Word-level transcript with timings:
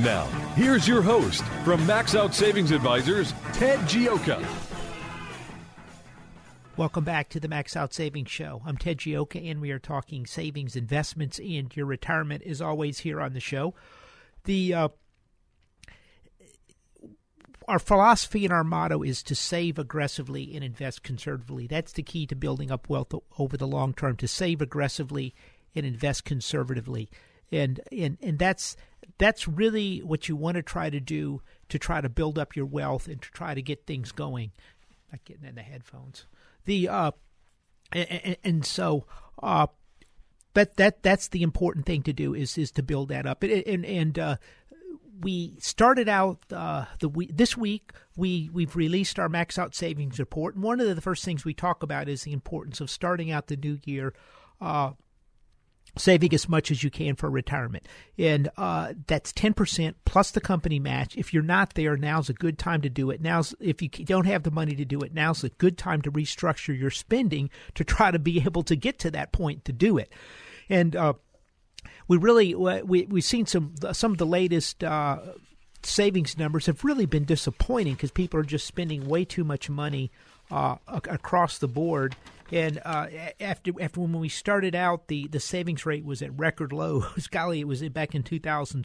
Now, 0.00 0.26
here's 0.56 0.86
your 0.86 1.00
host 1.00 1.42
from 1.64 1.84
Max 1.86 2.14
Out 2.14 2.34
Savings 2.34 2.70
Advisors, 2.70 3.32
Ted 3.54 3.78
Gioka. 3.80 4.44
Welcome 6.76 7.04
back 7.04 7.30
to 7.30 7.40
the 7.40 7.48
Max 7.48 7.74
Out 7.74 7.94
Savings 7.94 8.30
Show. 8.30 8.60
I'm 8.66 8.76
Ted 8.76 8.98
Gioka, 8.98 9.50
and 9.50 9.58
we 9.58 9.70
are 9.70 9.78
talking 9.78 10.26
savings, 10.26 10.76
investments, 10.76 11.38
and 11.38 11.74
your 11.74 11.86
retirement. 11.86 12.42
is 12.44 12.60
always, 12.60 12.98
here 12.98 13.22
on 13.22 13.32
the 13.32 13.40
show, 13.40 13.72
the 14.44 14.74
uh, 14.74 14.88
our 17.66 17.78
philosophy 17.78 18.44
and 18.44 18.52
our 18.52 18.64
motto 18.64 19.02
is 19.02 19.22
to 19.22 19.34
save 19.34 19.78
aggressively 19.78 20.54
and 20.54 20.62
invest 20.62 21.02
conservatively. 21.04 21.66
That's 21.66 21.92
the 21.92 22.02
key 22.02 22.26
to 22.26 22.36
building 22.36 22.70
up 22.70 22.90
wealth 22.90 23.14
over 23.38 23.56
the 23.56 23.66
long 23.66 23.94
term. 23.94 24.16
To 24.16 24.28
save 24.28 24.60
aggressively 24.60 25.34
and 25.74 25.86
invest 25.86 26.26
conservatively, 26.26 27.08
and 27.50 27.80
and 27.90 28.18
and 28.20 28.38
that's 28.38 28.76
that's 29.18 29.48
really 29.48 29.98
what 30.00 30.28
you 30.28 30.36
want 30.36 30.56
to 30.56 30.62
try 30.62 30.90
to 30.90 31.00
do 31.00 31.42
to 31.68 31.78
try 31.78 32.00
to 32.00 32.08
build 32.08 32.38
up 32.38 32.54
your 32.54 32.66
wealth 32.66 33.08
and 33.08 33.20
to 33.22 33.30
try 33.30 33.54
to 33.54 33.62
get 33.62 33.86
things 33.86 34.12
going. 34.12 34.52
Not 35.10 35.24
getting 35.24 35.46
in 35.46 35.54
the 35.54 35.62
headphones. 35.62 36.26
The 36.64 36.88
uh, 36.88 37.10
and, 37.92 38.36
and 38.44 38.66
so 38.66 39.06
uh, 39.42 39.68
that 40.54 40.76
that 40.76 41.02
that's 41.02 41.28
the 41.28 41.42
important 41.42 41.86
thing 41.86 42.02
to 42.02 42.12
do 42.12 42.34
is 42.34 42.58
is 42.58 42.70
to 42.72 42.82
build 42.82 43.08
that 43.08 43.26
up 43.26 43.42
and 43.42 43.52
and, 43.52 43.84
and 43.84 44.18
uh, 44.18 44.36
we 45.20 45.54
started 45.58 46.08
out 46.08 46.38
uh, 46.52 46.84
the 47.00 47.08
week, 47.08 47.30
this 47.34 47.56
week. 47.56 47.92
We 48.16 48.50
we've 48.52 48.76
released 48.76 49.18
our 49.18 49.28
max 49.28 49.58
out 49.58 49.74
savings 49.74 50.18
report, 50.18 50.54
and 50.54 50.64
one 50.64 50.80
of 50.80 50.94
the 50.94 51.00
first 51.00 51.24
things 51.24 51.44
we 51.44 51.54
talk 51.54 51.82
about 51.82 52.08
is 52.08 52.22
the 52.22 52.32
importance 52.32 52.80
of 52.80 52.90
starting 52.90 53.30
out 53.30 53.46
the 53.46 53.56
new 53.56 53.78
year. 53.84 54.14
Uh, 54.60 54.92
saving 55.96 56.34
as 56.34 56.48
much 56.48 56.70
as 56.70 56.82
you 56.82 56.90
can 56.90 57.16
for 57.16 57.30
retirement. 57.30 57.86
And 58.18 58.48
uh, 58.56 58.94
that's 59.06 59.32
10% 59.32 59.94
plus 60.04 60.30
the 60.30 60.40
company 60.40 60.78
match. 60.78 61.16
If 61.16 61.32
you're 61.32 61.42
not 61.42 61.74
there, 61.74 61.96
now's 61.96 62.28
a 62.28 62.34
good 62.34 62.58
time 62.58 62.82
to 62.82 62.90
do 62.90 63.10
it. 63.10 63.20
Now's 63.20 63.54
if 63.60 63.80
you 63.82 63.88
don't 63.88 64.26
have 64.26 64.42
the 64.42 64.50
money 64.50 64.74
to 64.74 64.84
do 64.84 65.00
it, 65.00 65.14
now's 65.14 65.44
a 65.44 65.48
good 65.50 65.78
time 65.78 66.02
to 66.02 66.12
restructure 66.12 66.78
your 66.78 66.90
spending 66.90 67.50
to 67.74 67.84
try 67.84 68.10
to 68.10 68.18
be 68.18 68.40
able 68.44 68.62
to 68.64 68.76
get 68.76 68.98
to 69.00 69.10
that 69.12 69.32
point 69.32 69.64
to 69.64 69.72
do 69.72 69.98
it. 69.98 70.12
And 70.68 70.94
uh, 70.94 71.14
we 72.08 72.16
really 72.16 72.54
we 72.54 73.06
we've 73.06 73.24
seen 73.24 73.46
some 73.46 73.74
some 73.92 74.12
of 74.12 74.18
the 74.18 74.26
latest 74.26 74.84
uh, 74.84 75.18
savings 75.82 76.36
numbers 76.36 76.66
have 76.66 76.84
really 76.84 77.06
been 77.06 77.24
disappointing 77.24 77.94
because 77.94 78.10
people 78.10 78.40
are 78.40 78.44
just 78.44 78.66
spending 78.66 79.08
way 79.08 79.24
too 79.24 79.44
much 79.44 79.70
money 79.70 80.10
uh, 80.50 80.76
across 80.88 81.58
the 81.58 81.68
board. 81.68 82.16
And 82.52 82.80
uh, 82.84 83.06
after 83.40 83.72
after 83.80 84.00
when 84.00 84.12
we 84.18 84.28
started 84.28 84.74
out, 84.74 85.08
the, 85.08 85.26
the 85.28 85.40
savings 85.40 85.84
rate 85.84 86.04
was 86.04 86.22
at 86.22 86.38
record 86.38 86.72
low. 86.72 87.04
Golly, 87.30 87.60
it 87.60 87.68
was 87.68 87.82
back 87.88 88.14
in 88.14 88.22
2000, 88.22 88.84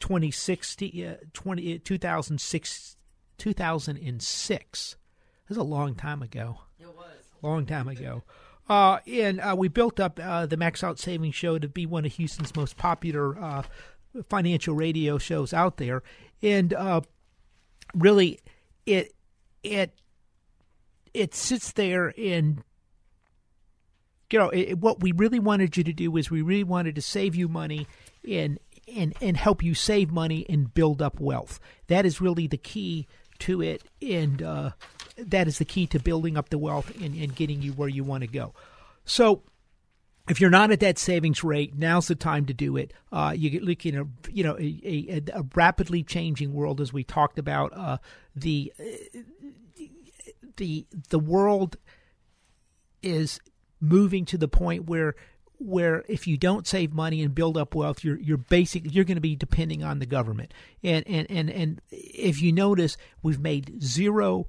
2016, 0.00 1.04
uh, 1.04 1.16
20, 1.32 1.78
2006, 1.78 2.96
2006. 3.38 4.90
That 4.90 5.48
was 5.48 5.58
a 5.58 5.62
long 5.62 5.94
time 5.94 6.22
ago. 6.22 6.58
It 6.78 6.86
was. 6.86 7.06
Long 7.42 7.66
time 7.66 7.88
ago. 7.88 8.22
Uh, 8.68 8.98
and 9.06 9.40
uh, 9.40 9.54
we 9.56 9.68
built 9.68 10.00
up 10.00 10.18
uh, 10.22 10.46
the 10.46 10.56
Max 10.56 10.82
Out 10.82 10.98
Savings 10.98 11.34
Show 11.34 11.58
to 11.58 11.68
be 11.68 11.84
one 11.84 12.06
of 12.06 12.12
Houston's 12.14 12.56
most 12.56 12.76
popular 12.76 13.38
uh, 13.38 13.62
financial 14.28 14.74
radio 14.74 15.18
shows 15.18 15.52
out 15.52 15.76
there. 15.76 16.02
And 16.42 16.72
uh, 16.72 17.02
really, 17.94 18.40
it 18.86 19.14
it 19.62 19.92
it 21.12 21.34
sits 21.34 21.72
there 21.72 22.14
and 22.18 22.62
you 24.30 24.38
know 24.38 24.48
it, 24.50 24.78
what 24.78 25.00
we 25.00 25.12
really 25.12 25.38
wanted 25.38 25.76
you 25.76 25.84
to 25.84 25.92
do 25.92 26.16
is 26.16 26.30
we 26.30 26.42
really 26.42 26.64
wanted 26.64 26.94
to 26.94 27.02
save 27.02 27.34
you 27.34 27.48
money 27.48 27.86
and 28.28 28.58
and 28.94 29.14
and 29.20 29.36
help 29.36 29.62
you 29.62 29.74
save 29.74 30.10
money 30.10 30.46
and 30.48 30.72
build 30.74 31.02
up 31.02 31.20
wealth. 31.20 31.60
That 31.88 32.06
is 32.06 32.20
really 32.20 32.46
the 32.46 32.56
key 32.56 33.06
to 33.40 33.62
it, 33.62 33.82
and 34.00 34.42
uh, 34.42 34.70
that 35.16 35.46
is 35.46 35.58
the 35.58 35.64
key 35.64 35.86
to 35.88 35.98
building 35.98 36.36
up 36.36 36.50
the 36.50 36.58
wealth 36.58 36.94
and, 37.00 37.14
and 37.14 37.34
getting 37.34 37.62
you 37.62 37.72
where 37.72 37.88
you 37.88 38.04
want 38.04 38.22
to 38.22 38.28
go. 38.28 38.54
So 39.04 39.42
if 40.28 40.40
you're 40.40 40.50
not 40.50 40.70
at 40.70 40.80
that 40.80 40.98
savings 40.98 41.44
rate, 41.44 41.76
now's 41.76 42.08
the 42.08 42.14
time 42.14 42.46
to 42.46 42.54
do 42.54 42.76
it. 42.76 42.92
Uh, 43.12 43.34
you 43.36 43.50
get 43.50 43.62
looking 43.62 43.94
at 43.96 44.06
you 44.32 44.44
know 44.44 44.56
a, 44.58 45.22
a, 45.26 45.38
a, 45.38 45.44
rapidly 45.54 46.02
changing 46.02 46.52
world, 46.52 46.80
as 46.80 46.92
we 46.92 47.04
talked 47.04 47.38
about. 47.38 47.72
Uh, 47.76 47.98
the 48.34 48.72
the 50.56 50.86
the 51.10 51.18
world 51.18 51.76
is 53.02 53.38
moving 53.84 54.24
to 54.26 54.38
the 54.38 54.48
point 54.48 54.86
where 54.88 55.14
where 55.58 56.04
if 56.08 56.26
you 56.26 56.36
don't 56.36 56.66
save 56.66 56.92
money 56.92 57.22
and 57.22 57.34
build 57.34 57.56
up 57.56 57.74
wealth, 57.74 58.04
you're 58.04 58.18
you're 58.18 58.36
basically 58.36 58.90
you're 58.90 59.04
going 59.04 59.16
to 59.16 59.20
be 59.20 59.36
depending 59.36 59.82
on 59.82 59.98
the 59.98 60.06
government. 60.06 60.52
And 60.82 61.06
and 61.06 61.30
and 61.30 61.50
and 61.50 61.80
if 61.90 62.42
you 62.42 62.52
notice, 62.52 62.96
we've 63.22 63.40
made 63.40 63.82
zero 63.82 64.46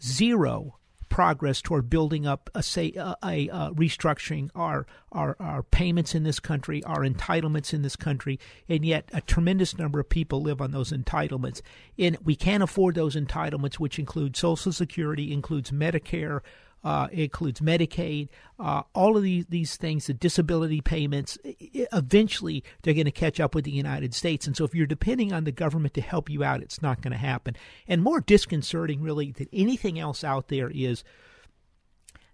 zero 0.00 0.78
progress 1.12 1.60
toward 1.60 1.90
building 1.90 2.26
up 2.26 2.48
a 2.54 2.62
say 2.62 2.90
a, 2.96 3.14
a, 3.22 3.70
restructuring 3.74 4.48
our, 4.54 4.86
our 5.12 5.36
our 5.38 5.62
payments 5.62 6.14
in 6.14 6.22
this 6.22 6.40
country, 6.40 6.82
our 6.84 7.00
entitlements 7.00 7.74
in 7.74 7.82
this 7.82 7.96
country, 7.96 8.40
and 8.66 8.84
yet 8.84 9.10
a 9.12 9.20
tremendous 9.20 9.76
number 9.76 10.00
of 10.00 10.08
people 10.08 10.40
live 10.40 10.62
on 10.62 10.70
those 10.70 10.90
entitlements. 10.90 11.60
And 11.98 12.16
we 12.24 12.34
can't 12.34 12.62
afford 12.62 12.94
those 12.94 13.14
entitlements, 13.14 13.74
which 13.74 13.98
include 13.98 14.36
Social 14.36 14.72
Security, 14.72 15.32
includes 15.32 15.70
Medicare, 15.70 16.40
uh, 16.84 17.08
it 17.12 17.20
includes 17.20 17.60
Medicaid, 17.60 18.28
uh, 18.58 18.82
all 18.94 19.16
of 19.16 19.22
these, 19.22 19.46
these 19.46 19.76
things, 19.76 20.06
the 20.06 20.14
disability 20.14 20.80
payments. 20.80 21.38
Eventually, 21.44 22.64
they're 22.82 22.94
going 22.94 23.04
to 23.04 23.12
catch 23.12 23.38
up 23.38 23.54
with 23.54 23.64
the 23.64 23.70
United 23.70 24.14
States. 24.14 24.46
And 24.46 24.56
so, 24.56 24.64
if 24.64 24.74
you're 24.74 24.86
depending 24.86 25.32
on 25.32 25.44
the 25.44 25.52
government 25.52 25.94
to 25.94 26.00
help 26.00 26.28
you 26.28 26.42
out, 26.42 26.62
it's 26.62 26.82
not 26.82 27.00
going 27.00 27.12
to 27.12 27.18
happen. 27.18 27.56
And 27.86 28.02
more 28.02 28.20
disconcerting, 28.20 29.00
really, 29.00 29.30
than 29.30 29.48
anything 29.52 29.98
else 29.98 30.24
out 30.24 30.48
there 30.48 30.70
is 30.70 31.04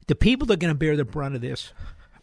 the 0.06 0.14
people 0.14 0.47
that 0.47 0.54
are 0.54 0.56
going 0.56 0.72
to 0.72 0.78
bear 0.78 0.97
the 0.97 1.04
brunt 1.04 1.34
of 1.34 1.41
this 1.41 1.72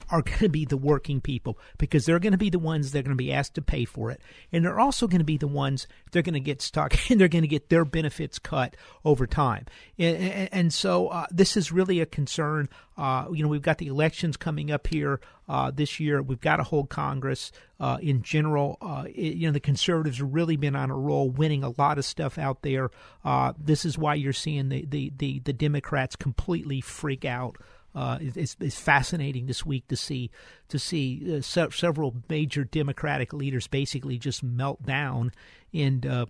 are 0.10 0.22
going 0.22 0.40
to 0.40 0.50
be 0.50 0.66
the 0.66 0.78
working 0.78 1.22
people 1.22 1.58
because 1.78 2.06
they're 2.06 2.20
going 2.20 2.32
to 2.32 2.38
be 2.38 2.50
the 2.50 2.60
ones 2.60 2.92
that 2.92 3.00
are 3.00 3.04
going 3.04 3.18
to 3.18 3.24
be 3.24 3.34
asked 3.34 3.56
to 3.56 3.62
pay 3.62 3.86
for 3.86 4.12
it. 4.12 4.22
And 4.52 4.64
they're 4.64 4.80
also 4.80 5.08
going 5.08 5.20
to 5.20 5.26
be 5.26 5.38
the 5.38 5.48
ones 5.48 5.88
they're 6.12 6.22
going 6.22 6.34
to 6.34 6.40
get 6.40 6.62
stuck 6.62 6.96
and 7.10 7.20
they're 7.20 7.28
going 7.28 7.44
to 7.44 7.48
get 7.48 7.70
their 7.70 7.86
benefits 7.86 8.40
cut 8.40 8.76
over 9.04 9.28
time. 9.28 9.66
And, 9.98 10.50
and, 10.52 10.74
so 10.74 11.08
uh, 11.08 11.26
this 11.32 11.56
is 11.56 11.72
really 11.72 12.02
a 12.02 12.06
concern. 12.06 12.70
Uh, 12.98 13.28
you 13.32 13.44
know, 13.44 13.50
we've 13.50 13.62
got 13.62 13.78
the 13.78 13.88
elections 13.88 14.36
coming 14.38 14.72
up 14.72 14.88
here 14.88 15.22
uh, 15.48 15.72
this 15.72 16.00
year. 16.00 16.22
We've 16.22 16.42
got 16.42 16.58
to 16.58 16.64
hold 16.64 16.90
Congress 16.90 17.52
uh, 17.80 17.98
in 18.02 18.22
general. 18.22 18.78
Uh, 18.82 19.06
it, 19.08 19.36
you 19.36 19.48
know, 19.48 19.54
the 19.54 19.60
conservatives 19.60 20.18
have 20.20 20.34
really 20.34 20.58
been 20.58 20.76
on 20.76 20.92
a 20.92 20.98
roll, 20.98 21.30
winning 21.30 21.64
a 21.64 21.74
lot 21.78 21.98
of 21.98 22.06
stuff 22.06 22.38
out 22.38 22.62
there. 22.62 22.90
Uh, 23.24 23.54
this 23.58 23.86
is 23.86 23.98
why 23.98 24.16
you're 24.16 24.34
seeing 24.34 24.70
the, 24.70 24.86
the, 24.86 25.14
the, 25.18 25.40
the 25.40 25.54
Democrats 25.54 26.16
completely 26.16 26.82
freak 26.82 27.26
out 27.26 27.58
uh, 27.96 28.18
it's, 28.20 28.58
it's 28.60 28.78
fascinating 28.78 29.46
this 29.46 29.66
week 29.66 29.88
to 29.88 29.96
see 29.96 30.30
to 30.68 30.78
see 30.78 31.38
uh, 31.38 31.42
se- 31.42 31.70
several 31.72 32.16
major 32.30 32.66
Democratic 32.66 33.32
leaders 33.32 33.68
basically 33.68 34.18
just 34.18 34.44
melt 34.44 34.84
down, 34.84 35.32
and 35.74 36.06
uh, 36.06 36.26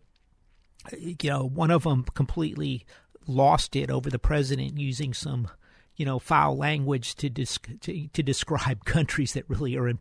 you 0.97 1.15
know 1.23 1.43
one 1.43 1.71
of 1.71 1.83
them 1.83 2.03
completely 2.13 2.85
lost 3.27 3.75
it 3.75 3.89
over 3.89 4.11
the 4.11 4.19
president 4.19 4.77
using 4.77 5.11
some 5.11 5.47
you 5.95 6.05
know 6.05 6.19
foul 6.19 6.55
language 6.55 7.15
to, 7.15 7.29
to 7.29 8.07
to 8.09 8.23
describe 8.23 8.85
countries 8.85 9.33
that 9.33 9.49
really 9.49 9.75
are 9.75 9.89
in 9.89 9.97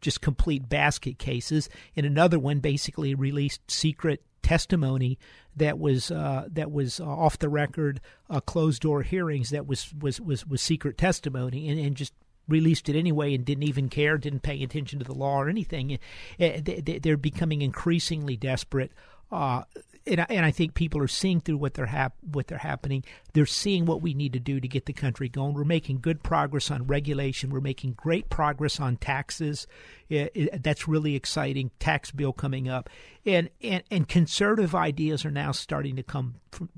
just 0.00 0.20
complete 0.20 0.68
basket 0.68 1.18
cases. 1.18 1.68
And 1.96 2.04
another 2.04 2.40
one 2.40 2.58
basically 2.58 3.14
released 3.14 3.70
secret 3.70 4.22
testimony 4.44 5.18
that 5.56 5.78
was 5.78 6.10
uh, 6.10 6.46
that 6.52 6.70
was 6.70 7.00
uh, 7.00 7.04
off 7.04 7.38
the 7.38 7.48
record, 7.48 8.00
uh, 8.30 8.40
closed 8.40 8.82
door 8.82 9.02
hearings 9.02 9.50
that 9.50 9.66
was 9.66 9.92
was 9.98 10.20
was, 10.20 10.46
was 10.46 10.62
secret 10.62 10.96
testimony, 10.96 11.68
and, 11.68 11.80
and 11.80 11.96
just 11.96 12.12
released 12.46 12.88
it 12.88 12.96
anyway 12.96 13.34
and 13.34 13.44
didn't 13.44 13.64
even 13.64 13.88
care, 13.88 14.18
didn't 14.18 14.42
pay 14.42 14.62
attention 14.62 14.98
to 14.98 15.04
the 15.04 15.14
law 15.14 15.40
or 15.40 15.48
anything. 15.48 15.98
Eh, 16.38 16.60
they're 17.02 17.16
becoming 17.16 17.62
increasingly 17.62 18.36
desperate. 18.36 18.92
Uh, 19.32 19.62
and, 20.06 20.20
I, 20.20 20.26
and 20.28 20.44
I 20.44 20.50
think 20.50 20.74
people 20.74 21.00
are 21.02 21.08
seeing 21.08 21.40
through 21.40 21.56
what 21.56 21.74
they're 21.74 21.86
hap- 21.86 22.16
what 22.20 22.46
they're 22.46 22.58
happening. 22.58 23.04
They're 23.32 23.46
seeing 23.46 23.86
what 23.86 24.02
we 24.02 24.14
need 24.14 24.32
to 24.34 24.40
do 24.40 24.60
to 24.60 24.68
get 24.68 24.86
the 24.86 24.92
country 24.92 25.28
going. 25.28 25.54
We're 25.54 25.64
making 25.64 26.00
good 26.00 26.22
progress 26.22 26.70
on 26.70 26.86
regulation. 26.86 27.50
We're 27.50 27.60
making 27.60 27.92
great 27.92 28.28
progress 28.28 28.80
on 28.80 28.96
taxes. 28.96 29.66
It, 30.08 30.30
it, 30.34 30.62
that's 30.62 30.86
really 30.86 31.14
exciting. 31.14 31.70
Tax 31.78 32.10
bill 32.10 32.32
coming 32.32 32.68
up, 32.68 32.90
and 33.24 33.50
and 33.62 33.82
and 33.90 34.08
conservative 34.08 34.74
ideas 34.74 35.24
are 35.24 35.30
now 35.30 35.52
starting 35.52 35.96
to 35.96 36.02
come 36.02 36.36
from, 36.50 36.68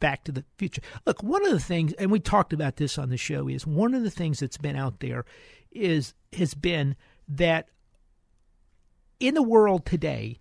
back 0.00 0.24
to 0.24 0.32
the 0.32 0.44
future. 0.56 0.82
Look, 1.06 1.22
one 1.22 1.44
of 1.44 1.52
the 1.52 1.60
things, 1.60 1.92
and 1.94 2.10
we 2.10 2.20
talked 2.20 2.52
about 2.52 2.76
this 2.76 2.98
on 2.98 3.10
the 3.10 3.18
show, 3.18 3.48
is 3.48 3.66
one 3.66 3.94
of 3.94 4.02
the 4.02 4.10
things 4.10 4.40
that's 4.40 4.58
been 4.58 4.76
out 4.76 5.00
there 5.00 5.24
is 5.70 6.14
has 6.32 6.54
been 6.54 6.96
that 7.28 7.68
in 9.20 9.34
the 9.34 9.42
world 9.42 9.84
today, 9.84 10.40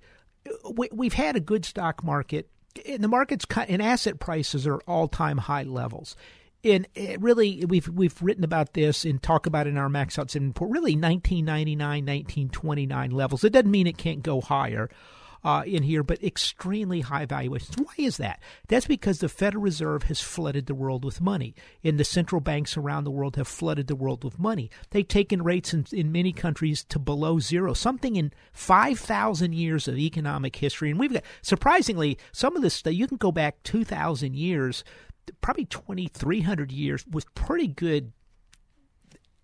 we, 0.74 1.08
have 1.08 1.14
had 1.14 1.36
a 1.36 1.42
good 1.42 1.66
stock 1.66 2.04
market. 2.04 2.50
And 2.88 3.04
the 3.04 3.08
markets 3.08 3.46
and 3.68 3.82
asset 3.82 4.20
prices 4.20 4.68
are 4.68 4.80
all 4.88 5.08
time 5.08 5.38
high 5.38 5.64
levels. 5.64 6.16
And 6.64 6.88
really, 7.20 7.64
we've 7.66 7.88
we've 7.88 8.22
written 8.22 8.44
about 8.44 8.74
this 8.74 9.06
and 9.06 9.22
talk 9.24 9.46
about 9.46 9.66
it 9.66 9.72
in 9.72 9.78
our 9.78 9.90
max 9.90 10.20
out 10.20 10.34
report. 10.36 10.72
Really, 10.72 10.94
1999, 10.94 11.80
1929 11.80 13.12
levels. 13.12 13.44
It 13.44 13.54
doesn't 13.54 13.72
mean 13.72 13.88
it 13.88 13.98
can't 13.98 14.24
go 14.24 14.42
higher 14.42 14.90
uh, 15.44 15.64
in 15.66 15.84
here, 15.84 16.04
but 16.04 16.24
extremely 16.24 17.02
high 17.02 17.26
valuations. 17.26 17.76
Why 17.78 17.94
is 17.98 18.18
that? 18.18 18.40
That's 18.68 18.88
because 18.88 19.20
the 19.20 19.30
Federal 19.30 19.64
Reserve 19.64 20.04
has 20.04 20.22
flooded 20.22 20.66
the 20.66 20.76
world 20.76 21.06
with 21.06 21.22
money, 21.22 21.56
and 21.84 22.00
the 22.00 22.04
central 22.04 22.42
banks 22.42 22.78
around 22.78 23.04
the 23.04 23.12
world 23.12 23.36
have 23.36 23.48
flooded 23.48 23.88
the 23.88 23.96
world 23.96 24.24
with 24.24 24.40
money. 24.40 24.70
They've 24.92 25.08
taken 25.08 25.44
rates 25.44 25.74
in, 25.74 25.86
in 25.92 26.12
many 26.12 26.32
countries 26.32 26.84
to 26.86 27.00
below 27.00 27.40
zero, 27.40 27.74
something 27.74 28.16
in 28.16 28.34
5,000 28.54 29.54
years 29.54 29.88
of 29.88 29.98
economic 29.98 30.56
history. 30.56 30.90
And 30.90 31.00
we've 31.00 31.14
got, 31.14 31.24
surprisingly, 31.42 32.18
some 32.32 32.56
of 32.56 32.62
this, 32.62 32.76
stuff, 32.76 32.94
you 32.94 33.08
can 33.08 33.18
go 33.18 33.32
back 33.32 33.62
2,000 33.64 34.36
years 34.36 34.84
probably 35.42 35.66
2300 35.66 36.72
years 36.72 37.06
with 37.08 37.34
pretty 37.36 37.68
good 37.68 38.12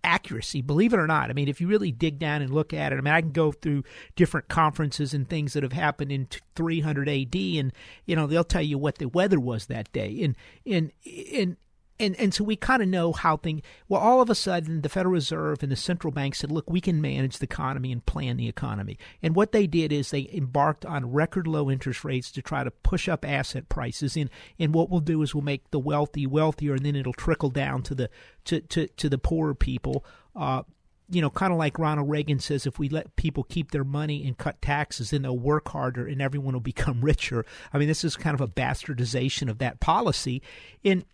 accuracy, 0.06 0.62
believe 0.62 0.94
it 0.94 0.98
or 0.98 1.06
not. 1.06 1.28
I 1.28 1.32
mean, 1.34 1.48
if 1.48 1.60
you 1.60 1.68
really 1.68 1.92
dig 1.92 2.18
down 2.18 2.40
and 2.40 2.54
look 2.54 2.72
at 2.72 2.92
it, 2.92 2.96
I 2.96 3.00
mean, 3.00 3.12
I 3.12 3.20
can 3.20 3.32
go 3.32 3.52
through 3.52 3.84
different 4.14 4.48
conferences 4.48 5.12
and 5.12 5.28
things 5.28 5.52
that 5.52 5.62
have 5.62 5.72
happened 5.72 6.12
in 6.12 6.28
300 6.54 7.08
AD, 7.08 7.34
and 7.34 7.72
you 8.06 8.16
know 8.16 8.26
they'll 8.26 8.44
tell 8.44 8.62
you 8.62 8.78
what 8.78 8.98
the 8.98 9.08
weather 9.08 9.40
was 9.40 9.66
that 9.66 9.92
day, 9.92 10.22
and 10.22 10.36
and 10.64 10.92
and 11.34 11.56
and 11.98 12.14
and 12.16 12.34
so 12.34 12.44
we 12.44 12.56
kind 12.56 12.82
of 12.82 12.88
know 12.88 13.12
how 13.12 13.36
things. 13.36 13.62
Well, 13.88 14.00
all 14.00 14.20
of 14.20 14.28
a 14.28 14.34
sudden, 14.34 14.82
the 14.82 14.88
Federal 14.88 15.14
Reserve 15.14 15.62
and 15.62 15.72
the 15.72 15.76
central 15.76 16.12
bank 16.12 16.34
said, 16.34 16.52
"Look, 16.52 16.70
we 16.70 16.80
can 16.80 17.00
manage 17.00 17.38
the 17.38 17.44
economy 17.44 17.92
and 17.92 18.04
plan 18.04 18.36
the 18.36 18.48
economy." 18.48 18.98
And 19.22 19.34
what 19.34 19.52
they 19.52 19.66
did 19.66 19.92
is 19.92 20.10
they 20.10 20.28
embarked 20.32 20.84
on 20.84 21.12
record 21.12 21.46
low 21.46 21.70
interest 21.70 22.04
rates 22.04 22.30
to 22.32 22.42
try 22.42 22.64
to 22.64 22.70
push 22.70 23.08
up 23.08 23.24
asset 23.24 23.68
prices. 23.68 24.16
And 24.16 24.30
and 24.58 24.74
what 24.74 24.90
we'll 24.90 25.00
do 25.00 25.22
is 25.22 25.34
we'll 25.34 25.44
make 25.44 25.70
the 25.70 25.78
wealthy 25.78 26.26
wealthier, 26.26 26.74
and 26.74 26.84
then 26.84 26.96
it'll 26.96 27.12
trickle 27.12 27.50
down 27.50 27.82
to 27.84 27.94
the 27.94 28.10
to 28.44 28.60
to, 28.60 28.86
to 28.88 29.08
the 29.08 29.18
poorer 29.18 29.54
people. 29.54 30.04
Uh, 30.34 30.62
you 31.08 31.20
know, 31.20 31.30
kind 31.30 31.52
of 31.52 31.58
like 31.58 31.78
Ronald 31.78 32.10
Reagan 32.10 32.40
says, 32.40 32.66
if 32.66 32.78
we 32.78 32.88
let 32.88 33.14
people 33.16 33.44
keep 33.44 33.70
their 33.70 33.84
money 33.84 34.26
and 34.26 34.36
cut 34.36 34.60
taxes, 34.60 35.10
then 35.10 35.22
they'll 35.22 35.38
work 35.38 35.68
harder 35.68 36.06
and 36.06 36.20
everyone 36.20 36.52
will 36.52 36.60
become 36.76 37.00
richer. 37.00 37.44
I 37.72 37.78
mean, 37.78 37.88
this 37.88 38.04
is 38.04 38.16
kind 38.16 38.34
of 38.34 38.40
a 38.40 38.48
bastardization 38.48 39.48
of 39.48 39.58
that 39.58 39.80
policy. 39.80 40.42
And 40.84 41.04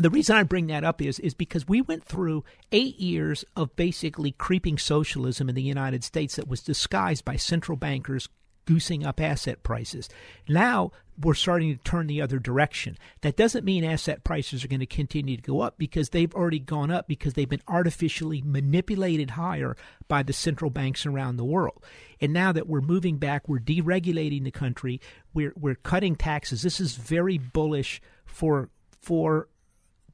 the 0.00 0.10
reason 0.10 0.36
I 0.36 0.42
bring 0.42 0.66
that 0.68 0.84
up 0.84 1.02
is 1.02 1.18
is 1.18 1.34
because 1.34 1.68
we 1.68 1.82
went 1.82 2.04
through 2.04 2.44
eight 2.72 2.98
years 2.98 3.44
of 3.56 3.76
basically 3.76 4.32
creeping 4.32 4.78
socialism 4.78 5.48
in 5.48 5.54
the 5.54 5.62
United 5.62 6.04
States 6.04 6.36
that 6.36 6.48
was 6.48 6.62
disguised 6.62 7.24
by 7.24 7.36
central 7.36 7.76
bankers 7.76 8.28
goosing 8.66 9.04
up 9.04 9.20
asset 9.20 9.62
prices. 9.62 10.08
Now 10.48 10.92
we're 11.20 11.34
starting 11.34 11.76
to 11.76 11.84
turn 11.84 12.06
the 12.06 12.22
other 12.22 12.38
direction. 12.38 12.96
That 13.20 13.36
doesn't 13.36 13.64
mean 13.64 13.84
asset 13.84 14.24
prices 14.24 14.64
are 14.64 14.68
going 14.68 14.80
to 14.80 14.86
continue 14.86 15.36
to 15.36 15.42
go 15.42 15.60
up 15.60 15.76
because 15.76 16.10
they've 16.10 16.34
already 16.34 16.60
gone 16.60 16.90
up 16.90 17.08
because 17.08 17.34
they've 17.34 17.48
been 17.48 17.62
artificially 17.68 18.42
manipulated 18.42 19.30
higher 19.30 19.76
by 20.08 20.22
the 20.22 20.32
central 20.32 20.70
banks 20.70 21.04
around 21.04 21.36
the 21.36 21.44
world. 21.44 21.84
And 22.20 22.32
now 22.32 22.52
that 22.52 22.68
we're 22.68 22.80
moving 22.80 23.18
back, 23.18 23.48
we're 23.48 23.58
deregulating 23.58 24.44
the 24.44 24.50
country, 24.50 25.00
we're 25.34 25.52
we're 25.56 25.74
cutting 25.74 26.16
taxes. 26.16 26.62
This 26.62 26.80
is 26.80 26.96
very 26.96 27.38
bullish 27.38 28.00
for 28.24 28.70
for 29.00 29.48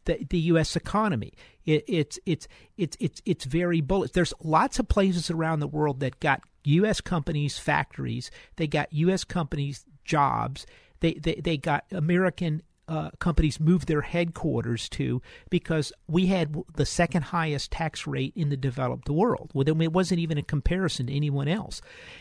the, 0.06 0.26
the 0.30 0.38
U.S. 0.38 0.74
economy. 0.74 1.32
It, 1.64 1.84
it's 1.86 2.18
it's 2.24 2.48
it's 2.76 2.96
it's 2.98 3.20
it's 3.24 3.44
very 3.44 3.80
bullish. 3.80 4.12
There's 4.12 4.32
lots 4.42 4.78
of 4.78 4.88
places 4.88 5.30
around 5.30 5.60
the 5.60 5.66
world 5.68 6.00
that 6.00 6.18
got 6.20 6.42
U.S. 6.64 7.00
companies 7.00 7.58
factories. 7.58 8.30
They 8.56 8.66
got 8.66 8.92
U.S. 8.92 9.24
companies 9.24 9.84
jobs. 10.04 10.66
They 11.00 11.14
they 11.14 11.34
they 11.34 11.56
got 11.56 11.84
American 11.92 12.62
uh, 12.88 13.10
companies 13.18 13.58
moved 13.58 13.88
their 13.88 14.02
headquarters 14.02 14.88
to 14.88 15.20
because 15.50 15.92
we 16.06 16.26
had 16.26 16.56
the 16.76 16.86
second 16.86 17.22
highest 17.22 17.72
tax 17.72 18.06
rate 18.06 18.32
in 18.36 18.48
the 18.48 18.56
developed 18.56 19.08
world. 19.08 19.50
Well, 19.52 19.68
it 19.68 19.92
wasn't 19.92 20.20
even 20.20 20.38
a 20.38 20.42
comparison 20.42 21.06
to 21.06 21.14
anyone 21.14 21.48
else. 21.48 21.80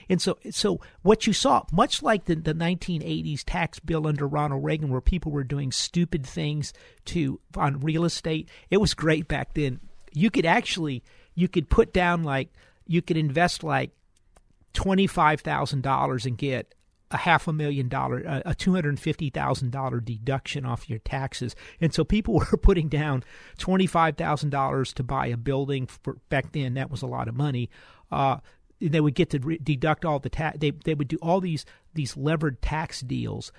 And 0.10 0.22
so, 0.22 0.38
so 0.50 0.82
what 1.04 1.28
you 1.28 1.34
saw, 1.34 1.64
much 1.72 2.02
like 2.02 2.26
the, 2.26 2.36
the 2.36 2.54
1980s 2.54 3.44
tax 3.46 3.80
bill 3.80 4.08
under 4.08 4.28
Ronald 4.28 4.64
Reagan, 4.64 4.90
where 4.90 5.02
people 5.02 5.32
were 5.32 5.44
doing 5.44 5.72
stupid 5.72 6.26
things 6.26 6.74
to 7.06 7.40
on 7.56 7.80
real 7.80 8.06
estate, 8.06 8.50
it 8.70 8.78
was 8.78 8.94
great 8.94 9.28
back 9.28 9.54
then. 9.54 9.80
You 10.14 10.32
could 10.32 10.46
actually 10.46 11.04
you 11.36 11.48
could 11.48 11.70
put 11.70 11.94
down 11.94 12.24
like 12.24 12.50
you 12.88 13.02
could 13.02 13.18
invest 13.18 13.64
like 13.64 13.92
twenty 14.74 15.08
five 15.08 15.42
thousand 15.42 15.82
dollars 15.82 16.26
and 16.26 16.38
get 16.38 16.75
a 17.12 17.18
half 17.18 17.48
a 17.48 17.54
million 17.54 17.88
dollar, 17.88 18.42
a 18.46 18.56
two 18.56 18.74
hundred 18.74 19.00
fifty 19.00 19.30
thousand 19.30 19.72
dollar 19.72 20.00
deduction 20.00 20.66
off 20.66 20.90
your 20.90 21.00
taxes, 21.00 21.56
and 21.80 21.94
so 21.94 22.04
people 22.04 22.34
were 22.52 22.58
putting 22.58 22.88
down 22.88 23.24
twenty 23.58 23.88
five 23.88 24.18
thousand 24.18 24.50
dollars 24.50 24.94
to 24.94 25.04
buy 25.04 25.28
a 25.28 25.38
building. 25.38 25.88
For, 25.88 26.18
back 26.30 26.52
then, 26.52 26.74
that 26.76 26.92
was 26.92 27.02
a 27.02 27.08
lot 27.08 27.28
of 27.28 27.36
money. 27.36 27.70
Uh, 28.12 28.38
they 28.82 29.00
would 29.02 29.16
get 29.16 29.30
to 29.32 29.40
re- 29.40 29.60
deduct 29.62 30.06
all 30.06 30.20
the 30.20 30.30
tax. 30.30 30.58
They 30.60 30.72
they 30.72 30.94
would 30.94 31.08
do 31.08 31.18
all 31.22 31.42
these 31.42 31.66
these 31.94 32.18
levered 32.18 32.62
tax 32.62 33.02
deals, 33.02 33.52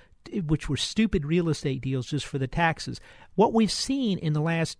which 0.45 0.69
were 0.69 0.77
stupid 0.77 1.25
real 1.25 1.49
estate 1.49 1.81
deals 1.81 2.07
just 2.07 2.25
for 2.25 2.37
the 2.37 2.47
taxes. 2.47 2.99
What 3.35 3.53
we've 3.53 3.71
seen 3.71 4.17
in 4.19 4.33
the 4.33 4.41
last 4.41 4.77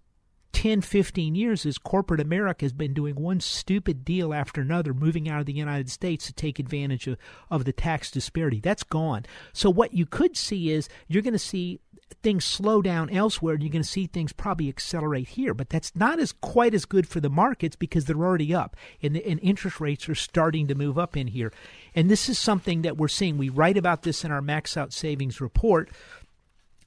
10, 0.57 0.81
15 0.81 1.35
years 1.35 1.67
is 1.67 1.77
corporate 1.77 2.19
America 2.19 2.65
has 2.65 2.73
been 2.73 2.91
doing 2.91 3.13
one 3.13 3.39
stupid 3.39 4.03
deal 4.03 4.33
after 4.33 4.59
another, 4.59 4.91
moving 4.91 5.29
out 5.29 5.39
of 5.39 5.45
the 5.45 5.53
United 5.53 5.87
States 5.87 6.25
to 6.25 6.33
take 6.33 6.57
advantage 6.57 7.05
of, 7.05 7.15
of 7.51 7.63
the 7.63 7.71
tax 7.71 8.09
disparity. 8.09 8.59
That's 8.59 8.81
gone. 8.81 9.27
So, 9.53 9.69
what 9.69 9.93
you 9.93 10.07
could 10.07 10.35
see 10.35 10.71
is 10.71 10.89
you're 11.07 11.21
going 11.21 11.33
to 11.33 11.37
see 11.37 11.79
things 12.23 12.43
slow 12.43 12.81
down 12.81 13.11
elsewhere 13.11 13.53
and 13.53 13.61
you're 13.61 13.71
going 13.71 13.83
to 13.83 13.87
see 13.87 14.07
things 14.07 14.33
probably 14.33 14.69
accelerate 14.69 15.27
here 15.27 15.53
but 15.53 15.69
that's 15.69 15.93
not 15.93 16.19
as 16.19 16.31
quite 16.31 16.73
as 16.73 16.85
good 16.85 17.05
for 17.05 17.19
the 17.19 17.29
markets 17.29 17.75
because 17.75 18.05
they're 18.05 18.15
already 18.15 18.55
up 18.55 18.77
and, 19.03 19.13
the, 19.13 19.29
and 19.29 19.41
interest 19.41 19.81
rates 19.81 20.07
are 20.07 20.15
starting 20.15 20.67
to 20.67 20.73
move 20.73 20.97
up 20.97 21.17
in 21.17 21.27
here 21.27 21.51
and 21.93 22.09
this 22.09 22.29
is 22.29 22.39
something 22.39 22.81
that 22.81 22.95
we're 22.95 23.09
seeing 23.09 23.37
we 23.37 23.49
write 23.49 23.75
about 23.75 24.03
this 24.03 24.23
in 24.23 24.31
our 24.31 24.41
max 24.41 24.77
out 24.77 24.93
savings 24.93 25.41
report 25.41 25.89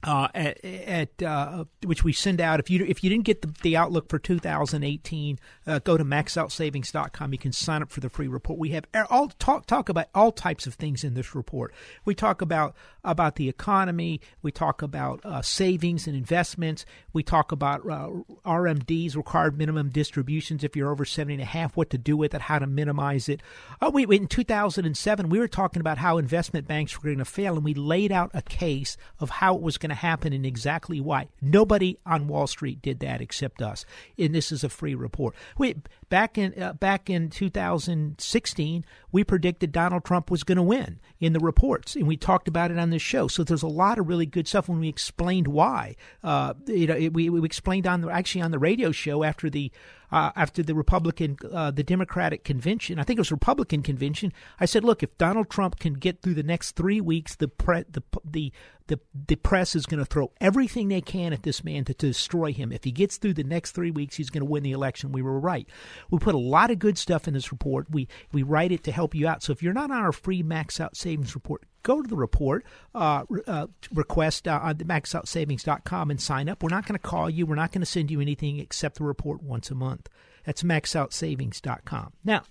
uh, 0.03 0.27
at, 0.33 0.63
at 0.65 1.23
uh, 1.23 1.65
which 1.85 2.03
we 2.03 2.13
send 2.13 2.41
out. 2.41 2.59
If 2.59 2.69
you 2.69 2.83
if 2.85 3.03
you 3.03 3.09
didn't 3.09 3.25
get 3.25 3.41
the, 3.41 3.53
the 3.61 3.77
outlook 3.77 4.09
for 4.09 4.17
2018, 4.17 5.39
uh, 5.67 5.79
go 5.79 5.97
to 5.97 6.03
maxoutsavings.com. 6.03 7.33
You 7.33 7.39
can 7.39 7.51
sign 7.51 7.81
up 7.81 7.91
for 7.91 7.99
the 7.99 8.09
free 8.09 8.27
report. 8.27 8.59
We 8.59 8.69
have 8.69 8.85
all 9.09 9.29
talk 9.29 9.67
talk 9.67 9.89
about 9.89 10.07
all 10.15 10.31
types 10.31 10.65
of 10.65 10.73
things 10.73 11.03
in 11.03 11.13
this 11.13 11.35
report. 11.35 11.73
We 12.03 12.15
talk 12.15 12.41
about 12.41 12.75
about 13.03 13.35
the 13.35 13.47
economy. 13.47 14.21
We 14.41 14.51
talk 14.51 14.81
about 14.81 15.21
uh, 15.23 15.41
savings 15.41 16.07
and 16.07 16.15
investments. 16.15 16.85
We 17.13 17.21
talk 17.23 17.51
about 17.51 17.81
uh, 17.81 18.09
RMDs, 18.45 19.15
required 19.15 19.57
minimum 19.57 19.89
distributions. 19.89 20.63
If 20.63 20.75
you're 20.75 20.91
over 20.91 21.05
seventy 21.05 21.35
and 21.35 21.43
a 21.43 21.45
half, 21.45 21.77
what 21.77 21.91
to 21.91 21.97
do 21.97 22.17
with 22.17 22.33
it, 22.33 22.41
how 22.41 22.59
to 22.59 22.67
minimize 22.67 23.29
it. 23.29 23.41
Oh, 23.81 23.91
we 23.91 24.03
in 24.03 24.27
2007 24.27 25.29
we 25.29 25.39
were 25.39 25.47
talking 25.47 25.79
about 25.79 25.99
how 25.99 26.17
investment 26.17 26.67
banks 26.67 26.97
were 26.97 27.09
going 27.09 27.19
to 27.19 27.25
fail, 27.25 27.55
and 27.55 27.63
we 27.63 27.73
laid 27.73 28.11
out 28.11 28.31
a 28.33 28.41
case 28.41 28.97
of 29.19 29.29
how 29.29 29.55
it 29.55 29.61
was 29.61 29.77
going 29.77 29.90
to 29.91 29.95
happen 29.95 30.33
and 30.33 30.45
exactly 30.45 30.99
why. 30.99 31.27
Nobody 31.41 31.97
on 32.05 32.27
Wall 32.27 32.47
Street 32.47 32.81
did 32.81 32.99
that 32.99 33.21
except 33.21 33.61
us. 33.61 33.85
And 34.17 34.33
this 34.33 34.51
is 34.51 34.63
a 34.63 34.69
free 34.69 34.95
report. 34.95 35.35
We 35.57 35.75
back 36.11 36.37
in 36.37 36.61
uh, 36.61 36.73
back 36.73 37.09
in 37.09 37.29
2016, 37.29 38.85
we 39.11 39.23
predicted 39.23 39.71
Donald 39.71 40.03
Trump 40.03 40.29
was 40.29 40.43
going 40.43 40.57
to 40.57 40.61
win 40.61 40.99
in 41.19 41.33
the 41.33 41.39
reports, 41.39 41.95
and 41.95 42.05
we 42.05 42.17
talked 42.17 42.47
about 42.47 42.69
it 42.69 42.77
on 42.77 42.91
this 42.91 43.01
show. 43.01 43.27
So 43.27 43.43
there's 43.43 43.63
a 43.63 43.67
lot 43.67 43.97
of 43.97 44.07
really 44.07 44.27
good 44.27 44.47
stuff 44.47 44.69
when 44.69 44.79
we 44.79 44.89
explained 44.89 45.47
why. 45.47 45.95
Uh, 46.23 46.53
you 46.67 46.85
know, 46.85 46.95
it, 46.95 47.13
we, 47.13 47.29
we 47.29 47.43
explained 47.43 47.87
on 47.87 48.01
the, 48.01 48.09
actually 48.09 48.41
on 48.41 48.51
the 48.51 48.59
radio 48.59 48.91
show 48.91 49.23
after 49.23 49.49
the 49.49 49.71
uh, 50.11 50.31
after 50.35 50.61
the 50.61 50.75
Republican, 50.75 51.37
uh, 51.51 51.71
the 51.71 51.83
Democratic 51.83 52.43
convention. 52.43 52.99
I 52.99 53.03
think 53.03 53.17
it 53.17 53.21
was 53.21 53.31
Republican 53.31 53.81
convention. 53.81 54.33
I 54.59 54.65
said, 54.65 54.83
look, 54.83 55.01
if 55.01 55.17
Donald 55.17 55.49
Trump 55.49 55.79
can 55.79 55.93
get 55.93 56.21
through 56.21 56.33
the 56.33 56.43
next 56.43 56.75
three 56.75 56.99
weeks, 56.99 57.35
the 57.35 57.47
pre- 57.47 57.85
the 57.89 58.03
the 58.29 58.51
the, 58.87 58.99
the 59.27 59.37
press 59.37 59.73
is 59.73 59.85
going 59.85 59.99
to 59.99 60.05
throw 60.05 60.31
everything 60.41 60.89
they 60.89 60.99
can 60.99 61.31
at 61.31 61.43
this 61.43 61.63
man 61.63 61.85
to, 61.85 61.93
to 61.93 62.07
destroy 62.07 62.51
him. 62.51 62.73
If 62.73 62.83
he 62.83 62.91
gets 62.91 63.15
through 63.15 63.35
the 63.35 63.43
next 63.43 63.71
three 63.71 63.89
weeks, 63.89 64.17
he's 64.17 64.29
going 64.29 64.41
to 64.41 64.49
win 64.49 64.63
the 64.63 64.73
election. 64.73 65.13
We 65.13 65.21
were 65.21 65.39
right. 65.39 65.65
We 66.09 66.19
put 66.19 66.35
a 66.35 66.39
lot 66.39 66.71
of 66.71 66.79
good 66.79 66.97
stuff 66.97 67.27
in 67.27 67.33
this 67.33 67.51
report. 67.51 67.89
We 67.89 68.07
we 68.31 68.43
write 68.43 68.71
it 68.71 68.83
to 68.85 68.91
help 68.91 69.15
you 69.15 69.27
out. 69.27 69.43
So 69.43 69.51
if 69.51 69.61
you're 69.61 69.73
not 69.73 69.91
on 69.91 69.97
our 69.97 70.11
free 70.11 70.43
max 70.43 70.79
out 70.79 70.95
savings 70.95 71.35
report, 71.35 71.63
go 71.83 72.01
to 72.01 72.07
the 72.07 72.15
report, 72.15 72.65
uh, 72.95 73.25
uh, 73.47 73.67
request 73.93 74.47
uh, 74.47 74.59
on 74.61 74.75
maxoutsavings.com 74.75 76.11
and 76.11 76.21
sign 76.21 76.49
up. 76.49 76.63
We're 76.63 76.69
not 76.69 76.85
going 76.85 76.99
to 76.99 77.07
call 77.07 77.29
you. 77.29 77.45
We're 77.45 77.55
not 77.55 77.71
going 77.71 77.81
to 77.81 77.85
send 77.85 78.11
you 78.11 78.21
anything 78.21 78.59
except 78.59 78.97
the 78.97 79.03
report 79.03 79.43
once 79.43 79.71
a 79.71 79.75
month. 79.75 80.09
That's 80.45 80.63
maxoutsavings.com. 80.63 82.13
Now, 82.23 82.43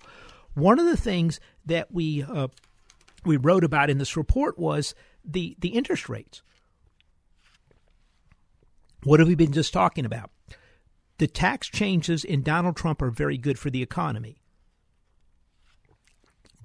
one 0.53 0.79
of 0.79 0.85
the 0.85 0.97
things 0.97 1.39
that 1.65 1.91
we 1.91 2.23
uh, 2.23 2.47
we 3.25 3.37
wrote 3.37 3.63
about 3.63 3.89
in 3.89 3.97
this 3.97 4.17
report 4.17 4.57
was 4.57 4.95
the, 5.23 5.55
the 5.59 5.69
interest 5.69 6.09
rates. 6.09 6.41
What 9.03 9.19
have 9.19 9.27
we 9.27 9.35
been 9.35 9.51
just 9.51 9.73
talking 9.73 10.05
about? 10.05 10.29
The 11.21 11.27
tax 11.27 11.67
changes 11.67 12.25
in 12.25 12.41
Donald 12.41 12.75
Trump 12.75 12.99
are 12.99 13.11
very 13.11 13.37
good 13.37 13.59
for 13.59 13.69
the 13.69 13.83
economy. 13.83 14.41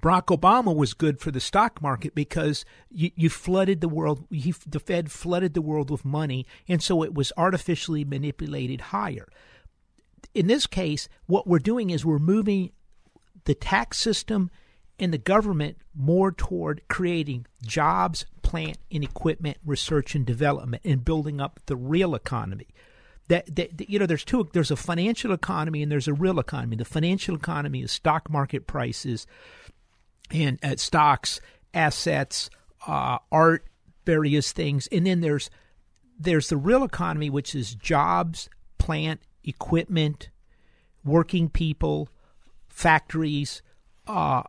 Barack 0.01 0.35
Obama 0.35 0.75
was 0.75 0.95
good 0.95 1.19
for 1.19 1.29
the 1.29 1.39
stock 1.39 1.79
market 1.79 2.15
because 2.15 2.65
you, 2.89 3.11
you 3.15 3.29
flooded 3.29 3.81
the 3.81 3.87
world. 3.87 4.25
He, 4.31 4.55
the 4.65 4.79
Fed 4.79 5.11
flooded 5.11 5.53
the 5.53 5.61
world 5.61 5.91
with 5.91 6.03
money, 6.03 6.47
and 6.67 6.81
so 6.81 7.03
it 7.03 7.13
was 7.13 7.31
artificially 7.37 8.03
manipulated 8.03 8.81
higher. 8.81 9.27
In 10.33 10.47
this 10.47 10.65
case, 10.65 11.07
what 11.27 11.45
we're 11.45 11.59
doing 11.59 11.91
is 11.91 12.03
we're 12.03 12.17
moving 12.17 12.71
the 13.43 13.53
tax 13.53 13.99
system 13.99 14.49
and 14.97 15.13
the 15.13 15.19
government 15.19 15.77
more 15.93 16.31
toward 16.31 16.81
creating 16.87 17.45
jobs, 17.61 18.25
plant 18.41 18.79
and 18.91 19.03
equipment, 19.03 19.57
research 19.63 20.15
and 20.15 20.25
development, 20.25 20.81
and 20.83 21.05
building 21.05 21.39
up 21.39 21.59
the 21.67 21.75
real 21.75 22.15
economy. 22.15 22.69
That, 23.29 23.53
that, 23.55 23.89
you 23.89 23.99
know, 23.99 24.05
there's 24.05 24.23
two. 24.23 24.49
There's 24.53 24.71
a 24.71 24.75
financial 24.75 25.33
economy 25.33 25.83
and 25.83 25.91
there's 25.91 26.07
a 26.07 26.13
real 26.13 26.39
economy. 26.39 26.77
The 26.77 26.85
financial 26.85 27.35
economy 27.35 27.81
is 27.81 27.91
stock 27.91 28.29
market 28.29 28.67
prices, 28.67 29.27
and 30.31 30.59
uh, 30.63 30.77
stocks, 30.77 31.41
assets, 31.73 32.49
uh, 32.87 33.17
art, 33.31 33.65
various 34.05 34.53
things, 34.53 34.87
and 34.91 35.05
then 35.05 35.21
there's 35.21 35.49
there's 36.19 36.49
the 36.49 36.57
real 36.57 36.83
economy, 36.83 37.29
which 37.29 37.53
is 37.53 37.75
jobs, 37.75 38.49
plant, 38.77 39.21
equipment, 39.43 40.29
working 41.03 41.49
people, 41.49 42.09
factories, 42.69 43.61
uh, 44.07 44.43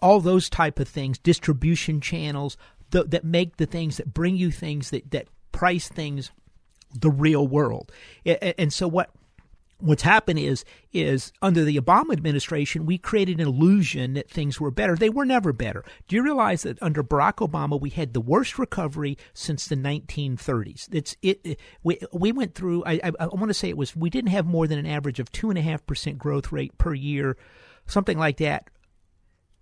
all 0.00 0.20
those 0.20 0.50
type 0.50 0.78
of 0.78 0.88
things, 0.88 1.18
distribution 1.18 2.00
channels 2.00 2.56
the, 2.90 3.04
that 3.04 3.24
make 3.24 3.56
the 3.56 3.66
things 3.66 3.96
that 3.96 4.12
bring 4.14 4.36
you 4.36 4.50
things 4.50 4.90
that 4.90 5.10
that 5.10 5.28
price 5.52 5.88
things 5.88 6.30
the 6.92 7.10
real 7.10 7.46
world. 7.46 7.92
And 8.24 8.72
so 8.72 8.88
what 8.88 9.10
what's 9.80 10.02
happened 10.02 10.38
is 10.38 10.64
is 10.92 11.32
under 11.40 11.62
the 11.62 11.80
Obama 11.80 12.12
administration 12.12 12.84
we 12.84 12.98
created 12.98 13.40
an 13.40 13.46
illusion 13.46 14.14
that 14.14 14.28
things 14.28 14.60
were 14.60 14.70
better. 14.70 14.96
They 14.96 15.08
were 15.08 15.24
never 15.24 15.52
better. 15.52 15.84
Do 16.08 16.16
you 16.16 16.22
realize 16.22 16.62
that 16.62 16.82
under 16.82 17.04
Barack 17.04 17.36
Obama 17.36 17.80
we 17.80 17.90
had 17.90 18.12
the 18.12 18.20
worst 18.20 18.58
recovery 18.58 19.16
since 19.34 19.66
the 19.66 19.76
1930s? 19.76 20.88
It's 20.92 21.16
it, 21.22 21.60
we 21.82 21.98
we 22.12 22.32
went 22.32 22.54
through. 22.54 22.84
I 22.84 22.94
I, 23.04 23.12
I 23.20 23.26
want 23.26 23.48
to 23.48 23.54
say 23.54 23.68
it 23.68 23.76
was 23.76 23.94
we 23.94 24.10
didn't 24.10 24.30
have 24.30 24.46
more 24.46 24.66
than 24.66 24.78
an 24.78 24.86
average 24.86 25.20
of 25.20 25.30
two 25.30 25.50
and 25.50 25.58
a 25.58 25.62
half 25.62 25.86
percent 25.86 26.18
growth 26.18 26.50
rate 26.50 26.76
per 26.78 26.94
year, 26.94 27.36
something 27.86 28.18
like 28.18 28.38
that 28.38 28.68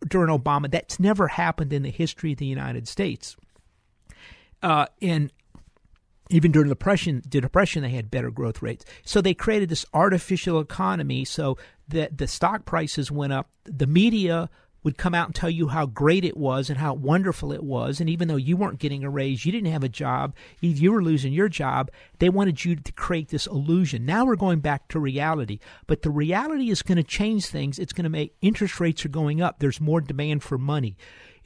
during 0.06 0.36
Obama. 0.36 0.70
That's 0.70 0.98
never 0.98 1.28
happened 1.28 1.72
in 1.72 1.82
the 1.82 1.90
history 1.90 2.32
of 2.32 2.38
the 2.38 2.46
United 2.46 2.88
States. 2.88 3.36
Uh, 4.62 4.86
and 5.02 5.30
even 6.30 6.52
during 6.52 6.68
the 6.68 6.74
depression, 6.74 7.22
the 7.28 7.40
depression, 7.40 7.82
they 7.82 7.90
had 7.90 8.10
better 8.10 8.30
growth 8.30 8.62
rates. 8.62 8.84
So 9.04 9.20
they 9.20 9.34
created 9.34 9.68
this 9.68 9.86
artificial 9.94 10.60
economy 10.60 11.24
so 11.24 11.56
that 11.88 12.18
the 12.18 12.26
stock 12.26 12.64
prices 12.64 13.10
went 13.10 13.32
up. 13.32 13.48
The 13.64 13.86
media 13.86 14.50
would 14.86 14.96
come 14.96 15.16
out 15.16 15.26
and 15.26 15.34
tell 15.34 15.50
you 15.50 15.66
how 15.66 15.84
great 15.84 16.24
it 16.24 16.36
was 16.36 16.70
and 16.70 16.78
how 16.78 16.94
wonderful 16.94 17.50
it 17.50 17.64
was. 17.64 18.00
And 18.00 18.08
even 18.08 18.28
though 18.28 18.36
you 18.36 18.56
weren't 18.56 18.78
getting 18.78 19.02
a 19.02 19.10
raise, 19.10 19.44
you 19.44 19.50
didn't 19.50 19.72
have 19.72 19.82
a 19.82 19.88
job, 19.88 20.32
you 20.60 20.92
were 20.92 21.02
losing 21.02 21.32
your 21.32 21.48
job, 21.48 21.90
they 22.20 22.28
wanted 22.28 22.64
you 22.64 22.76
to 22.76 22.92
create 22.92 23.30
this 23.30 23.48
illusion. 23.48 24.06
Now 24.06 24.24
we're 24.24 24.36
going 24.36 24.60
back 24.60 24.86
to 24.88 25.00
reality. 25.00 25.58
But 25.88 26.02
the 26.02 26.10
reality 26.10 26.70
is 26.70 26.82
going 26.82 26.98
to 26.98 27.02
change 27.02 27.46
things. 27.46 27.80
It's 27.80 27.92
going 27.92 28.04
to 28.04 28.10
make 28.10 28.36
interest 28.42 28.78
rates 28.78 29.04
are 29.04 29.08
going 29.08 29.42
up. 29.42 29.58
There's 29.58 29.80
more 29.80 30.00
demand 30.00 30.44
for 30.44 30.56
money. 30.56 30.96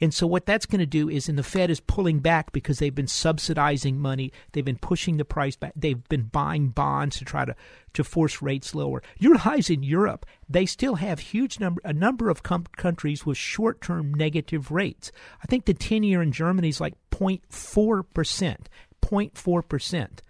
And 0.01 0.13
so 0.13 0.25
what 0.25 0.47
that's 0.47 0.65
going 0.65 0.79
to 0.79 0.87
do 0.87 1.07
is, 1.07 1.29
and 1.29 1.37
the 1.37 1.43
Fed 1.43 1.69
is 1.69 1.79
pulling 1.79 2.19
back 2.19 2.51
because 2.51 2.79
they've 2.79 2.93
been 2.93 3.07
subsidizing 3.07 3.99
money, 3.99 4.33
they've 4.51 4.65
been 4.65 4.77
pushing 4.77 5.17
the 5.17 5.25
price 5.25 5.55
back, 5.55 5.73
they've 5.75 6.03
been 6.09 6.23
buying 6.23 6.69
bonds 6.69 7.17
to 7.19 7.25
try 7.25 7.45
to 7.45 7.55
to 7.93 8.03
force 8.03 8.41
rates 8.41 8.73
lower. 8.73 9.03
You 9.19 9.37
highs 9.37 9.69
in 9.69 9.83
Europe 9.83 10.25
they 10.49 10.65
still 10.65 10.95
have 10.95 11.19
huge 11.19 11.59
number 11.59 11.81
a 11.85 11.93
number 11.93 12.29
of 12.29 12.43
com- 12.43 12.65
countries 12.77 13.25
with 13.25 13.37
short 13.37 13.81
term 13.81 14.13
negative 14.13 14.71
rates. 14.71 15.11
I 15.41 15.45
think 15.45 15.65
the 15.65 15.73
ten 15.73 16.03
year 16.03 16.21
in 16.21 16.31
Germany 16.31 16.69
is 16.69 16.81
like 16.81 16.95
0.4 17.11 18.03
percent, 18.13 18.69
0.4 19.01 19.67
percent. 19.67 20.21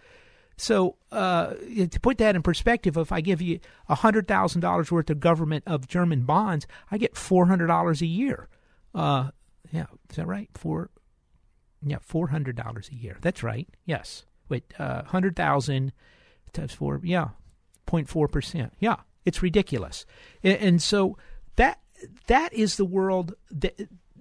So 0.57 0.97
uh, 1.11 1.53
to 1.89 1.99
put 2.01 2.19
that 2.19 2.35
in 2.35 2.43
perspective, 2.43 2.95
if 2.95 3.11
I 3.11 3.21
give 3.21 3.41
you 3.41 3.59
hundred 3.89 4.27
thousand 4.27 4.61
dollars 4.61 4.91
worth 4.91 5.09
of 5.09 5.19
government 5.19 5.63
of 5.65 5.87
German 5.87 6.21
bonds, 6.21 6.67
I 6.91 6.97
get 6.97 7.15
four 7.17 7.47
hundred 7.47 7.67
dollars 7.67 8.01
a 8.01 8.07
year. 8.07 8.47
Uh, 8.93 9.31
yeah, 9.71 9.85
is 10.09 10.17
that 10.17 10.27
right? 10.27 10.49
Four, 10.53 10.89
yeah, 11.85 11.97
four 12.01 12.27
hundred 12.27 12.55
dollars 12.55 12.89
a 12.89 12.95
year. 12.95 13.17
That's 13.21 13.43
right. 13.43 13.67
Yes. 13.85 14.25
Wait, 14.49 14.65
uh, 14.77 15.03
hundred 15.03 15.35
thousand 15.35 15.93
times 16.53 16.73
four. 16.73 16.99
Yeah, 17.03 17.29
04 17.87 18.27
percent. 18.27 18.73
Yeah, 18.79 18.97
it's 19.25 19.41
ridiculous. 19.41 20.05
And, 20.43 20.57
and 20.57 20.81
so 20.81 21.17
that 21.55 21.79
that 22.27 22.53
is 22.53 22.77
the 22.77 22.85
world 22.85 23.33
that 23.49 23.79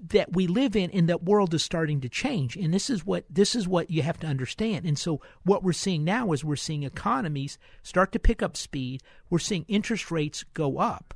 that 0.09 0.33
we 0.33 0.47
live 0.47 0.75
in 0.77 0.91
and 0.91 1.09
that 1.09 1.25
world 1.25 1.53
is 1.53 1.63
starting 1.63 2.01
to 2.01 2.09
change 2.09 2.57
and 2.57 2.73
this 2.73 2.89
is 2.89 3.05
what 3.05 3.25
this 3.29 3.55
is 3.55 3.69
what 3.69 3.91
you 3.91 4.03
have 4.03 4.19
to 4.19 4.27
understand 4.27 4.87
and 4.87 4.99
so 4.99 5.21
what 5.43 5.63
we're 5.63 5.73
seeing 5.73 6.05
now 6.05 6.33
is 6.33 6.43
we're 6.43 6.57
seeing 6.57 6.85
economies 6.85 7.59
start 7.83 8.11
to 8.11 8.19
pick 8.19 8.43
up 8.43 8.57
speed 8.57 9.03
we're 9.29 9.39
seeing 9.39 9.65
interest 9.69 10.11
rates 10.11 10.43
go 10.55 10.79
up 10.79 11.13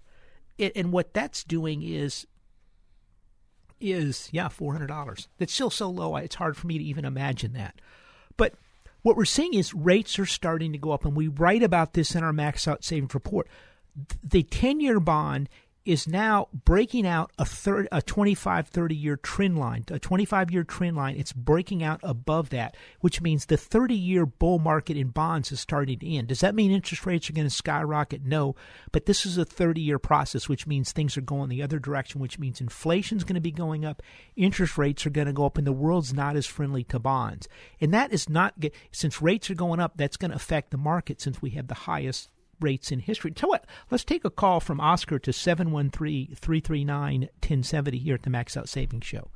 and 0.58 0.92
what 0.92 1.14
that's 1.14 1.42
doing 1.44 1.82
is 1.82 2.26
is 3.92 4.28
yeah 4.32 4.48
four 4.48 4.72
hundred 4.72 4.88
dollars. 4.88 5.28
That's 5.38 5.52
still 5.52 5.70
so 5.70 5.90
low. 5.90 6.16
It's 6.16 6.36
hard 6.36 6.56
for 6.56 6.66
me 6.66 6.78
to 6.78 6.84
even 6.84 7.04
imagine 7.04 7.52
that. 7.52 7.80
But 8.36 8.54
what 9.02 9.16
we're 9.16 9.24
seeing 9.24 9.54
is 9.54 9.74
rates 9.74 10.18
are 10.18 10.26
starting 10.26 10.72
to 10.72 10.78
go 10.78 10.92
up, 10.92 11.04
and 11.04 11.14
we 11.14 11.28
write 11.28 11.62
about 11.62 11.92
this 11.92 12.14
in 12.14 12.24
our 12.24 12.32
max 12.32 12.66
out 12.66 12.84
savings 12.84 13.14
report. 13.14 13.48
The 14.22 14.42
ten 14.42 14.80
year 14.80 15.00
bond 15.00 15.48
is 15.84 16.08
now 16.08 16.48
breaking 16.52 17.06
out 17.06 17.30
a 17.38 17.44
third, 17.44 17.88
a 17.92 18.00
25, 18.00 18.68
30 18.68 18.94
year 18.94 19.16
trend 19.16 19.58
line, 19.58 19.84
a 19.90 19.98
25 19.98 20.50
year 20.50 20.64
trend 20.64 20.96
line. 20.96 21.16
It's 21.16 21.32
breaking 21.32 21.82
out 21.82 22.00
above 22.02 22.50
that, 22.50 22.76
which 23.00 23.20
means 23.20 23.46
the 23.46 23.56
30 23.56 23.94
year 23.94 24.24
bull 24.24 24.58
market 24.58 24.96
in 24.96 25.08
bonds 25.08 25.52
is 25.52 25.60
starting 25.60 25.98
to 25.98 26.08
end. 26.08 26.28
Does 26.28 26.40
that 26.40 26.54
mean 26.54 26.70
interest 26.70 27.04
rates 27.04 27.28
are 27.28 27.34
going 27.34 27.46
to 27.46 27.54
skyrocket? 27.54 28.24
No, 28.24 28.56
but 28.92 29.06
this 29.06 29.26
is 29.26 29.36
a 29.36 29.44
30 29.44 29.80
year 29.80 29.98
process, 29.98 30.48
which 30.48 30.66
means 30.66 30.92
things 30.92 31.16
are 31.16 31.22
going 31.22 31.48
the 31.48 31.62
other 31.62 31.78
direction, 31.78 32.20
which 32.20 32.38
means 32.38 32.60
inflation 32.60 33.18
is 33.18 33.24
going 33.24 33.34
to 33.34 33.40
be 33.40 33.52
going 33.52 33.84
up, 33.84 34.02
interest 34.36 34.78
rates 34.78 35.04
are 35.04 35.10
going 35.10 35.26
to 35.26 35.32
go 35.32 35.46
up, 35.46 35.58
and 35.58 35.66
the 35.66 35.72
world's 35.72 36.14
not 36.14 36.36
as 36.36 36.46
friendly 36.46 36.84
to 36.84 36.98
bonds. 36.98 37.48
And 37.80 37.92
that 37.92 38.12
is 38.12 38.28
not, 38.28 38.54
since 38.90 39.20
rates 39.20 39.50
are 39.50 39.54
going 39.54 39.80
up, 39.80 39.96
that's 39.96 40.16
going 40.16 40.30
to 40.30 40.36
affect 40.36 40.70
the 40.70 40.78
market 40.78 41.20
since 41.20 41.42
we 41.42 41.50
have 41.50 41.68
the 41.68 41.74
highest 41.74 42.30
rates 42.60 42.92
in 42.92 43.00
history. 43.00 43.30
Tell 43.30 43.50
what, 43.50 43.66
let's 43.90 44.04
take 44.04 44.24
a 44.24 44.30
call 44.30 44.60
from 44.60 44.80
Oscar 44.80 45.18
to 45.18 45.30
713-339-1070 45.30 47.94
here 47.94 48.14
at 48.14 48.22
the 48.22 48.30
Max 48.30 48.56
Out 48.56 48.68
Savings 48.68 49.06
Show. 49.06 49.28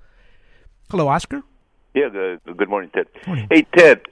Hello, 0.90 1.08
Oscar. 1.08 1.42
Yeah, 1.94 2.08
good, 2.10 2.40
good 2.56 2.68
morning, 2.68 2.90
Ted. 2.94 3.06
Morning. 3.26 3.48
Hey, 3.50 3.66
Ted, 3.76 4.02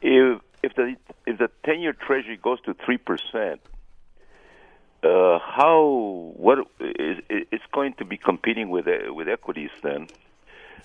if 0.00 0.40
if 0.62 0.74
the 0.74 0.96
if 1.26 1.38
the 1.38 1.50
ten 1.64 1.80
year 1.80 1.92
Treasury 1.92 2.36
goes 2.36 2.60
to 2.62 2.74
three 2.74 2.98
percent, 2.98 3.60
uh, 5.02 5.38
how 5.38 6.32
what 6.36 6.58
is 6.80 7.18
it's 7.28 7.64
going 7.72 7.94
to 7.94 8.04
be 8.04 8.16
competing 8.16 8.70
with 8.70 8.86
uh, 8.86 9.12
with 9.12 9.28
equities 9.28 9.70
then? 9.82 10.08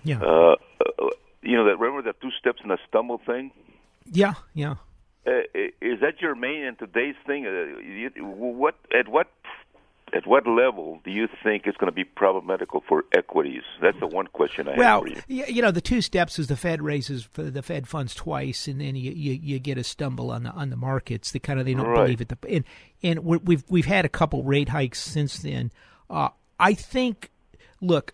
Yeah. 0.04 0.22
Uh, 0.22 0.56
uh, 0.82 1.10
you 1.42 1.56
know 1.56 1.66
that 1.66 1.80
remember 1.80 2.02
the 2.02 2.16
two 2.22 2.32
steps 2.40 2.62
in 2.64 2.72
a 2.72 2.78
stumble 2.88 3.20
thing? 3.26 3.52
Yeah, 4.12 4.36
yeah. 4.54 4.76
Uh, 5.26 5.42
is 5.82 6.00
that 6.02 6.22
your 6.22 6.36
main 6.36 6.64
in 6.64 6.76
today's 6.76 7.16
thing? 7.26 7.48
Uh, 7.48 8.22
what 8.22 8.76
at 8.98 9.08
what 9.08 9.28
at 10.14 10.28
what 10.28 10.48
level 10.48 11.00
do 11.04 11.12
you 11.12 11.28
think 11.44 11.64
it's 11.66 11.78
going 11.78 11.92
to 11.92 11.96
be 11.96 12.04
problematical 12.04 12.84
for 12.88 13.06
equities? 13.12 13.64
That's 13.82 14.00
the 14.00 14.08
one 14.08 14.28
question 14.28 14.68
I 14.68 14.78
well, 14.78 15.04
have 15.04 15.24
for 15.24 15.32
you. 15.32 15.46
you 15.48 15.62
know, 15.62 15.72
the 15.72 15.82
two 15.82 16.02
steps 16.02 16.38
is 16.38 16.48
the 16.48 16.56
Fed 16.56 16.82
raises 16.82 17.28
the 17.34 17.64
Fed 17.64 17.88
funds 17.88 18.14
twice, 18.14 18.68
and 18.68 18.80
then 18.80 18.96
you, 18.96 19.12
you, 19.12 19.34
you 19.34 19.60
get 19.60 19.78
a 19.78 19.84
stumble 19.84 20.30
on 20.32 20.44
the 20.44 20.52
on 20.52 20.70
the 20.70 20.78
markets. 20.78 21.32
They 21.32 21.40
kind 21.40 21.60
of 21.60 21.66
they 21.66 21.74
don't 21.74 21.88
right. 21.88 22.04
believe 22.04 22.22
it. 22.22 22.32
And 22.48 22.64
and 23.02 23.20
we've 23.26 23.64
we've 23.70 23.86
had 23.86 24.06
a 24.06 24.10
couple 24.10 24.44
rate 24.44 24.70
hikes 24.70 25.02
since 25.02 25.40
then. 25.40 25.72
Uh, 26.10 26.30
I 26.60 26.76
think, 26.76 27.32
look, 27.82 28.14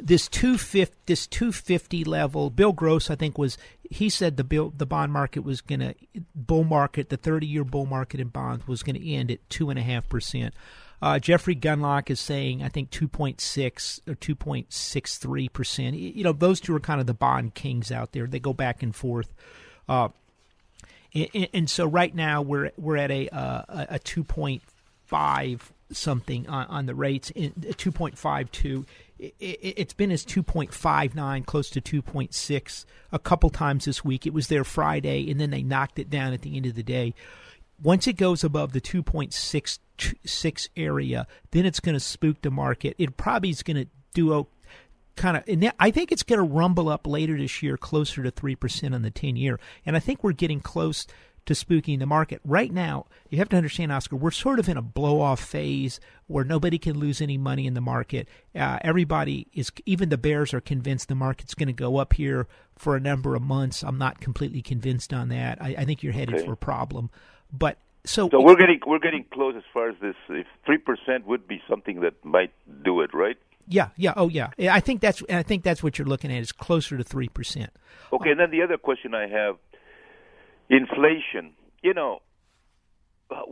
this 0.00 0.28
two 0.28 0.56
fifty 0.56 0.96
this 1.06 1.26
two 1.26 1.52
fifty 1.52 2.04
level. 2.04 2.50
Bill 2.50 2.72
Gross, 2.72 3.10
I 3.10 3.16
think, 3.16 3.36
was 3.36 3.58
he 3.90 4.08
said 4.08 4.36
the 4.36 4.44
bill 4.44 4.72
the 4.76 4.86
bond 4.86 5.12
market 5.12 5.40
was 5.40 5.60
going 5.60 5.80
to 5.80 5.94
bull 6.34 6.64
market 6.64 7.08
the 7.08 7.16
thirty 7.16 7.46
year 7.46 7.64
bull 7.64 7.86
market 7.86 8.20
in 8.20 8.28
bonds 8.28 8.66
was 8.66 8.82
going 8.82 8.96
to 8.96 9.12
end 9.12 9.30
at 9.30 9.48
two 9.50 9.70
and 9.70 9.78
a 9.78 9.82
half 9.82 10.08
percent. 10.08 10.54
Uh, 11.00 11.18
Jeffrey 11.18 11.54
Gundlach 11.54 12.10
is 12.10 12.20
saying 12.20 12.62
I 12.62 12.68
think 12.68 12.90
two 12.90 13.08
point 13.08 13.40
six 13.40 14.00
or 14.06 14.14
two 14.14 14.34
point 14.34 14.72
six 14.72 15.18
three 15.18 15.48
percent. 15.48 15.96
You 15.96 16.24
know 16.24 16.32
those 16.32 16.60
two 16.60 16.74
are 16.74 16.80
kind 16.80 17.00
of 17.00 17.06
the 17.06 17.14
bond 17.14 17.54
kings 17.54 17.90
out 17.90 18.12
there. 18.12 18.26
They 18.26 18.40
go 18.40 18.52
back 18.52 18.82
and 18.82 18.94
forth. 18.94 19.32
Uh, 19.88 20.08
and, 21.14 21.48
and, 21.54 21.70
so 21.70 21.86
right 21.86 22.14
now 22.14 22.42
we're 22.42 22.70
we're 22.76 22.98
at 22.98 23.10
a 23.10 23.28
uh, 23.30 23.86
a 23.90 23.98
two 23.98 24.22
point 24.22 24.62
five 25.06 25.72
something 25.90 26.48
on, 26.48 26.66
on 26.66 26.86
the 26.86 26.94
rates 26.94 27.30
in 27.30 27.52
2.52 27.52 28.84
it, 29.18 29.78
has 29.78 29.92
been 29.94 30.10
as 30.10 30.24
2.59 30.24 31.46
close 31.46 31.70
to 31.70 31.80
2.6 31.80 32.84
a 33.12 33.18
couple 33.18 33.50
times 33.50 33.84
this 33.84 34.04
week. 34.04 34.26
It 34.26 34.34
was 34.34 34.48
there 34.48 34.64
friday 34.64 35.30
and 35.30 35.40
then 35.40 35.50
they 35.50 35.62
knocked 35.62 35.98
it 35.98 36.10
down 36.10 36.32
at 36.32 36.42
the 36.42 36.56
end 36.56 36.66
of 36.66 36.74
the 36.74 36.82
day. 36.82 37.14
Once 37.82 38.06
it 38.06 38.14
goes 38.14 38.42
above 38.42 38.72
the 38.72 38.80
2.66 38.80 40.68
area 40.76 41.26
then 41.50 41.66
it's 41.66 41.80
going 41.80 41.94
to 41.94 42.00
spook 42.00 42.42
the 42.42 42.50
market. 42.50 42.94
It 42.98 43.16
probably 43.16 43.50
is 43.50 43.62
going 43.62 43.84
to 43.84 43.88
do 44.14 44.38
a 44.38 44.46
kind 45.16 45.36
of 45.36 45.44
and 45.48 45.72
I 45.80 45.90
think 45.90 46.12
it's 46.12 46.22
going 46.22 46.38
to 46.38 46.44
rumble 46.44 46.88
up 46.88 47.06
later 47.06 47.36
this 47.36 47.62
year 47.62 47.76
closer 47.76 48.22
to 48.22 48.30
3% 48.30 48.94
on 48.94 49.02
the 49.02 49.10
10 49.10 49.36
year 49.36 49.58
and 49.84 49.96
I 49.96 50.00
think 50.00 50.22
we're 50.22 50.32
getting 50.32 50.60
close 50.60 51.06
to 51.48 51.54
spooking 51.54 51.98
the 51.98 52.06
market. 52.06 52.40
Right 52.44 52.72
now, 52.72 53.06
you 53.30 53.38
have 53.38 53.48
to 53.48 53.56
understand, 53.56 53.90
Oscar, 53.90 54.16
we're 54.16 54.30
sort 54.30 54.58
of 54.58 54.68
in 54.68 54.76
a 54.76 54.82
blow 54.82 55.20
off 55.20 55.40
phase 55.40 55.98
where 56.26 56.44
nobody 56.44 56.78
can 56.78 56.98
lose 56.98 57.20
any 57.20 57.38
money 57.38 57.66
in 57.66 57.74
the 57.74 57.80
market. 57.80 58.28
Uh, 58.54 58.78
everybody 58.82 59.48
is, 59.54 59.72
even 59.86 60.10
the 60.10 60.18
bears 60.18 60.52
are 60.52 60.60
convinced 60.60 61.08
the 61.08 61.14
market's 61.14 61.54
going 61.54 61.66
to 61.66 61.72
go 61.72 61.96
up 61.96 62.12
here 62.12 62.46
for 62.76 62.96
a 62.96 63.00
number 63.00 63.34
of 63.34 63.42
months. 63.42 63.82
I'm 63.82 63.98
not 63.98 64.20
completely 64.20 64.62
convinced 64.62 65.12
on 65.12 65.30
that. 65.30 65.60
I, 65.60 65.74
I 65.78 65.84
think 65.84 66.02
you're 66.02 66.12
headed 66.12 66.36
okay. 66.36 66.44
for 66.44 66.52
a 66.52 66.56
problem. 66.56 67.10
But 67.50 67.78
so, 68.04 68.28
so 68.30 68.42
we're 68.42 68.56
getting 68.56 68.80
we're 68.86 68.98
getting 68.98 69.24
close 69.32 69.54
as 69.56 69.64
far 69.72 69.88
as 69.88 69.96
this. 70.00 70.14
If 70.28 70.46
three 70.66 70.78
percent 70.78 71.26
would 71.26 71.48
be 71.48 71.62
something 71.68 72.00
that 72.00 72.22
might 72.24 72.52
do 72.84 73.00
it, 73.00 73.12
right? 73.14 73.38
Yeah, 73.66 73.88
yeah, 73.96 74.12
oh 74.16 74.28
yeah. 74.28 74.50
I 74.58 74.80
think 74.80 75.00
that's 75.00 75.22
I 75.30 75.42
think 75.42 75.62
that's 75.62 75.82
what 75.82 75.98
you're 75.98 76.06
looking 76.06 76.30
at 76.30 76.40
is 76.40 76.52
closer 76.52 76.96
to 76.96 77.04
three 77.04 77.28
percent. 77.28 77.70
Okay, 78.12 78.30
and 78.30 78.40
then 78.40 78.50
the 78.50 78.62
other 78.62 78.78
question 78.78 79.14
I 79.14 79.28
have 79.28 79.56
inflation. 80.68 81.52
You 81.82 81.94
know, 81.94 82.20
uh, 83.30 83.42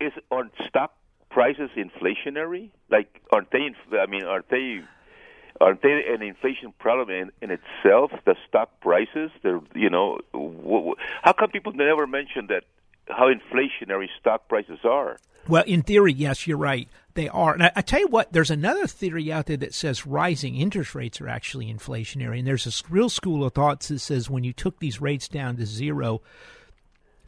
is 0.00 0.12
on 0.30 0.50
stock 0.68 0.94
prices 1.30 1.70
inflationary? 1.76 2.70
Like, 2.90 3.20
aren't 3.32 3.50
they? 3.50 3.68
I 3.98 4.06
mean, 4.06 4.24
aren't 4.24 4.48
they? 4.50 4.80
Aren't 5.60 5.82
they 5.82 6.02
an 6.12 6.22
inflation 6.22 6.74
problem 6.78 7.08
in, 7.10 7.30
in 7.40 7.50
itself? 7.50 8.10
The 8.26 8.36
stock 8.46 8.80
prices, 8.80 9.30
they're 9.42 9.60
you 9.74 9.88
know, 9.88 10.18
how 11.22 11.32
come 11.32 11.50
people 11.50 11.72
never 11.72 12.06
mention 12.06 12.48
that? 12.48 12.64
How 13.08 13.32
inflationary 13.32 14.08
stock 14.18 14.48
prices 14.48 14.80
are? 14.84 15.16
Well, 15.48 15.62
in 15.64 15.82
theory, 15.82 16.12
yes, 16.12 16.46
you're 16.46 16.58
right. 16.58 16.88
They 17.14 17.28
are. 17.28 17.54
And 17.54 17.62
I, 17.62 17.72
I, 17.76 17.80
tell 17.80 18.00
you 18.00 18.08
what, 18.08 18.32
there's 18.32 18.50
another 18.50 18.86
theory 18.86 19.32
out 19.32 19.46
there 19.46 19.56
that 19.58 19.74
says 19.74 20.06
rising 20.06 20.56
interest 20.56 20.94
rates 20.94 21.20
are 21.20 21.28
actually 21.28 21.72
inflationary. 21.72 22.38
And 22.38 22.46
there's 22.46 22.66
a 22.66 22.92
real 22.92 23.08
school 23.08 23.44
of 23.44 23.54
thought 23.54 23.80
that 23.80 24.00
says 24.00 24.28
when 24.28 24.44
you 24.44 24.52
took 24.52 24.80
these 24.80 25.00
rates 25.00 25.28
down 25.28 25.56
to 25.56 25.66
zero, 25.66 26.20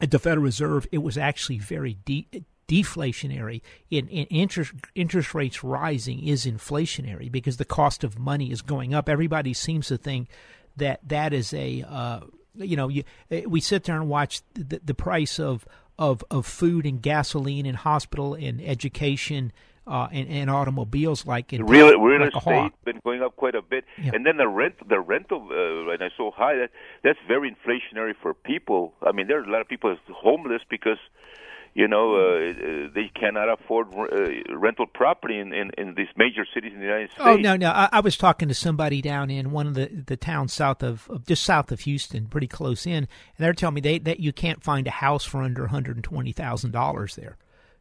at 0.01 0.11
the 0.11 0.19
Federal 0.19 0.43
Reserve, 0.43 0.87
it 0.91 0.99
was 0.99 1.17
actually 1.17 1.59
very 1.59 1.97
de- 2.05 2.27
deflationary. 2.67 3.61
In, 3.89 4.07
in 4.07 4.25
interest 4.27 4.73
interest 4.95 5.33
rates 5.33 5.63
rising 5.63 6.25
is 6.25 6.45
inflationary 6.45 7.31
because 7.31 7.57
the 7.57 7.65
cost 7.65 8.03
of 8.03 8.19
money 8.19 8.51
is 8.51 8.61
going 8.61 8.93
up. 8.93 9.09
Everybody 9.09 9.53
seems 9.53 9.87
to 9.87 9.97
think 9.97 10.29
that 10.77 10.99
that 11.07 11.33
is 11.33 11.53
a 11.53 11.83
uh, 11.87 12.21
you 12.55 12.77
know 12.77 12.87
you, 12.87 13.03
we 13.47 13.59
sit 13.59 13.83
there 13.83 13.95
and 13.95 14.07
watch 14.07 14.41
the, 14.53 14.79
the 14.83 14.93
price 14.93 15.39
of, 15.39 15.67
of 15.97 16.23
of 16.29 16.45
food 16.45 16.85
and 16.85 17.01
gasoline 17.01 17.65
and 17.65 17.77
hospital 17.77 18.35
and 18.35 18.61
education 18.61 19.51
uh, 19.89 20.07
and, 20.11 20.29
and, 20.29 20.49
automobiles 20.51 21.25
like 21.25 21.51
in 21.51 21.65
real 21.65 21.99
real 21.99 22.21
like 22.21 22.35
estate 22.35 22.71
been 22.85 22.99
going 23.03 23.23
up 23.23 23.35
quite 23.35 23.55
a 23.55 23.61
bit, 23.61 23.83
yeah. 24.01 24.11
and 24.13 24.25
then 24.25 24.37
the 24.37 24.47
rent 24.47 24.75
the 24.87 24.99
rental 24.99 25.47
uh, 25.51 25.89
right 25.89 25.99
now 25.99 26.09
so 26.15 26.29
high 26.29 26.55
that 26.55 26.69
that's 27.03 27.17
very 27.27 27.49
inflationary 27.49 28.13
for 28.21 28.35
people. 28.35 28.93
I 29.01 29.11
mean, 29.11 29.27
there 29.27 29.39
are 29.39 29.43
a 29.43 29.51
lot 29.51 29.61
of 29.61 29.67
people 29.67 29.95
homeless 30.13 30.61
because 30.69 30.99
you 31.73 31.87
know 31.87 32.15
uh, 32.15 32.49
uh, 32.51 32.89
they 32.93 33.11
cannot 33.19 33.49
afford 33.49 33.87
uh, 33.95 34.55
rental 34.55 34.85
property 34.85 35.39
in, 35.39 35.53
in, 35.53 35.71
in 35.75 35.95
these 35.95 36.07
major 36.15 36.45
cities 36.53 36.71
in 36.71 36.79
the 36.79 36.85
United 36.85 37.09
oh, 37.17 37.23
States. 37.23 37.27
Oh 37.27 37.35
no, 37.37 37.55
no, 37.55 37.69
I, 37.71 37.89
I 37.91 37.99
was 38.01 38.15
talking 38.15 38.47
to 38.47 38.53
somebody 38.53 39.01
down 39.01 39.31
in 39.31 39.49
one 39.49 39.65
of 39.65 39.73
the 39.73 39.87
the 39.87 40.17
towns 40.17 40.53
south 40.53 40.83
of, 40.83 41.09
of 41.09 41.25
just 41.25 41.43
south 41.43 41.71
of 41.71 41.79
Houston, 41.81 42.27
pretty 42.27 42.47
close 42.47 42.85
in, 42.85 42.93
and 42.93 43.07
they're 43.39 43.53
telling 43.53 43.73
me 43.73 43.81
they 43.81 43.97
that 43.97 44.19
you 44.19 44.33
can't 44.33 44.63
find 44.63 44.85
a 44.85 44.91
house 44.91 45.25
for 45.25 45.41
under 45.41 45.63
one 45.63 45.71
hundred 45.71 45.95
and 45.97 46.03
twenty 46.03 46.31
thousand 46.31 46.71
dollars 46.71 47.15
there. 47.15 47.37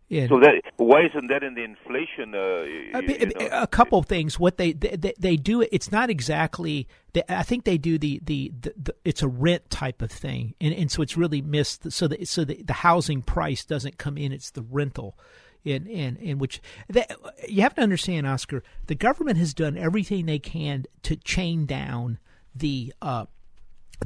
Yeah. 0.08 0.26
So 0.28 0.40
that 0.40 0.62
why 0.76 1.02
isn't 1.02 1.28
that 1.28 1.42
in 1.42 1.54
the 1.54 1.62
inflation? 1.64 2.34
Uh, 2.34 2.98
a, 2.98 3.02
you 3.02 3.26
know? 3.26 3.48
a, 3.52 3.66
couple 3.66 4.02
things. 4.02 4.40
What 4.40 4.56
they, 4.56 4.72
they 4.72 5.12
they 5.18 5.36
do 5.36 5.60
it's 5.70 5.92
not 5.92 6.08
exactly. 6.08 6.88
They, 7.12 7.22
I 7.28 7.42
think 7.42 7.64
they 7.64 7.76
do 7.76 7.98
the, 7.98 8.20
the, 8.24 8.52
the, 8.58 8.74
the, 8.76 8.94
it's 9.04 9.22
a 9.22 9.28
rent 9.28 9.68
type 9.68 10.00
of 10.00 10.10
thing, 10.10 10.54
and 10.62 10.72
and 10.72 10.90
so 10.90 11.02
it's 11.02 11.18
really 11.18 11.42
missed. 11.42 11.92
So 11.92 12.08
the 12.08 12.24
so 12.24 12.44
the, 12.44 12.62
the 12.62 12.72
housing 12.72 13.20
price 13.20 13.66
doesn't 13.66 13.98
come 13.98 14.16
in. 14.16 14.32
It's 14.32 14.50
the 14.50 14.62
rental. 14.62 15.18
In, 15.64 15.86
in, 15.88 16.16
in 16.16 16.38
which 16.38 16.62
that, 16.88 17.14
you 17.46 17.62
have 17.62 17.74
to 17.74 17.82
understand, 17.82 18.26
Oscar, 18.26 18.62
the 18.86 18.94
government 18.94 19.38
has 19.38 19.52
done 19.52 19.76
everything 19.76 20.24
they 20.24 20.38
can 20.38 20.86
to 21.02 21.16
chain 21.16 21.66
down 21.66 22.18
the 22.54 22.94
uh, 23.02 23.26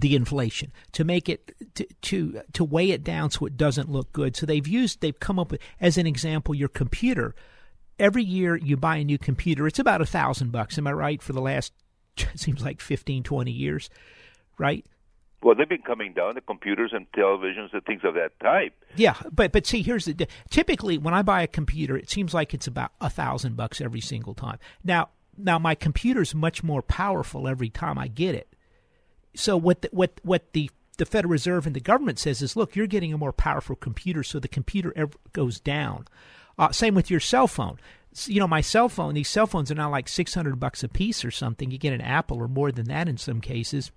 the 0.01 0.17
inflation 0.17 0.73
to 0.93 1.05
make 1.05 1.29
it 1.29 1.55
to, 1.75 1.87
to 2.01 2.41
to 2.53 2.65
weigh 2.65 2.91
it 2.91 3.05
down 3.05 3.31
so 3.31 3.47
it 3.47 3.57
doesn't 3.57 3.91
look 3.91 4.13
good. 4.13 4.37
So 4.37 4.47
they've 4.47 4.67
used 4.67 5.01
they've 5.01 5.19
come 5.19 5.39
up 5.39 5.51
with 5.51 5.61
as 5.81 5.99
an 5.99 6.07
example 6.07 6.55
your 6.55 6.69
computer. 6.69 7.35
Every 7.99 8.25
year 8.25 8.57
you 8.57 8.77
buy 8.77 8.97
a 8.97 9.05
new 9.05 9.19
computer, 9.19 9.67
it's 9.67 9.79
about 9.79 10.01
a 10.01 10.07
thousand 10.07 10.51
bucks. 10.51 10.79
Am 10.79 10.87
I 10.87 10.93
right? 10.93 11.23
For 11.23 11.33
the 11.33 11.43
last 11.43 11.73
it 12.17 12.39
seems 12.39 12.65
like 12.65 12.81
15, 12.81 13.23
20 13.23 13.51
years, 13.51 13.91
right? 14.59 14.85
Well, 15.43 15.57
they've 15.57 15.69
been 15.69 15.83
coming 15.83 16.13
down 16.13 16.37
the 16.37 16.41
computers 16.41 16.93
and 16.95 17.11
televisions 17.13 17.73
and 17.73 17.85
things 17.85 18.03
of 18.05 18.15
that 18.15 18.39
type. 18.41 18.73
Yeah, 18.97 19.17
but 19.31 19.53
but 19.53 19.67
see, 19.67 19.83
here's 19.83 20.07
the 20.07 20.27
typically 20.51 20.99
when 20.99 21.15
I 21.15 21.23
buy 21.23 21.43
a 21.43 21.49
computer, 21.49 21.97
it 21.97 22.09
seems 22.09 22.33
like 22.33 22.55
it's 22.55 22.67
about 22.67 22.93
a 23.01 23.11
thousand 23.11 23.57
bucks 23.57 23.81
every 23.81 24.01
single 24.01 24.35
time. 24.35 24.59
Now 24.85 25.11
now 25.37 25.59
my 25.59 25.75
computer's 25.75 26.35
much 26.35 26.63
more 26.63 26.81
powerful 26.81 27.47
every 27.47 27.71
time 27.71 27.99
I 27.99 28.09
get 28.09 28.35
it 28.35 28.52
so 29.35 29.57
what 29.57 29.83
the, 29.83 29.89
what 29.93 30.21
what 30.23 30.53
the 30.53 30.71
the 30.99 31.07
Federal 31.07 31.33
Reserve 31.33 31.67
and 31.67 31.75
the 31.75 31.81
government 31.81 32.19
says 32.19 32.43
is, 32.43 32.55
look, 32.55 32.77
you're 32.77 32.87
getting 32.87 33.13
a 33.13 33.19
more 33.19 33.33
powerful 33.33 33.75
computer, 33.75 34.23
so 34.23 34.39
the 34.39 34.49
computer 34.49 34.93
ever 34.95 35.13
goes 35.33 35.59
down. 35.59 36.07
Uh, 36.59 36.71
same 36.71 36.95
with 36.95 37.11
your 37.11 37.21
cell 37.21 37.49
phone. 37.49 37.79
You 38.27 38.41
know, 38.41 38.49
my 38.49 38.61
cell 38.61 38.89
phone; 38.89 39.15
these 39.15 39.29
cell 39.29 39.47
phones 39.47 39.71
are 39.71 39.75
now 39.75 39.91
like 39.91 40.09
six 40.09 40.35
hundred 40.35 40.61
bucks 40.61 40.85
a 40.85 40.89
piece 40.89 41.25
or 41.25 41.31
something. 41.31 41.71
You 41.71 41.79
get 41.79 41.95
an 41.95 42.03
Apple 42.03 42.37
or 42.37 42.49
more 42.49 42.71
than 42.71 42.87
that 42.87 43.09
in 43.09 43.17
some 43.17 43.41
cases. 43.41 43.91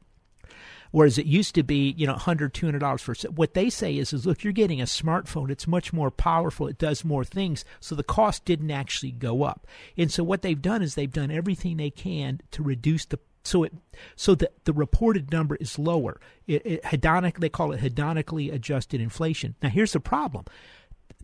Whereas 0.92 1.18
it 1.18 1.26
used 1.26 1.56
to 1.56 1.64
be, 1.64 1.94
you 1.98 2.08
know, 2.08 2.14
$100, 2.14 2.52
$200 2.52 3.00
for 3.02 3.16
what 3.32 3.54
they 3.54 3.70
say 3.70 3.98
is, 3.98 4.14
is 4.14 4.26
look, 4.26 4.46
you're 4.46 4.54
getting 4.54 4.80
a 4.80 4.86
smartphone. 4.86 5.50
It's 5.50 5.68
much 5.68 5.92
more 5.92 6.10
powerful. 6.10 6.68
It 6.68 6.78
does 6.78 7.04
more 7.04 7.26
things. 7.26 7.66
So 7.82 7.96
the 7.96 8.04
cost 8.04 8.46
didn't 8.46 8.72
actually 8.72 9.12
go 9.12 9.44
up. 9.44 9.68
And 9.98 10.10
so 10.10 10.24
what 10.24 10.42
they've 10.42 10.62
done 10.62 10.82
is 10.82 10.96
they've 10.96 11.12
done 11.12 11.32
everything 11.32 11.76
they 11.76 11.90
can 11.90 12.40
to 12.52 12.64
reduce 12.64 13.04
the 13.04 13.20
so 13.46 13.64
it 13.64 13.74
so 14.16 14.36
the 14.36 14.50
the 14.66 14.74
reported 14.74 15.32
number 15.32 15.56
is 15.56 15.80
lower. 15.80 16.20
It, 16.48 16.66
it 16.66 16.84
hedonic 16.84 17.40
they 17.40 17.50
call 17.50 17.72
it 17.72 17.82
hedonically 17.82 18.54
adjusted 18.54 19.00
inflation. 19.00 19.56
Now 19.62 19.70
here's 19.70 19.94
the 19.94 20.00
problem. 20.00 20.46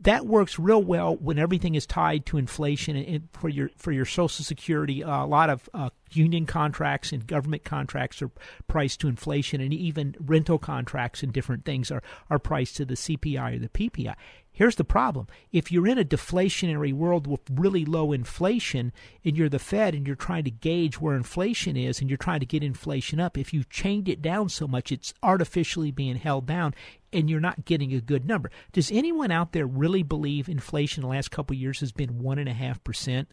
That 0.02 0.26
works 0.26 0.58
real 0.58 0.82
well 0.82 1.16
when 1.16 1.38
everything 1.38 1.76
is 1.76 1.86
tied 1.86 2.26
to 2.28 2.38
inflation 2.38 2.96
and 2.96 3.28
for 3.34 3.50
your 3.50 3.70
for 3.78 3.92
your 3.92 4.06
Social 4.06 4.44
Security. 4.44 5.04
Uh, 5.04 5.24
a 5.24 5.28
lot 5.28 5.50
of 5.50 5.70
uh, 5.74 5.90
union 6.12 6.46
contracts 6.46 7.12
and 7.12 7.26
government 7.26 7.64
contracts 7.64 8.22
are 8.22 8.32
priced 8.68 9.00
to 9.02 9.08
inflation, 9.08 9.62
and 9.62 9.74
even 9.74 10.16
rental 10.20 10.58
contracts 10.58 11.22
and 11.22 11.32
different 11.32 11.66
things 11.66 11.92
are 11.92 12.02
are 12.30 12.40
priced 12.40 12.78
to 12.78 12.86
the 12.86 12.96
CPI 12.96 13.56
or 13.56 13.60
the 13.60 13.70
PPI. 13.70 14.16
Here's 14.62 14.76
the 14.76 14.84
problem. 14.84 15.26
If 15.52 15.72
you're 15.72 15.88
in 15.88 15.98
a 15.98 16.06
deflationary 16.06 16.94
world 16.94 17.26
with 17.26 17.40
really 17.52 17.84
low 17.84 18.12
inflation 18.12 18.94
and 19.26 19.36
you're 19.36 19.50
the 19.50 19.58
Fed 19.58 19.96
and 19.96 20.06
you're 20.06 20.16
trying 20.16 20.44
to 20.44 20.52
gauge 20.52 21.02
where 21.02 21.16
inflation 21.16 21.76
is 21.76 22.00
and 22.00 22.12
you're 22.12 22.18
trying 22.18 22.42
to 22.42 22.46
get 22.46 22.62
inflation 22.62 23.20
up, 23.20 23.40
if 23.40 23.56
you 23.56 23.64
chained 23.72 24.08
it 24.08 24.22
down 24.22 24.50
so 24.50 24.68
much, 24.68 24.92
it's 24.92 25.16
artificially 25.24 25.90
being 25.90 26.18
held 26.18 26.46
down. 26.46 26.76
and 27.12 27.28
you're 27.28 27.40
not 27.40 27.66
getting 27.66 27.92
a 27.92 28.00
good 28.00 28.24
number. 28.28 28.52
Does 28.72 28.92
anyone 28.92 29.32
out 29.32 29.52
there 29.52 29.66
really 29.66 30.04
believe 30.04 30.48
inflation 30.48 31.04
in 31.04 31.10
the 31.10 31.16
last 31.16 31.32
couple 31.32 31.56
of 31.56 31.60
years 31.60 31.80
has 31.80 31.92
been 31.92 32.20
one 32.20 32.38
and 32.38 32.48
a 32.48 32.54
half 32.54 32.84
percent? 32.84 33.30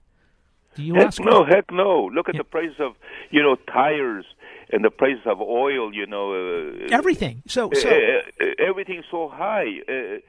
Do 0.77 0.83
you 0.83 0.95
heck 0.95 1.21
no, 1.21 1.45
heck 1.45 1.71
no. 1.71 2.07
Look 2.11 2.31
at 2.31 2.37
yeah. 2.37 2.41
the 2.41 2.45
price 2.45 2.75
of 2.79 2.95
you 3.31 3.43
know 3.43 3.57
tires 3.71 4.25
and 4.71 4.83
the 4.83 4.91
price 4.91 5.21
of 5.27 5.43
oil. 5.43 5.93
You 5.93 6.07
know 6.07 6.33
uh, 6.33 6.87
everything. 6.91 7.43
So, 7.47 7.71
so 7.75 7.91
uh, 7.91 8.47
everything's 8.59 9.05
so 9.11 9.29
high. 9.29 9.67
Uh, 9.87 10.21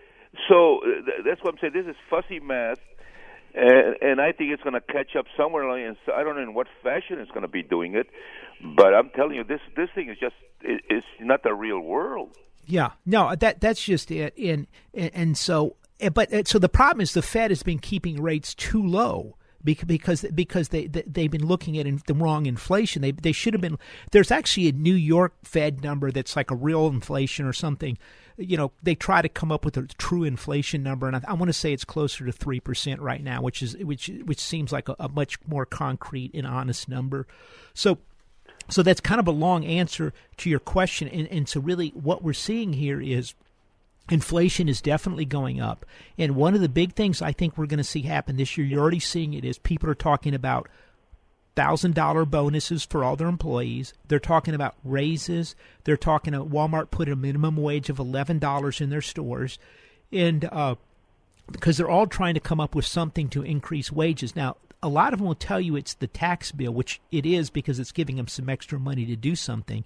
so 0.47 0.79
that's 1.25 1.43
what 1.43 1.53
I'm 1.53 1.59
saying. 1.59 1.73
This 1.73 1.87
is 1.87 1.95
fussy 2.09 2.39
math 2.39 2.79
and, 3.53 3.95
and 4.01 4.21
I 4.21 4.31
think 4.31 4.51
it's 4.51 4.63
going 4.63 4.73
to 4.73 4.81
catch 4.81 5.15
up 5.17 5.25
somewhere. 5.35 5.69
And 5.69 5.97
I 6.13 6.23
don't 6.23 6.35
know 6.35 6.41
in 6.41 6.53
what 6.53 6.67
fashion 6.83 7.19
it's 7.19 7.31
going 7.31 7.41
to 7.41 7.47
be 7.47 7.63
doing 7.63 7.95
it, 7.95 8.07
but 8.75 8.93
I'm 8.93 9.09
telling 9.09 9.35
you, 9.35 9.43
this 9.43 9.61
this 9.75 9.89
thing 9.95 10.09
is 10.09 10.17
just 10.19 10.35
it, 10.61 10.81
it's 10.89 11.05
not 11.19 11.43
the 11.43 11.53
real 11.53 11.79
world. 11.79 12.35
Yeah, 12.65 12.91
no, 13.05 13.35
that 13.35 13.59
that's 13.59 13.83
just 13.83 14.11
it. 14.11 14.37
And 14.37 14.67
and 14.93 15.37
so, 15.37 15.75
eh, 15.99 16.09
but 16.09 16.31
eh, 16.31 16.43
so 16.45 16.59
the 16.59 16.69
problem 16.69 17.01
is 17.01 17.13
the 17.13 17.21
Fed 17.21 17.51
has 17.51 17.63
been 17.63 17.79
keeping 17.79 18.21
rates 18.21 18.53
too 18.53 18.85
low 18.85 19.35
because 19.63 20.25
because 20.33 20.69
they, 20.69 20.87
they 20.87 21.23
have 21.23 21.31
been 21.31 21.45
looking 21.45 21.77
at 21.77 22.05
the 22.05 22.13
wrong 22.13 22.45
inflation. 22.45 23.01
They 23.01 23.11
they 23.11 23.31
should 23.31 23.53
have 23.53 23.61
been. 23.61 23.77
There's 24.11 24.31
actually 24.31 24.69
a 24.69 24.73
New 24.73 24.93
York 24.93 25.33
Fed 25.43 25.83
number 25.83 26.11
that's 26.11 26.35
like 26.35 26.51
a 26.51 26.55
real 26.55 26.87
inflation 26.87 27.45
or 27.45 27.53
something 27.53 27.97
you 28.39 28.55
know, 28.55 28.71
they 28.81 28.95
try 28.95 29.21
to 29.21 29.27
come 29.27 29.51
up 29.51 29.65
with 29.65 29.75
a 29.75 29.83
true 29.97 30.23
inflation 30.23 30.81
number, 30.81 31.07
and 31.07 31.15
I, 31.17 31.21
I 31.27 31.33
want 31.33 31.49
to 31.49 31.53
say 31.53 31.73
it's 31.73 31.83
closer 31.83 32.25
to 32.25 32.31
three 32.31 32.59
percent 32.59 33.01
right 33.01 33.21
now, 33.21 33.41
which 33.41 33.61
is 33.61 33.75
which 33.77 34.09
which 34.23 34.39
seems 34.39 34.71
like 34.71 34.87
a, 34.87 34.95
a 34.99 35.09
much 35.09 35.37
more 35.45 35.65
concrete 35.65 36.31
and 36.33 36.47
honest 36.47 36.87
number. 36.87 37.27
So 37.73 37.97
so 38.69 38.81
that's 38.81 39.01
kind 39.01 39.19
of 39.19 39.27
a 39.27 39.31
long 39.31 39.65
answer 39.65 40.13
to 40.37 40.49
your 40.49 40.59
question. 40.59 41.07
And, 41.09 41.27
and 41.27 41.49
so, 41.49 41.59
really, 41.59 41.89
what 41.89 42.23
we're 42.23 42.33
seeing 42.33 42.73
here 42.73 43.01
is 43.01 43.33
inflation 44.09 44.67
is 44.67 44.81
definitely 44.81 45.25
going 45.25 45.59
up. 45.59 45.85
And 46.17 46.35
one 46.35 46.55
of 46.55 46.61
the 46.61 46.69
big 46.69 46.93
things 46.93 47.21
I 47.21 47.31
think 47.31 47.57
we're 47.57 47.65
going 47.67 47.77
to 47.77 47.83
see 47.83 48.01
happen 48.01 48.37
this 48.37 48.57
year, 48.57 48.65
you're 48.65 48.81
already 48.81 48.99
seeing 48.99 49.33
it, 49.33 49.45
is 49.45 49.57
people 49.57 49.89
are 49.89 49.95
talking 49.95 50.33
about 50.33 50.69
thousand 51.55 51.93
dollar 51.93 52.25
bonuses 52.25 52.85
for 52.85 53.03
all 53.03 53.15
their 53.15 53.27
employees. 53.27 53.93
They're 54.07 54.19
talking 54.19 54.53
about 54.53 54.75
raises. 54.83 55.55
They're 55.83 55.97
talking 55.97 56.33
about 56.33 56.49
Walmart 56.49 56.91
put 56.91 57.09
a 57.09 57.15
minimum 57.15 57.57
wage 57.57 57.89
of 57.89 57.99
eleven 57.99 58.39
dollars 58.39 58.79
in 58.79 58.89
their 58.89 59.01
stores, 59.01 59.59
and 60.11 60.45
uh, 60.45 60.75
because 61.51 61.77
they're 61.77 61.89
all 61.89 62.07
trying 62.07 62.35
to 62.35 62.39
come 62.39 62.59
up 62.59 62.75
with 62.75 62.85
something 62.85 63.27
to 63.29 63.43
increase 63.43 63.91
wages. 63.91 64.35
Now, 64.35 64.57
a 64.81 64.87
lot 64.87 65.13
of 65.13 65.19
them 65.19 65.27
will 65.27 65.35
tell 65.35 65.59
you 65.59 65.75
it's 65.75 65.95
the 65.95 66.07
tax 66.07 66.51
bill, 66.51 66.73
which 66.73 67.01
it 67.11 67.25
is 67.25 67.49
because 67.49 67.79
it's 67.79 67.91
giving 67.91 68.15
them 68.15 68.27
some 68.27 68.49
extra 68.49 68.79
money 68.79 69.05
to 69.05 69.15
do 69.15 69.35
something. 69.35 69.83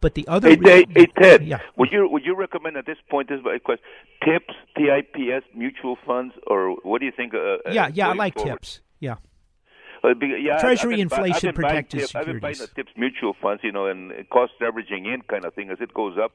But 0.00 0.14
the 0.14 0.26
other, 0.28 0.50
hey, 0.50 0.56
re- 0.56 0.86
hey, 0.94 1.06
Ted, 1.20 1.46
yeah. 1.46 1.60
would 1.76 1.90
you 1.92 2.08
would 2.08 2.24
you 2.24 2.36
recommend 2.36 2.76
at 2.76 2.86
this 2.86 2.98
point 3.10 3.28
this 3.28 3.40
question 3.64 3.84
tips, 4.24 4.54
TIPS, 4.76 5.46
mutual 5.54 5.96
funds, 6.06 6.34
or 6.46 6.76
what 6.82 7.00
do 7.00 7.06
you 7.06 7.12
think? 7.16 7.34
Uh, 7.34 7.58
yeah, 7.70 7.88
yeah, 7.92 8.10
I 8.10 8.14
like 8.14 8.34
forward? 8.34 8.52
tips. 8.52 8.80
Yeah. 9.00 9.16
Yeah, 10.20 10.58
Treasury 10.58 11.00
inflation 11.00 11.54
protected 11.54 12.00
tip, 12.00 12.14
I've 12.14 12.26
been 12.26 12.38
buying 12.38 12.58
the 12.58 12.66
tips 12.66 12.92
mutual 12.94 13.34
funds, 13.40 13.62
you 13.64 13.72
know, 13.72 13.86
and 13.86 14.12
cost 14.28 14.52
averaging 14.60 15.06
in 15.06 15.22
kind 15.22 15.46
of 15.46 15.54
thing. 15.54 15.70
As 15.70 15.78
it 15.80 15.94
goes 15.94 16.18
up, 16.22 16.32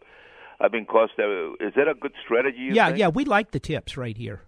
I've 0.60 0.72
been 0.72 0.86
cost. 0.86 1.14
Uh, 1.20 1.54
is 1.60 1.74
that 1.76 1.88
a 1.88 1.94
good 1.94 2.14
strategy? 2.24 2.70
Yeah, 2.72 2.88
think? 2.88 2.98
yeah, 2.98 3.10
we 3.10 3.26
like 3.26 3.52
the 3.52 3.60
tips 3.60 3.96
right 3.96 4.18
here. 4.18 4.42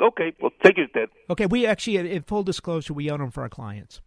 Okay, 0.00 0.32
well, 0.40 0.50
thank 0.60 0.76
you, 0.76 0.88
Ted. 0.88 1.08
Okay, 1.30 1.46
we 1.46 1.66
actually, 1.66 2.10
in 2.10 2.22
full 2.22 2.42
disclosure, 2.42 2.92
we 2.92 3.10
own 3.10 3.20
them 3.20 3.30
for 3.30 3.42
our 3.42 3.48
clients. 3.48 4.00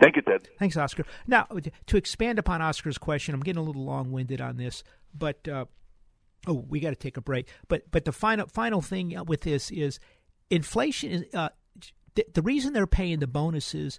Thank 0.00 0.16
you, 0.16 0.22
Ted. 0.22 0.48
Thanks, 0.58 0.76
Oscar. 0.76 1.04
Now, 1.26 1.46
to 1.86 1.96
expand 1.96 2.38
upon 2.38 2.60
Oscar's 2.60 2.98
question, 2.98 3.34
I'm 3.34 3.40
getting 3.40 3.60
a 3.60 3.64
little 3.64 3.84
long-winded 3.84 4.40
on 4.40 4.56
this, 4.56 4.84
but 5.16 5.48
uh, 5.48 5.64
oh, 6.46 6.64
we 6.68 6.80
got 6.80 6.90
to 6.90 6.96
take 6.96 7.16
a 7.16 7.22
break. 7.22 7.48
But 7.68 7.90
but 7.90 8.04
the 8.04 8.12
final 8.12 8.46
final 8.46 8.82
thing 8.82 9.18
with 9.26 9.42
this 9.42 9.70
is 9.70 9.98
inflation 10.50 11.12
is. 11.12 11.34
Uh, 11.34 11.48
the 12.32 12.40
reason 12.40 12.72
they're 12.72 12.86
paying 12.86 13.18
the 13.18 13.26
bonuses, 13.26 13.98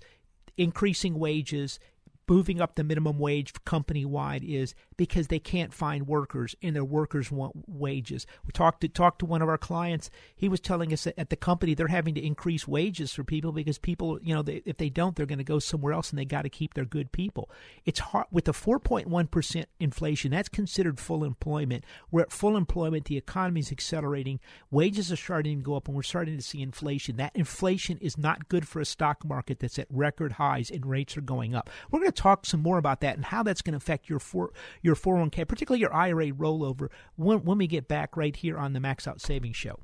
increasing 0.58 1.20
wages, 1.20 1.80
moving 2.28 2.62
up 2.62 2.76
the 2.76 2.84
minimum 2.84 3.20
wage 3.20 3.54
company 3.66 4.06
wide 4.06 4.44
is 4.44 4.76
because 4.98 5.28
they 5.28 5.40
can't 5.40 5.74
find 5.74 6.08
workers 6.08 6.56
and 6.62 6.76
their 6.76 6.84
workers 6.84 7.32
want 7.32 7.54
wages. 7.68 8.26
We 8.46 8.52
talked 8.52 8.82
to 8.82 8.88
talked 8.88 9.20
to 9.20 9.26
one 9.26 9.42
of 9.42 9.50
our 9.50 9.58
clients. 9.58 10.10
He 10.36 10.50
was 10.50 10.60
telling 10.60 10.92
us 10.92 11.06
that 11.06 11.20
at 11.20 11.30
the 11.30 11.36
company 11.36 11.74
they're 11.74 11.88
having 11.88 12.16
to 12.16 12.26
increase 12.26 12.68
wages 12.68 13.14
for 13.14 13.24
people 13.24 13.52
because 13.52 13.78
people, 13.78 14.20
you 14.22 14.34
know, 14.34 14.42
they, 14.42 14.62
if 14.66 14.78
they 14.78 14.90
don't, 14.90 15.16
they're 15.16 15.26
going 15.26 15.38
to 15.38 15.44
go 15.44 15.60
somewhere 15.60 15.94
else 15.94 16.10
and 16.10 16.20
they 16.20 16.26
got 16.26 16.44
to 16.44 16.50
keep 16.50 16.74
their 16.74 16.86
good 16.86 17.12
people. 17.12 17.50
It's 17.86 18.00
hard 18.00 18.28
with 18.32 18.46
the 18.46 18.54
4.1 18.54 19.32
percent 19.32 19.70
inflation. 19.80 20.32
That's 20.32 20.50
considered 20.50 21.00
full 21.00 21.24
employment. 21.24 21.84
We're 22.12 22.22
at 22.22 22.32
full 22.32 22.58
employment. 22.58 23.06
The 23.06 23.18
economy 23.18 23.62
is 23.62 23.72
accelerating. 23.72 24.40
Wages 24.72 25.12
are 25.12 25.18
starting 25.18 25.60
to 25.60 25.64
go 25.64 25.76
up, 25.76 25.88
and 25.88 25.96
we're 25.96 26.04
starting 26.04 26.36
to 26.36 26.44
see 26.44 26.62
inflation. 26.62 27.18
That 27.18 27.36
inflation 27.36 27.98
is 28.00 28.18
not 28.18 28.50
good 28.50 28.68
for 28.68 28.80
a 28.80 28.86
stock 28.86 29.26
market 29.26 29.60
that's 29.60 29.80
at 29.80 29.88
record 29.90 30.34
highs 30.34 30.70
and 30.70 30.86
rates 30.86 31.16
are 31.18 31.22
going 31.22 31.56
up. 31.56 31.70
We're 31.92 32.00
going 32.00 32.12
to 32.12 32.17
talk 32.18 32.46
some 32.46 32.62
more 32.62 32.78
about 32.78 33.02
that 33.02 33.16
and 33.16 33.26
how 33.26 33.44
that's 33.44 33.62
going 33.62 33.74
to 33.74 33.78
affect 33.78 34.10
your 34.10 34.20
for, 34.20 34.52
your 34.82 34.96
401k, 34.96 35.48
particularly 35.48 35.82
your 35.82 35.94
IRA 35.94 36.32
rollover, 36.32 36.90
when, 37.16 37.44
when 37.44 37.58
we 37.58 37.68
get 37.68 37.88
back 37.88 38.18
right 38.18 38.36
here 38.36 38.58
on 38.58 38.74
the 38.74 38.80
Max 38.80 39.08
Out 39.08 39.22
Savings 39.22 39.56
Show. 39.56 39.80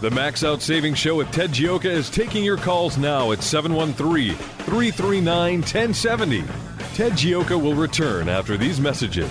The 0.00 0.10
Max 0.10 0.44
Out 0.44 0.60
Savings 0.60 0.98
Show 0.98 1.16
with 1.16 1.30
Ted 1.30 1.50
Gioka 1.50 1.86
is 1.86 2.10
taking 2.10 2.44
your 2.44 2.58
calls 2.58 2.98
now 2.98 3.32
at 3.32 3.42
713 3.42 4.34
339 4.34 5.60
1070. 5.60 6.44
Ted 6.94 7.12
Gioka 7.12 7.60
will 7.60 7.74
return 7.74 8.28
after 8.28 8.58
these 8.58 8.80
messages. 8.80 9.30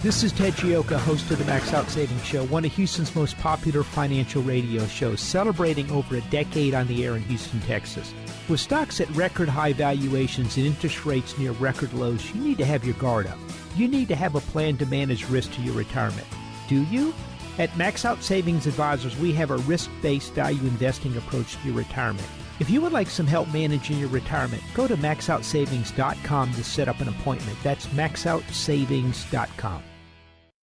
This 0.00 0.22
is 0.22 0.32
Ted 0.32 0.52
Gioka, 0.54 0.96
host 0.96 1.28
of 1.32 1.38
the 1.38 1.44
Max 1.44 1.74
Out 1.74 1.90
Savings 1.90 2.24
Show, 2.24 2.44
one 2.46 2.64
of 2.64 2.72
Houston's 2.72 3.14
most 3.16 3.36
popular 3.38 3.82
financial 3.82 4.42
radio 4.42 4.86
shows, 4.86 5.20
celebrating 5.20 5.90
over 5.90 6.16
a 6.16 6.20
decade 6.30 6.72
on 6.72 6.86
the 6.86 7.04
air 7.04 7.16
in 7.16 7.22
Houston, 7.24 7.60
Texas. 7.62 8.14
With 8.48 8.60
stocks 8.60 9.00
at 9.02 9.10
record 9.10 9.50
high 9.50 9.74
valuations 9.74 10.56
and 10.56 10.64
interest 10.64 11.04
rates 11.04 11.36
near 11.36 11.52
record 11.52 11.92
lows, 11.92 12.32
you 12.32 12.40
need 12.40 12.56
to 12.58 12.64
have 12.64 12.82
your 12.82 12.94
guard 12.94 13.26
up. 13.26 13.36
You 13.76 13.88
need 13.88 14.08
to 14.08 14.16
have 14.16 14.36
a 14.36 14.40
plan 14.40 14.78
to 14.78 14.86
manage 14.86 15.28
risk 15.28 15.52
to 15.52 15.60
your 15.60 15.74
retirement. 15.74 16.26
Do 16.66 16.82
you? 16.84 17.12
At 17.58 17.76
Max 17.76 18.06
Out 18.06 18.22
Savings 18.22 18.66
Advisors, 18.66 19.18
we 19.18 19.34
have 19.34 19.50
a 19.50 19.58
risk 19.58 19.90
based 20.00 20.32
value 20.32 20.62
investing 20.62 21.14
approach 21.18 21.56
to 21.56 21.66
your 21.66 21.76
retirement. 21.76 22.26
If 22.58 22.70
you 22.70 22.80
would 22.80 22.92
like 22.92 23.08
some 23.08 23.26
help 23.26 23.52
managing 23.52 23.98
your 23.98 24.08
retirement, 24.08 24.62
go 24.74 24.88
to 24.88 24.96
maxoutsavings.com 24.96 26.54
to 26.54 26.64
set 26.64 26.88
up 26.88 27.00
an 27.00 27.08
appointment. 27.08 27.58
That's 27.62 27.86
maxoutsavings.com. 27.88 29.82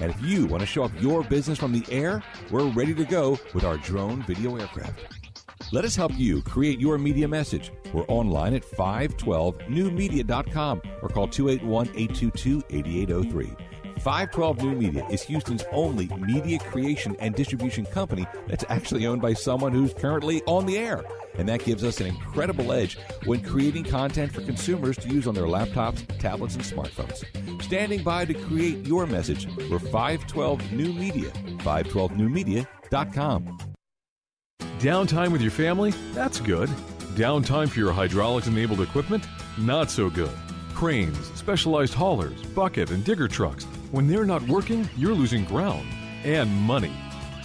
And 0.00 0.10
if 0.10 0.20
you 0.22 0.46
want 0.46 0.60
to 0.60 0.66
show 0.66 0.84
off 0.84 0.92
your 1.00 1.22
business 1.22 1.58
from 1.58 1.72
the 1.72 1.84
air, 1.90 2.22
we're 2.50 2.68
ready 2.68 2.94
to 2.94 3.04
go 3.04 3.38
with 3.54 3.64
our 3.64 3.76
drone 3.78 4.22
video 4.22 4.56
aircraft. 4.56 4.98
Let 5.72 5.84
us 5.84 5.94
help 5.94 6.12
you 6.16 6.40
create 6.42 6.80
your 6.80 6.98
media 6.98 7.28
message. 7.28 7.70
We're 7.92 8.06
online 8.06 8.54
at 8.54 8.64
512newmedia.com 8.64 10.82
or 11.02 11.08
call 11.08 11.28
281 11.28 11.88
822 11.88 12.64
8803. 12.70 13.56
512 14.00 14.62
New 14.62 14.74
Media 14.74 15.06
is 15.10 15.22
Houston's 15.22 15.62
only 15.72 16.08
media 16.18 16.58
creation 16.58 17.14
and 17.20 17.34
distribution 17.34 17.84
company 17.84 18.26
that's 18.48 18.64
actually 18.70 19.06
owned 19.06 19.20
by 19.20 19.34
someone 19.34 19.72
who's 19.72 19.92
currently 19.92 20.42
on 20.46 20.64
the 20.64 20.78
air. 20.78 21.04
And 21.34 21.48
that 21.48 21.64
gives 21.64 21.84
us 21.84 22.00
an 22.00 22.06
incredible 22.06 22.72
edge 22.72 22.98
when 23.24 23.42
creating 23.42 23.84
content 23.84 24.32
for 24.32 24.40
consumers 24.40 24.96
to 24.98 25.08
use 25.08 25.26
on 25.26 25.34
their 25.34 25.44
laptops, 25.44 26.06
tablets, 26.18 26.54
and 26.54 26.64
smartphones. 26.64 27.24
Standing 27.70 28.02
by 28.02 28.24
to 28.24 28.34
create 28.34 28.84
your 28.84 29.06
message, 29.06 29.46
we're 29.70 29.78
512 29.78 30.72
New 30.72 30.92
Media, 30.92 31.30
512newmedia.com. 31.58 33.58
Downtime 34.80 35.30
with 35.30 35.40
your 35.40 35.52
family? 35.52 35.92
That's 36.12 36.40
good. 36.40 36.68
Downtime 37.14 37.68
for 37.68 37.78
your 37.78 37.92
hydraulics 37.92 38.48
enabled 38.48 38.80
equipment? 38.80 39.24
Not 39.56 39.88
so 39.88 40.10
good. 40.10 40.36
Cranes, 40.74 41.16
specialized 41.36 41.94
haulers, 41.94 42.42
bucket, 42.42 42.90
and 42.90 43.04
digger 43.04 43.28
trucks 43.28 43.62
when 43.92 44.08
they're 44.08 44.24
not 44.24 44.42
working, 44.48 44.90
you're 44.96 45.14
losing 45.14 45.44
ground 45.44 45.86
and 46.24 46.50
money. 46.50 46.92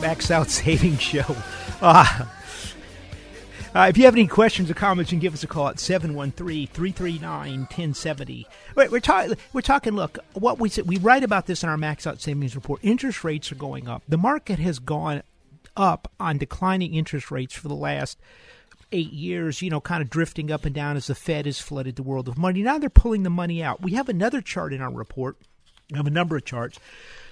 Max 0.00 0.30
Out 0.30 0.48
Savings 0.50 1.02
Show. 1.02 1.36
Uh, 1.80 2.26
uh, 3.74 3.86
if 3.88 3.96
you 3.96 4.04
have 4.04 4.14
any 4.14 4.26
questions 4.26 4.70
or 4.70 4.74
comments, 4.74 5.10
you 5.12 5.16
can 5.16 5.22
give 5.22 5.32
us 5.34 5.44
a 5.44 5.46
call 5.46 5.68
at 5.68 5.76
713-339-1070. 5.76 8.44
Wait, 8.74 8.90
we're, 8.90 9.00
ta- 9.00 9.28
we're 9.52 9.60
talking, 9.60 9.94
look, 9.94 10.18
what 10.32 10.58
we 10.58 10.68
said, 10.68 10.88
we 10.88 10.98
write 10.98 11.22
about 11.22 11.46
this 11.46 11.62
in 11.62 11.68
our 11.68 11.76
Max 11.76 12.04
Out 12.06 12.20
Savings 12.20 12.56
Report. 12.56 12.80
Interest 12.82 13.22
rates 13.22 13.52
are 13.52 13.56
going 13.56 13.86
up. 13.88 14.02
The 14.08 14.16
market 14.16 14.58
has 14.58 14.78
gone 14.78 15.22
up 15.76 16.10
on 16.18 16.38
declining 16.38 16.94
interest 16.94 17.30
rates 17.30 17.54
for 17.54 17.68
the 17.68 17.74
last 17.74 18.18
eight 18.92 19.12
years, 19.12 19.62
you 19.62 19.70
know, 19.70 19.80
kind 19.80 20.02
of 20.02 20.10
drifting 20.10 20.50
up 20.50 20.64
and 20.64 20.74
down 20.74 20.96
as 20.96 21.06
the 21.06 21.14
Fed 21.14 21.46
has 21.46 21.60
flooded 21.60 21.94
the 21.94 22.02
world 22.02 22.28
of 22.28 22.36
money. 22.36 22.62
Now 22.62 22.78
they're 22.78 22.90
pulling 22.90 23.22
the 23.22 23.30
money 23.30 23.62
out. 23.62 23.80
We 23.80 23.92
have 23.92 24.08
another 24.08 24.40
chart 24.40 24.72
in 24.72 24.80
our 24.80 24.90
report. 24.90 25.36
Have 25.94 26.06
a 26.06 26.10
number 26.10 26.36
of 26.36 26.44
charts 26.44 26.78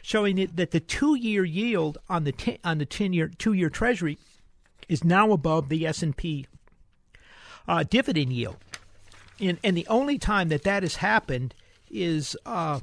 showing 0.02 0.38
it 0.38 0.56
that 0.56 0.70
the 0.70 0.80
two-year 0.80 1.44
yield 1.44 1.98
on 2.08 2.24
the 2.24 2.32
ten, 2.32 2.58
on 2.64 2.78
the 2.78 2.86
ten-year 2.86 3.30
two-year 3.38 3.70
Treasury 3.70 4.18
is 4.88 5.04
now 5.04 5.32
above 5.32 5.68
the 5.68 5.86
S 5.86 6.02
and 6.02 6.16
P 6.16 6.46
uh, 7.66 7.84
dividend 7.88 8.32
yield, 8.32 8.56
and 9.40 9.58
and 9.62 9.76
the 9.76 9.86
only 9.88 10.18
time 10.18 10.48
that 10.48 10.64
that 10.64 10.82
has 10.82 10.96
happened 10.96 11.54
is 11.90 12.36
uh, 12.46 12.80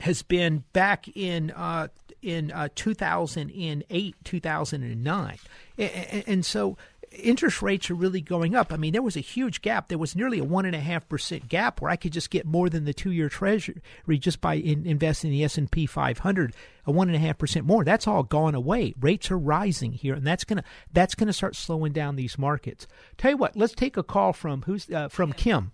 has 0.00 0.22
been 0.22 0.64
back 0.72 1.08
in 1.16 1.50
uh, 1.52 1.88
in 2.22 2.50
uh, 2.52 2.68
2008 2.74 4.14
2009 4.24 5.38
and, 5.78 6.24
and 6.26 6.44
so 6.44 6.76
interest 7.12 7.60
rates 7.62 7.90
are 7.90 7.94
really 7.94 8.20
going 8.20 8.54
up. 8.54 8.72
I 8.72 8.76
mean, 8.76 8.92
there 8.92 9.02
was 9.02 9.16
a 9.16 9.20
huge 9.20 9.62
gap. 9.62 9.88
There 9.88 9.98
was 9.98 10.14
nearly 10.14 10.38
a 10.38 10.44
one 10.44 10.64
and 10.64 10.76
a 10.76 10.80
half 10.80 11.08
percent 11.08 11.48
gap 11.48 11.80
where 11.80 11.90
I 11.90 11.96
could 11.96 12.12
just 12.12 12.30
get 12.30 12.46
more 12.46 12.68
than 12.68 12.84
the 12.84 12.94
two 12.94 13.10
year 13.10 13.28
Treasury 13.28 13.80
just 14.18 14.40
by 14.40 14.54
in, 14.54 14.86
investing 14.86 15.30
in 15.30 15.38
the 15.38 15.44
S 15.44 15.58
and 15.58 15.70
P 15.70 15.86
500, 15.86 16.54
a 16.86 16.92
one 16.92 17.08
and 17.08 17.16
a 17.16 17.20
half 17.20 17.38
percent 17.38 17.66
more. 17.66 17.84
That's 17.84 18.06
all 18.06 18.22
gone 18.22 18.54
away. 18.54 18.94
Rates 19.00 19.30
are 19.30 19.38
rising 19.38 19.92
here, 19.92 20.14
and 20.14 20.26
that's 20.26 20.44
gonna 20.44 20.64
that's 20.92 21.14
gonna 21.14 21.32
start 21.32 21.56
slowing 21.56 21.92
down 21.92 22.16
these 22.16 22.38
markets. 22.38 22.86
Tell 23.16 23.32
you 23.32 23.36
what, 23.36 23.56
let's 23.56 23.74
take 23.74 23.96
a 23.96 24.02
call 24.02 24.32
from 24.32 24.62
who's 24.62 24.88
uh, 24.90 25.08
from 25.08 25.32
Kim. 25.32 25.72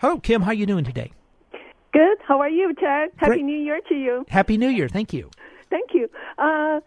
Hello, 0.00 0.18
Kim. 0.18 0.42
How 0.42 0.52
you 0.52 0.66
doing 0.66 0.84
today? 0.84 1.12
Good. 1.92 2.18
How 2.26 2.40
are 2.40 2.48
you, 2.48 2.74
Ted? 2.74 3.10
Happy 3.16 3.32
Great. 3.32 3.44
New 3.44 3.58
Year 3.58 3.80
to 3.88 3.94
you. 3.94 4.24
Happy 4.28 4.56
New 4.56 4.68
Year. 4.68 4.88
Thank 4.88 5.12
you. 5.12 5.30
Thank 5.72 5.94
you. 5.94 6.08
Uh, 6.38 6.80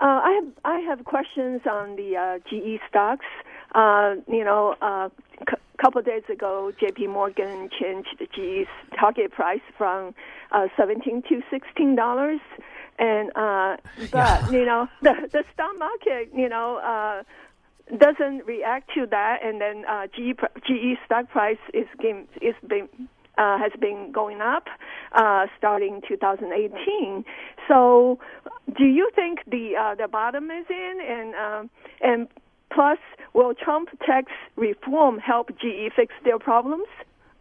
uh, 0.00 0.04
I 0.04 0.40
have 0.42 0.52
I 0.64 0.78
have 0.80 1.04
questions 1.04 1.62
on 1.70 1.96
the 1.96 2.16
uh, 2.16 2.38
GE 2.48 2.80
stocks. 2.88 3.26
Uh, 3.74 4.16
you 4.28 4.44
know, 4.44 4.74
a 4.80 4.84
uh, 4.84 5.08
c- 5.48 5.56
couple 5.82 5.98
of 6.00 6.06
days 6.06 6.22
ago, 6.30 6.72
J.P. 6.78 7.06
Morgan 7.08 7.68
changed 7.80 8.08
the 8.18 8.26
GE's 8.26 8.68
target 8.98 9.32
price 9.32 9.60
from 9.76 10.14
uh, 10.52 10.68
seventeen 10.76 11.22
to 11.28 11.42
sixteen 11.50 11.96
dollars, 11.96 12.40
and 12.98 13.30
uh, 13.36 13.76
but 14.12 14.12
Yeah. 14.12 14.50
you 14.50 14.64
know 14.66 14.88
the 15.02 15.14
the 15.32 15.44
stock 15.54 15.78
market, 15.78 16.30
you 16.34 16.48
know. 16.48 16.76
Uh, 16.76 17.22
doesn't 17.98 18.44
react 18.46 18.90
to 18.94 19.06
that, 19.06 19.38
and 19.44 19.60
then 19.60 19.84
uh, 19.88 20.08
GE 20.08 20.34
GE 20.66 20.98
stock 21.04 21.30
price 21.30 21.62
is 21.72 21.86
game 22.02 22.26
is 22.42 22.56
been 22.66 22.88
uh, 23.38 23.58
has 23.58 23.72
been 23.80 24.12
going 24.12 24.40
up 24.40 24.66
uh, 25.12 25.46
starting 25.58 26.00
2018. 26.06 27.24
So, 27.68 28.18
do 28.76 28.84
you 28.84 29.10
think 29.14 29.40
the 29.46 29.72
uh, 29.78 29.94
the 29.94 30.08
bottom 30.08 30.50
is 30.50 30.66
in, 30.70 30.98
and 31.06 31.34
um, 31.34 31.70
and 32.00 32.28
plus, 32.72 32.98
will 33.34 33.54
Trump 33.54 33.88
tax 34.04 34.30
reform 34.56 35.18
help 35.18 35.50
GE 35.58 35.92
fix 35.94 36.14
their 36.24 36.38
problems? 36.38 36.86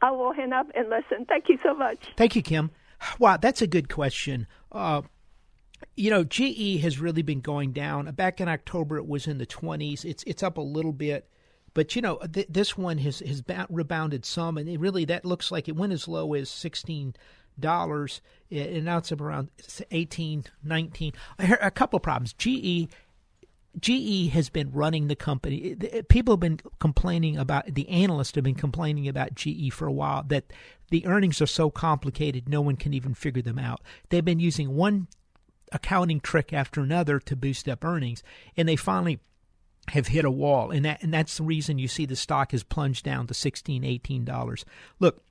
I 0.02 0.12
will 0.12 0.34
hang 0.34 0.54
up 0.54 0.68
and 0.76 0.90
listen. 0.90 1.26
Thank 1.26 1.46
you 1.50 1.58
so 1.64 1.74
much. 1.74 2.14
Thank 2.18 2.36
you, 2.36 2.42
Kim. 2.42 2.72
Wow, 3.20 3.38
that's 3.38 3.62
a 3.62 3.68
good 3.68 3.90
question. 3.90 4.48
Uh, 4.72 5.02
you 5.96 6.10
know, 6.10 6.24
GE 6.24 6.82
has 6.82 7.00
really 7.00 7.22
been 7.22 7.42
going 7.42 7.72
down. 7.72 8.12
Back 8.14 8.42
in 8.42 8.48
October, 8.48 8.98
it 8.98 9.08
was 9.08 9.28
in 9.28 9.38
the 9.38 9.46
20s. 9.46 10.06
It's 10.06 10.24
it's 10.24 10.44
up 10.44 10.58
a 10.58 10.62
little 10.62 10.94
bit, 10.94 11.30
but 11.76 11.96
you 11.96 12.02
know, 12.02 12.18
th- 12.18 12.48
this 12.50 12.76
one 12.76 12.98
has 13.00 13.20
has 13.20 13.44
rebounded 13.70 14.26
some, 14.26 14.58
and 14.58 14.82
really 14.82 15.06
that 15.06 15.26
looks 15.26 15.52
like 15.52 15.68
it 15.68 15.76
went 15.76 15.94
as 15.94 16.08
low 16.08 16.34
as 16.34 16.50
16 16.50 17.14
dollars, 17.60 18.22
and 18.50 18.86
now 18.86 18.98
it's 18.98 19.12
around 19.12 19.50
18, 19.92 20.46
19. 20.64 21.14
I 21.38 21.58
a 21.62 21.70
couple 21.70 21.98
of 21.98 22.04
problems. 22.04 22.34
GE 22.34 22.90
GE 23.80 24.30
has 24.32 24.50
been 24.50 24.72
running 24.72 25.08
the 25.08 25.16
company. 25.16 25.76
People 26.08 26.34
have 26.34 26.40
been 26.40 26.62
complaining 26.80 27.38
about 27.38 27.74
the 27.74 27.88
analysts 27.90 28.36
have 28.36 28.44
been 28.46 28.56
complaining 28.56 29.08
about 29.08 29.36
GE 29.36 29.74
for 29.74 29.86
a 29.86 29.92
while 29.92 30.24
that 30.24 30.54
the 30.92 31.06
earnings 31.06 31.42
are 31.42 31.48
so 31.48 31.70
complicated 31.70 32.48
no 32.48 32.62
one 32.62 32.78
can 32.78 32.94
even 32.94 33.14
figure 33.14 33.42
them 33.42 33.60
out. 33.60 33.82
They've 34.10 34.24
been 34.24 34.40
using 34.40 34.76
one 34.76 35.08
accounting 35.74 36.22
trick 36.22 36.54
after 36.54 36.80
another 36.80 37.20
to 37.20 37.36
boost 37.36 37.68
up 37.68 37.84
earnings, 37.84 38.24
and 38.56 38.70
they 38.70 38.78
finally 38.78 39.20
have 39.90 40.08
hit 40.08 40.26
a 40.26 40.32
wall, 40.32 40.72
and 40.72 40.86
that 40.86 41.04
and 41.04 41.14
that's 41.14 41.38
the 41.38 41.44
reason 41.44 41.78
you 41.78 41.88
see 41.88 42.06
the 42.06 42.16
stock 42.16 42.52
has 42.52 42.64
plunged 42.64 43.06
down 43.06 43.28
to 43.28 43.34
16 43.34 43.84
18 43.84 44.26
dollars. 44.26 44.66
Look, 45.00 45.24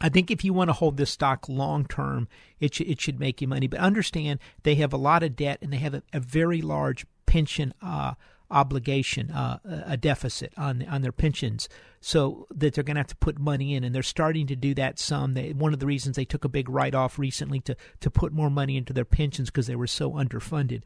I 0.00 0.08
think 0.08 0.30
if 0.30 0.44
you 0.44 0.52
want 0.52 0.68
to 0.68 0.74
hold 0.74 0.96
this 0.96 1.10
stock 1.10 1.48
long 1.48 1.84
term, 1.84 2.28
it 2.60 2.74
should 2.74 2.88
it 2.88 3.00
should 3.00 3.18
make 3.18 3.40
you 3.40 3.48
money. 3.48 3.66
But 3.66 3.80
understand 3.80 4.38
they 4.62 4.76
have 4.76 4.92
a 4.92 4.98
lot 4.98 5.22
of 5.22 5.36
debt 5.36 5.58
and 5.62 5.72
they 5.72 5.78
have 5.78 5.94
a, 5.94 6.02
a 6.12 6.20
very 6.20 6.62
large 6.62 7.06
pension 7.26 7.74
uh, 7.82 8.14
obligation, 8.50 9.30
uh, 9.30 9.58
a 9.86 9.96
deficit 9.96 10.52
on 10.56 10.86
on 10.88 11.02
their 11.02 11.12
pensions, 11.12 11.68
so 12.00 12.46
that 12.54 12.74
they're 12.74 12.84
going 12.84 12.94
to 12.94 13.00
have 13.00 13.08
to 13.08 13.16
put 13.16 13.38
money 13.38 13.74
in, 13.74 13.82
and 13.82 13.94
they're 13.94 14.02
starting 14.02 14.46
to 14.46 14.56
do 14.56 14.74
that 14.74 14.98
some. 14.98 15.34
They, 15.34 15.52
one 15.52 15.72
of 15.72 15.80
the 15.80 15.86
reasons 15.86 16.16
they 16.16 16.24
took 16.24 16.44
a 16.44 16.48
big 16.48 16.68
write 16.68 16.94
off 16.94 17.18
recently 17.18 17.60
to 17.60 17.76
to 18.00 18.10
put 18.10 18.32
more 18.32 18.50
money 18.50 18.76
into 18.76 18.92
their 18.92 19.04
pensions 19.04 19.50
because 19.50 19.66
they 19.66 19.76
were 19.76 19.86
so 19.88 20.12
underfunded. 20.12 20.82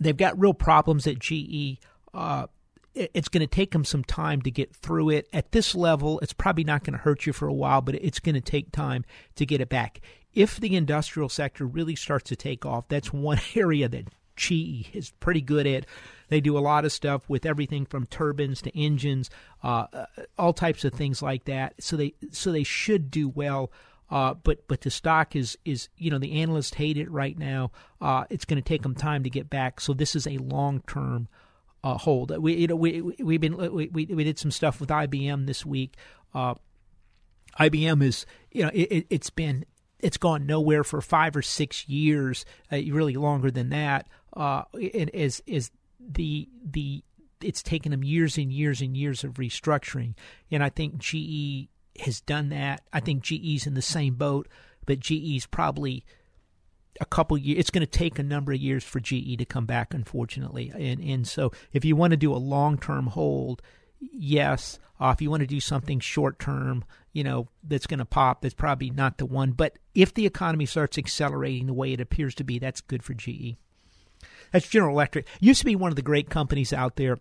They've 0.00 0.16
got 0.16 0.38
real 0.38 0.54
problems 0.54 1.06
at 1.06 1.18
GE. 1.18 1.78
Uh, 2.12 2.46
it's 2.94 3.28
going 3.28 3.46
to 3.46 3.46
take 3.46 3.72
them 3.72 3.84
some 3.84 4.04
time 4.04 4.40
to 4.42 4.50
get 4.50 4.74
through 4.74 5.10
it. 5.10 5.28
At 5.32 5.52
this 5.52 5.74
level, 5.74 6.18
it's 6.20 6.32
probably 6.32 6.64
not 6.64 6.82
going 6.82 6.94
to 6.94 7.02
hurt 7.02 7.26
you 7.26 7.32
for 7.32 7.46
a 7.46 7.52
while, 7.52 7.82
but 7.82 7.94
it's 7.96 8.20
going 8.20 8.34
to 8.34 8.40
take 8.40 8.72
time 8.72 9.04
to 9.36 9.44
get 9.44 9.60
it 9.60 9.68
back. 9.68 10.00
If 10.32 10.58
the 10.58 10.76
industrial 10.76 11.28
sector 11.28 11.66
really 11.66 11.96
starts 11.96 12.28
to 12.30 12.36
take 12.36 12.64
off, 12.64 12.88
that's 12.88 13.12
one 13.12 13.40
area 13.54 13.88
that 13.88 14.08
GE 14.36 14.90
is 14.94 15.12
pretty 15.20 15.40
good 15.40 15.66
at. 15.66 15.86
They 16.28 16.40
do 16.40 16.56
a 16.56 16.60
lot 16.60 16.84
of 16.84 16.92
stuff 16.92 17.28
with 17.28 17.46
everything 17.46 17.86
from 17.86 18.06
turbines 18.06 18.62
to 18.62 18.78
engines, 18.78 19.30
uh, 19.62 19.86
uh, 19.92 20.06
all 20.38 20.52
types 20.52 20.84
of 20.84 20.92
things 20.92 21.22
like 21.22 21.44
that. 21.44 21.74
So 21.80 21.96
they 21.96 22.14
so 22.32 22.52
they 22.52 22.64
should 22.64 23.10
do 23.10 23.28
well. 23.28 23.70
Uh, 24.10 24.34
but 24.34 24.66
but 24.68 24.82
the 24.82 24.90
stock 24.90 25.34
is 25.34 25.58
is 25.64 25.88
you 25.96 26.10
know 26.10 26.18
the 26.18 26.40
analysts 26.40 26.74
hate 26.74 26.96
it 26.96 27.10
right 27.10 27.36
now. 27.38 27.70
Uh, 28.00 28.24
it's 28.30 28.44
going 28.44 28.62
to 28.62 28.66
take 28.68 28.82
them 28.82 28.94
time 28.94 29.24
to 29.24 29.30
get 29.30 29.50
back. 29.50 29.80
So 29.80 29.92
this 29.92 30.14
is 30.14 30.26
a 30.26 30.38
long 30.38 30.82
term 30.86 31.28
uh, 31.82 31.98
hold. 31.98 32.36
We 32.38 32.54
you 32.54 32.66
know 32.68 32.76
we 32.76 33.00
we- 33.00 33.16
we've 33.20 33.40
been 33.40 33.56
we, 33.56 33.88
we 33.88 34.04
did 34.24 34.38
some 34.38 34.50
stuff 34.50 34.80
with 34.80 34.90
IBM 34.90 35.46
this 35.46 35.66
week. 35.66 35.96
Uh, 36.34 36.54
IBM 37.58 38.02
is 38.02 38.26
you 38.52 38.62
know 38.62 38.70
it, 38.72 39.06
it's 39.10 39.30
been 39.30 39.64
it's 39.98 40.18
gone 40.18 40.46
nowhere 40.46 40.84
for 40.84 41.00
five 41.00 41.34
or 41.34 41.42
six 41.42 41.88
years, 41.88 42.44
uh, 42.70 42.76
really 42.76 43.14
longer 43.14 43.50
than 43.50 43.70
that. 43.70 44.06
Uh, 44.36 44.62
and 44.74 45.10
is 45.14 45.42
is 45.46 45.70
the 45.98 46.48
the 46.64 47.02
it's 47.42 47.62
taken 47.62 47.90
them 47.90 48.04
years 48.04 48.38
and 48.38 48.52
years 48.52 48.80
and 48.80 48.96
years 48.96 49.24
of 49.24 49.34
restructuring, 49.34 50.14
and 50.50 50.62
I 50.62 50.68
think 50.68 50.98
GE 50.98 51.68
has 52.02 52.20
done 52.20 52.48
that. 52.50 52.82
I 52.92 53.00
think 53.00 53.22
GE's 53.22 53.66
in 53.66 53.74
the 53.74 53.82
same 53.82 54.14
boat, 54.14 54.48
but 54.84 55.00
GE's 55.00 55.46
probably 55.46 56.04
a 57.00 57.04
couple 57.04 57.36
years. 57.36 57.58
It's 57.60 57.70
going 57.70 57.86
to 57.86 57.98
take 57.98 58.18
a 58.18 58.22
number 58.22 58.52
of 58.52 58.60
years 58.60 58.84
for 58.84 59.00
GE 59.00 59.38
to 59.38 59.44
come 59.44 59.66
back, 59.66 59.94
unfortunately. 59.94 60.72
And 60.74 61.00
and 61.00 61.26
so 61.26 61.52
if 61.72 61.84
you 61.84 61.96
want 61.96 62.12
to 62.12 62.16
do 62.16 62.32
a 62.32 62.36
long 62.36 62.78
term 62.78 63.08
hold, 63.08 63.62
yes. 64.00 64.78
Uh, 64.98 65.10
if 65.14 65.20
you 65.20 65.30
want 65.30 65.42
to 65.42 65.46
do 65.46 65.60
something 65.60 66.00
short 66.00 66.38
term, 66.38 66.82
you 67.12 67.22
know 67.22 67.48
that's 67.62 67.86
going 67.86 67.98
to 67.98 68.04
pop. 68.04 68.40
That's 68.40 68.54
probably 68.54 68.90
not 68.90 69.18
the 69.18 69.26
one. 69.26 69.52
But 69.52 69.78
if 69.94 70.14
the 70.14 70.26
economy 70.26 70.66
starts 70.66 70.96
accelerating 70.96 71.66
the 71.66 71.74
way 71.74 71.92
it 71.92 72.00
appears 72.00 72.34
to 72.36 72.44
be, 72.44 72.58
that's 72.58 72.80
good 72.80 73.02
for 73.02 73.14
GE. 73.14 73.56
That's 74.52 74.68
General 74.68 74.94
Electric. 74.94 75.26
Used 75.40 75.60
to 75.60 75.66
be 75.66 75.76
one 75.76 75.90
of 75.90 75.96
the 75.96 76.02
great 76.02 76.30
companies 76.30 76.72
out 76.72 76.96
there 76.96 77.18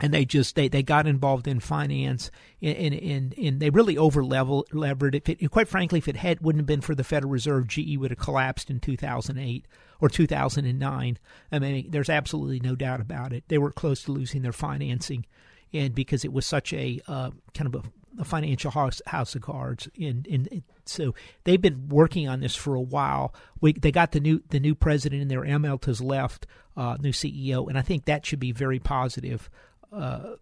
and 0.00 0.14
they 0.14 0.24
just 0.24 0.54
they, 0.54 0.68
they 0.68 0.82
got 0.82 1.06
involved 1.06 1.46
in 1.46 1.60
finance 1.60 2.30
and 2.62 2.94
and, 2.94 3.34
and 3.38 3.60
they 3.60 3.70
really 3.70 3.96
over 3.96 4.24
levered 4.24 5.14
it. 5.14 5.28
it. 5.28 5.50
Quite 5.50 5.68
frankly, 5.68 5.98
if 5.98 6.08
it 6.08 6.16
had 6.16 6.40
wouldn't 6.40 6.60
have 6.60 6.66
been 6.66 6.80
for 6.80 6.94
the 6.94 7.04
Federal 7.04 7.32
Reserve, 7.32 7.68
GE 7.68 7.96
would 7.96 8.10
have 8.10 8.18
collapsed 8.18 8.70
in 8.70 8.80
2008 8.80 9.66
or 10.00 10.08
2009. 10.08 11.18
I 11.52 11.58
mean, 11.58 11.90
there's 11.90 12.10
absolutely 12.10 12.60
no 12.60 12.74
doubt 12.74 13.00
about 13.00 13.32
it. 13.32 13.44
They 13.48 13.58
were 13.58 13.72
close 13.72 14.02
to 14.04 14.12
losing 14.12 14.42
their 14.42 14.52
financing, 14.52 15.26
and 15.72 15.94
because 15.94 16.24
it 16.24 16.32
was 16.32 16.46
such 16.46 16.72
a 16.72 17.00
uh, 17.06 17.30
kind 17.54 17.74
of 17.74 17.84
a 17.84 17.88
a 18.18 18.24
financial 18.24 18.72
house, 18.72 19.00
house 19.06 19.34
of 19.36 19.42
cards, 19.42 19.88
and, 19.98 20.26
and, 20.26 20.62
so 20.84 21.14
they've 21.44 21.62
been 21.62 21.88
working 21.88 22.28
on 22.28 22.40
this 22.40 22.56
for 22.56 22.74
a 22.74 22.80
while. 22.80 23.32
We, 23.60 23.72
they 23.72 23.92
got 23.92 24.10
the 24.10 24.18
new 24.18 24.42
the 24.48 24.58
new 24.58 24.74
president 24.74 25.22
in 25.22 25.28
there. 25.28 25.42
Immelt 25.42 25.84
has 25.84 26.00
left, 26.00 26.46
uh, 26.76 26.96
new 27.00 27.12
CEO, 27.12 27.68
and 27.68 27.78
I 27.78 27.82
think 27.82 28.04
that 28.04 28.26
should 28.26 28.40
be 28.40 28.50
very 28.50 28.80
positive 28.80 29.48
uh, 29.92 30.34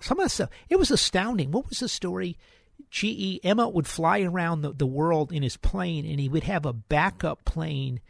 some 0.00 0.18
of 0.18 0.24
the 0.24 0.30
stuff. 0.30 0.50
It 0.68 0.78
was 0.78 0.90
astounding. 0.90 1.50
What 1.50 1.68
was 1.68 1.80
the 1.80 1.88
story? 1.88 2.36
GE 2.90 3.40
Immelt 3.44 3.74
would 3.74 3.86
fly 3.86 4.20
around 4.20 4.62
the, 4.62 4.72
the 4.72 4.86
world 4.86 5.32
in 5.32 5.42
his 5.42 5.56
plane, 5.56 6.06
and 6.06 6.18
he 6.18 6.28
would 6.28 6.44
have 6.44 6.66
a 6.66 6.72
backup 6.72 7.44
plane 7.44 8.00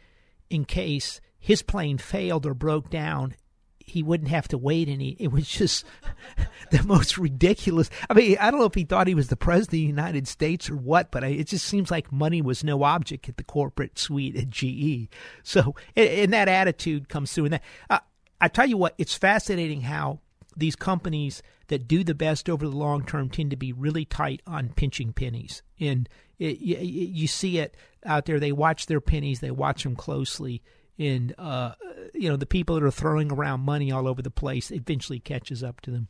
in 0.49 0.65
case 0.65 1.21
his 1.37 1.61
plane 1.61 1.97
failed 1.97 2.45
or 2.45 2.53
broke 2.53 2.89
down. 2.89 3.35
He 3.79 4.03
wouldn't 4.03 4.29
have 4.29 4.47
to 4.49 4.57
wait 4.57 4.87
any. 4.87 5.17
It 5.19 5.31
was 5.31 5.47
just 5.47 5.85
the 6.71 6.83
most 6.83 7.17
ridiculous. 7.17 7.89
I 8.09 8.13
mean, 8.13 8.37
I 8.39 8.49
don't 8.49 8.59
know 8.59 8.65
if 8.65 8.75
he 8.75 8.85
thought 8.85 9.07
he 9.07 9.15
was 9.15 9.27
the 9.27 9.35
president 9.35 9.67
of 9.67 9.71
the 9.71 9.79
United 9.79 10.27
States 10.27 10.69
or 10.69 10.77
what, 10.77 11.11
but 11.11 11.23
it 11.23 11.47
just 11.47 11.65
seems 11.65 11.91
like 11.91 12.11
money 12.11 12.41
was 12.41 12.63
no 12.63 12.83
object 12.83 13.27
at 13.27 13.37
the 13.37 13.43
corporate 13.43 13.99
suite 13.99 14.35
at 14.37 14.49
GE. 14.49 15.09
So, 15.43 15.75
and, 15.95 16.31
that 16.31 16.47
attitude 16.47 17.09
comes 17.09 17.33
through. 17.33 17.45
And 17.45 17.53
that, 17.55 17.63
uh, 17.89 17.99
I 18.39 18.47
tell 18.47 18.67
you 18.67 18.77
what, 18.77 18.95
it's 18.97 19.15
fascinating 19.15 19.81
how 19.81 20.19
these 20.55 20.75
companies 20.75 21.41
that 21.67 21.87
do 21.87 22.03
the 22.03 22.13
best 22.13 22.49
over 22.49 22.67
the 22.67 22.75
long 22.75 23.05
term 23.05 23.29
tend 23.29 23.51
to 23.51 23.55
be 23.55 23.73
really 23.73 24.05
tight 24.05 24.41
on 24.45 24.69
pinching 24.69 25.13
pennies. 25.13 25.63
And 25.79 26.09
it, 26.39 26.59
you, 26.59 26.77
you, 26.77 27.27
see 27.27 27.59
it 27.59 27.75
out 28.05 28.25
there. 28.25 28.39
They 28.39 28.51
watch 28.51 28.87
their 28.87 29.01
pennies, 29.01 29.39
they 29.39 29.51
watch 29.51 29.83
them 29.83 29.95
closely. 29.95 30.61
And, 30.99 31.33
uh, 31.37 31.73
you 32.13 32.29
know, 32.29 32.35
the 32.35 32.45
people 32.45 32.75
that 32.75 32.83
are 32.83 32.91
throwing 32.91 33.31
around 33.31 33.61
money 33.61 33.91
all 33.91 34.07
over 34.07 34.21
the 34.21 34.29
place 34.29 34.71
eventually 34.71 35.19
catches 35.19 35.63
up 35.63 35.81
to 35.81 35.91
them. 35.91 36.09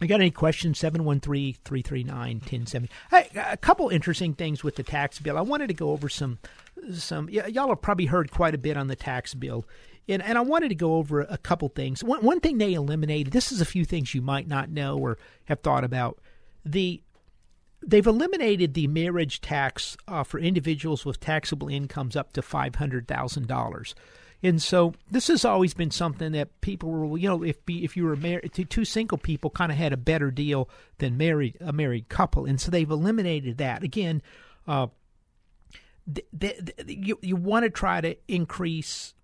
I 0.00 0.06
got 0.06 0.20
any 0.20 0.30
questions? 0.30 0.78
713 0.78 1.56
339 1.64 2.36
1070. 2.36 2.90
A 3.34 3.56
couple 3.56 3.88
interesting 3.88 4.34
things 4.34 4.62
with 4.62 4.76
the 4.76 4.82
tax 4.82 5.18
bill. 5.18 5.38
I 5.38 5.42
wanted 5.42 5.68
to 5.68 5.74
go 5.74 5.90
over 5.90 6.08
some. 6.08 6.38
some 6.92 7.30
Y'all 7.30 7.68
have 7.68 7.80
probably 7.80 8.06
heard 8.06 8.30
quite 8.30 8.54
a 8.54 8.58
bit 8.58 8.76
on 8.76 8.88
the 8.88 8.96
tax 8.96 9.32
bill. 9.32 9.64
And, 10.08 10.22
and 10.22 10.38
I 10.38 10.40
wanted 10.40 10.68
to 10.68 10.74
go 10.74 10.94
over 10.94 11.22
a 11.22 11.38
couple 11.38 11.68
things. 11.68 12.04
One, 12.04 12.22
one 12.22 12.40
thing 12.40 12.58
they 12.58 12.74
eliminated, 12.74 13.32
this 13.32 13.50
is 13.50 13.60
a 13.60 13.64
few 13.64 13.84
things 13.84 14.14
you 14.14 14.22
might 14.22 14.46
not 14.46 14.70
know 14.70 14.98
or 14.98 15.18
have 15.46 15.60
thought 15.60 15.84
about. 15.84 16.18
The 16.64 17.02
They've 17.82 18.06
eliminated 18.06 18.74
the 18.74 18.88
marriage 18.88 19.40
tax 19.40 19.96
uh, 20.08 20.24
for 20.24 20.40
individuals 20.40 21.04
with 21.04 21.20
taxable 21.20 21.68
incomes 21.68 22.16
up 22.16 22.32
to 22.32 22.42
$500,000. 22.42 23.94
And 24.42 24.62
so 24.62 24.94
this 25.10 25.28
has 25.28 25.44
always 25.44 25.72
been 25.72 25.90
something 25.90 26.32
that 26.32 26.60
people 26.60 26.90
were, 26.90 27.18
you 27.18 27.28
know, 27.28 27.42
if 27.42 27.56
if 27.68 27.96
you 27.96 28.04
were 28.04 28.16
married, 28.16 28.50
two 28.68 28.84
single 28.84 29.18
people 29.18 29.50
kind 29.50 29.72
of 29.72 29.78
had 29.78 29.92
a 29.92 29.96
better 29.96 30.30
deal 30.30 30.68
than 30.98 31.16
married 31.16 31.56
a 31.60 31.72
married 31.72 32.08
couple, 32.08 32.44
and 32.44 32.60
so 32.60 32.70
they've 32.70 32.90
eliminated 32.90 33.58
that. 33.58 33.82
Again, 33.82 34.20
uh, 34.68 34.88
you 36.86 37.18
you 37.22 37.34
want 37.34 37.64
to 37.64 37.70
try 37.70 38.00
to 38.00 38.16
increase 38.28 39.14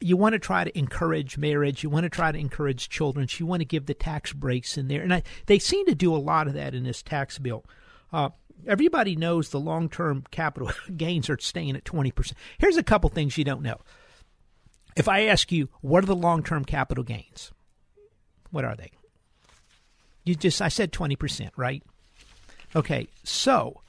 you 0.00 0.16
want 0.16 0.34
to 0.34 0.38
try 0.38 0.64
to 0.64 0.78
encourage 0.78 1.38
marriage. 1.38 1.82
You 1.82 1.90
want 1.90 2.04
to 2.04 2.10
try 2.10 2.32
to 2.32 2.38
encourage 2.38 2.88
children. 2.88 3.26
You 3.30 3.46
want 3.46 3.60
to 3.60 3.66
give 3.66 3.86
the 3.86 3.94
tax 3.94 4.32
breaks 4.32 4.76
in 4.76 4.88
there, 4.88 5.02
and 5.02 5.12
I, 5.12 5.22
they 5.46 5.58
seem 5.58 5.86
to 5.86 5.94
do 5.94 6.14
a 6.14 6.18
lot 6.18 6.48
of 6.48 6.54
that 6.54 6.74
in 6.74 6.84
this 6.84 7.02
tax 7.02 7.38
bill. 7.38 7.64
Uh, 8.12 8.30
everybody 8.66 9.16
knows 9.16 9.48
the 9.48 9.60
long-term 9.60 10.24
capital 10.30 10.70
gains 10.96 11.30
are 11.30 11.38
staying 11.38 11.76
at 11.76 11.84
twenty 11.84 12.10
percent. 12.10 12.38
Here's 12.58 12.76
a 12.76 12.82
couple 12.82 13.10
things 13.10 13.38
you 13.38 13.44
don't 13.44 13.62
know. 13.62 13.80
If 14.96 15.08
I 15.08 15.26
ask 15.26 15.52
you, 15.52 15.68
what 15.80 16.04
are 16.04 16.06
the 16.06 16.16
long-term 16.16 16.64
capital 16.64 17.04
gains? 17.04 17.52
What 18.50 18.64
are 18.64 18.76
they? 18.76 18.92
You 20.24 20.34
just 20.34 20.60
I 20.60 20.68
said 20.68 20.92
twenty 20.92 21.16
percent, 21.16 21.52
right? 21.56 21.82
Okay, 22.74 23.08
so 23.24 23.80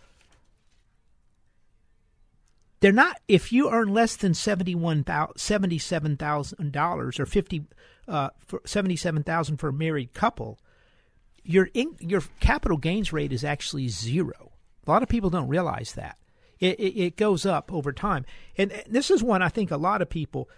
they're 2.80 2.92
not. 2.92 3.20
If 3.28 3.52
you 3.52 3.72
earn 3.72 3.94
less 3.94 4.16
than 4.16 4.34
seventy-one 4.34 5.06
seventy-seven 5.36 6.18
thousand 6.18 6.72
dollars 6.72 7.20
or 7.20 7.26
fifty, 7.26 7.66
uh, 8.08 8.30
for 8.46 8.62
seventy-seven 8.66 9.24
thousand 9.24 9.58
for 9.58 9.70
a 9.70 9.74
married 9.74 10.14
couple, 10.14 10.60
your 11.44 11.70
in, 11.74 11.96
your 12.00 12.22
capital 12.40 12.78
gains 12.78 13.12
rate 13.12 13.34
is 13.34 13.44
actually 13.44 13.88
zero. 13.88 14.52
A 14.86 14.92
lot 14.92 15.04
of 15.04 15.10
people 15.10 15.30
don't 15.30 15.48
realize 15.48 15.94
that. 15.94 16.18
It, 16.60 16.80
it, 16.80 17.00
it 17.00 17.18
goes 17.18 17.46
up 17.46 17.72
over 17.72 17.92
time, 17.92 18.26
and 18.58 18.72
this 18.88 19.12
is 19.12 19.24
one 19.24 19.42
I 19.42 19.50
think 19.50 19.72
a 19.72 19.78
lot 19.78 20.02
of 20.02 20.10
people, 20.10 20.50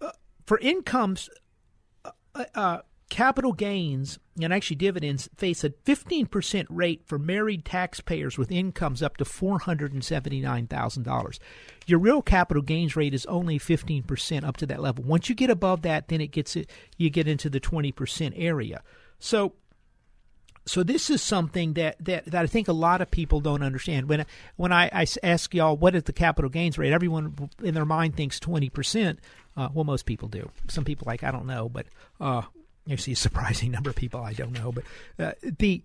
uh, 0.00 0.10
for 0.46 0.58
incomes, 0.58 1.28
uh, 2.04 2.44
uh 2.54 2.78
capital 3.08 3.52
gains 3.52 4.18
and 4.44 4.52
actually 4.52 4.76
dividends 4.76 5.28
face 5.36 5.64
a 5.64 5.70
15% 5.70 6.66
rate 6.68 7.02
for 7.06 7.18
married 7.18 7.64
taxpayers 7.64 8.36
with 8.38 8.52
incomes 8.52 9.02
up 9.02 9.16
to 9.16 9.24
$479,000. 9.24 11.38
Your 11.86 11.98
real 11.98 12.22
capital 12.22 12.62
gains 12.62 12.94
rate 12.96 13.14
is 13.14 13.26
only 13.26 13.58
15% 13.58 14.44
up 14.44 14.56
to 14.58 14.66
that 14.66 14.80
level. 14.80 15.02
Once 15.04 15.28
you 15.28 15.34
get 15.34 15.50
above 15.50 15.82
that, 15.82 16.06
then 16.08 16.20
it 16.20 16.28
gets 16.28 16.56
you 16.96 17.10
get 17.10 17.28
into 17.28 17.50
the 17.50 17.60
20% 17.60 18.32
area. 18.36 18.82
So 19.18 19.54
so 20.68 20.82
this 20.82 21.08
is 21.08 21.22
something 21.22 21.72
that, 21.74 21.96
that, 22.04 22.26
that 22.26 22.42
I 22.42 22.46
think 22.46 22.68
a 22.68 22.72
lot 22.72 23.00
of 23.00 23.10
people 23.10 23.40
don't 23.40 23.62
understand. 23.62 24.08
When 24.08 24.26
when 24.56 24.70
I, 24.70 24.90
I 24.92 25.06
ask 25.22 25.54
y'all 25.54 25.76
what 25.76 25.94
is 25.94 26.02
the 26.02 26.12
capital 26.12 26.50
gains 26.50 26.76
rate, 26.76 26.92
everyone 26.92 27.48
in 27.62 27.74
their 27.74 27.86
mind 27.86 28.16
thinks 28.16 28.38
twenty 28.38 28.68
percent. 28.68 29.18
Uh, 29.56 29.68
well, 29.72 29.84
most 29.84 30.04
people 30.04 30.28
do. 30.28 30.50
Some 30.68 30.84
people 30.84 31.06
like 31.06 31.24
I 31.24 31.30
don't 31.30 31.46
know, 31.46 31.68
but 31.68 31.86
uh, 32.20 32.42
you 32.90 32.96
see 32.96 33.12
a 33.12 33.16
surprising 33.16 33.70
number 33.70 33.90
of 33.90 33.96
people 33.96 34.20
I 34.20 34.32
don't 34.32 34.52
know, 34.52 34.72
but 34.72 34.84
uh, 35.18 35.32
the 35.42 35.82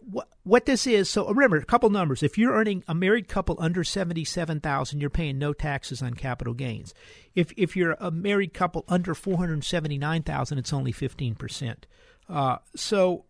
what 0.00 0.28
what 0.42 0.66
this 0.66 0.86
is. 0.86 1.10
So 1.10 1.28
remember 1.28 1.56
a 1.56 1.64
couple 1.64 1.90
numbers. 1.90 2.22
If 2.22 2.38
you're 2.38 2.54
earning 2.54 2.82
a 2.88 2.94
married 2.94 3.28
couple 3.28 3.56
under 3.58 3.84
seventy 3.84 4.24
seven 4.24 4.60
thousand, 4.60 5.00
you're 5.00 5.10
paying 5.10 5.38
no 5.38 5.52
taxes 5.52 6.02
on 6.02 6.14
capital 6.14 6.54
gains. 6.54 6.94
If 7.34 7.52
if 7.56 7.76
you're 7.76 7.96
a 8.00 8.10
married 8.10 8.54
couple 8.54 8.84
under 8.88 9.14
four 9.14 9.38
hundred 9.38 9.64
seventy 9.64 9.98
nine 9.98 10.22
thousand, 10.22 10.58
it's 10.58 10.72
only 10.72 10.92
fifteen 10.92 11.34
percent. 11.34 11.86
Uh, 12.28 12.58
so 12.76 13.24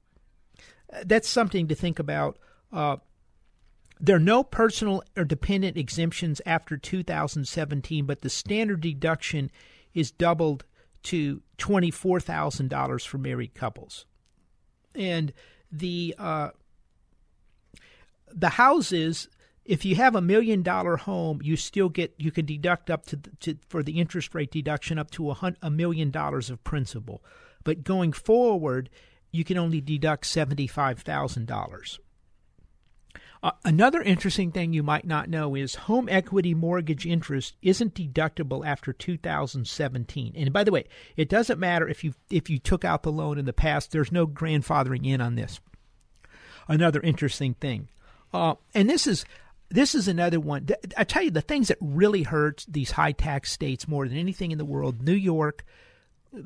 uh, 0.93 0.99
that's 1.05 1.29
something 1.29 1.69
to 1.69 1.75
think 1.75 1.99
about. 1.99 2.39
Uh, 2.73 2.97
there 3.99 4.17
are 4.17 4.21
no 4.21 4.43
personal 4.43 5.03
or 5.17 5.25
dependent 5.25 5.77
exemptions 5.77 6.41
after 6.47 6.79
2017, 6.79 8.07
but 8.07 8.23
the 8.23 8.31
standard 8.31 8.81
deduction 8.81 9.51
is 9.93 10.11
doubled 10.11 10.65
to 11.03 11.43
$24,000 11.61 13.07
for 13.07 13.19
married 13.19 13.55
couples. 13.55 14.07
And 14.95 15.33
the 15.71 16.15
uh, 16.19 16.51
the 18.33 18.49
houses 18.49 19.29
if 19.71 19.85
you 19.85 19.95
have 19.95 20.17
a 20.17 20.21
million 20.21 20.63
dollar 20.63 20.97
home, 20.97 21.41
you 21.45 21.57
still 21.57 21.89
get 21.89 22.13
you 22.19 22.33
can 22.33 22.45
deduct 22.45 22.91
up 22.91 23.07
to, 23.07 23.17
to 23.39 23.57
for 23.69 23.85
the 23.85 24.01
interest 24.01 24.35
rate 24.35 24.51
deduction 24.51 24.99
up 24.99 25.13
to 25.13 25.31
a, 25.31 25.55
a 25.63 25.71
million 25.71 26.11
dollars 26.11 26.51
of 26.51 26.65
principal. 26.65 27.23
But 27.63 27.85
going 27.85 28.13
forward, 28.13 28.91
you 29.31 29.45
can 29.45 29.57
only 29.57 29.81
deduct 29.81 30.27
seventy 30.27 30.67
five 30.67 30.99
thousand 31.01 31.47
dollars. 31.47 32.01
Uh, 33.43 33.53
another 33.65 34.03
interesting 34.03 34.53
thing 34.53 34.73
you 34.73 34.83
might 34.83 35.07
not 35.07 35.31
know 35.31 35.55
is 35.55 35.75
home 35.75 36.09
equity 36.11 36.53
mortgage 36.53 37.07
interest 37.07 37.57
isn't 37.63 37.95
deductible 37.95 38.67
after 38.67 38.93
2017. 38.93 40.35
And 40.37 40.53
by 40.53 40.63
the 40.63 40.73
way, 40.73 40.85
it 41.17 41.29
doesn't 41.31 41.59
matter 41.59 41.89
if 41.89 42.05
you 42.05 42.13
if 42.29 42.51
you 42.51 42.59
took 42.59 42.85
out 42.85 43.03
the 43.03 43.13
loan 43.13 43.39
in 43.39 43.47
the 43.47 43.55
past. 43.55 43.93
There's 43.93 44.13
no 44.13 44.27
grandfathering 44.27 45.07
in 45.07 45.23
on 45.23 45.37
this. 45.37 45.59
Another 46.69 47.01
interesting 47.01 47.55
thing, 47.55 47.89
uh, 48.35 48.57
and 48.75 48.91
this 48.91 49.07
is 49.07 49.25
this 49.71 49.95
is 49.95 50.07
another 50.07 50.39
one. 50.39 50.69
I 50.97 51.05
tell 51.05 51.23
you, 51.23 51.31
the 51.31 51.41
things 51.41 51.69
that 51.69 51.79
really 51.81 52.25
hurt 52.25 52.67
these 52.69 52.91
high 52.93 53.13
tax 53.13 53.51
states 53.51 53.89
more 53.89 54.07
than 54.07 54.19
anything 54.19 54.51
in 54.51 54.59
the 54.59 54.65
world: 54.67 55.03
New 55.03 55.15
York, 55.15 55.65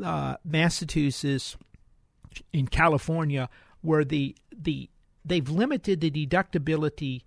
uh, 0.02 0.36
Massachusetts, 0.44 1.56
in 2.52 2.68
California, 2.68 3.50
where 3.82 4.04
the 4.04 4.36
the 4.56 4.88
they've 5.24 5.48
limited 5.48 6.00
the 6.00 6.10
deductibility 6.10 7.22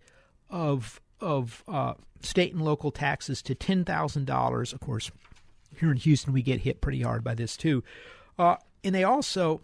of 0.49 1.01
of 1.19 1.63
uh, 1.67 1.93
state 2.21 2.53
and 2.53 2.63
local 2.63 2.91
taxes 2.91 3.41
to 3.43 3.55
ten 3.55 3.83
thousand 3.85 4.25
dollars. 4.25 4.73
Of 4.73 4.79
course, 4.79 5.11
here 5.79 5.91
in 5.91 5.97
Houston, 5.97 6.33
we 6.33 6.41
get 6.41 6.61
hit 6.61 6.81
pretty 6.81 7.01
hard 7.01 7.23
by 7.23 7.35
this 7.35 7.57
too, 7.57 7.83
uh, 8.37 8.57
and 8.83 8.93
they 8.93 9.03
also 9.03 9.61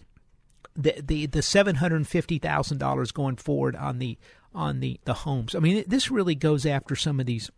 the 0.75 0.95
the 1.01 1.25
the 1.27 1.41
seven 1.41 1.75
hundred 1.75 2.07
fifty 2.07 2.39
thousand 2.39 2.79
dollars 2.79 3.11
going 3.11 3.35
forward 3.35 3.75
on 3.75 3.99
the 3.99 4.17
on 4.53 4.79
the 4.79 4.99
the 5.05 5.13
homes. 5.13 5.55
I 5.55 5.59
mean, 5.59 5.83
this 5.87 6.11
really 6.11 6.35
goes 6.35 6.65
after 6.65 6.95
some 6.95 7.19
of 7.19 7.25
these 7.25 7.49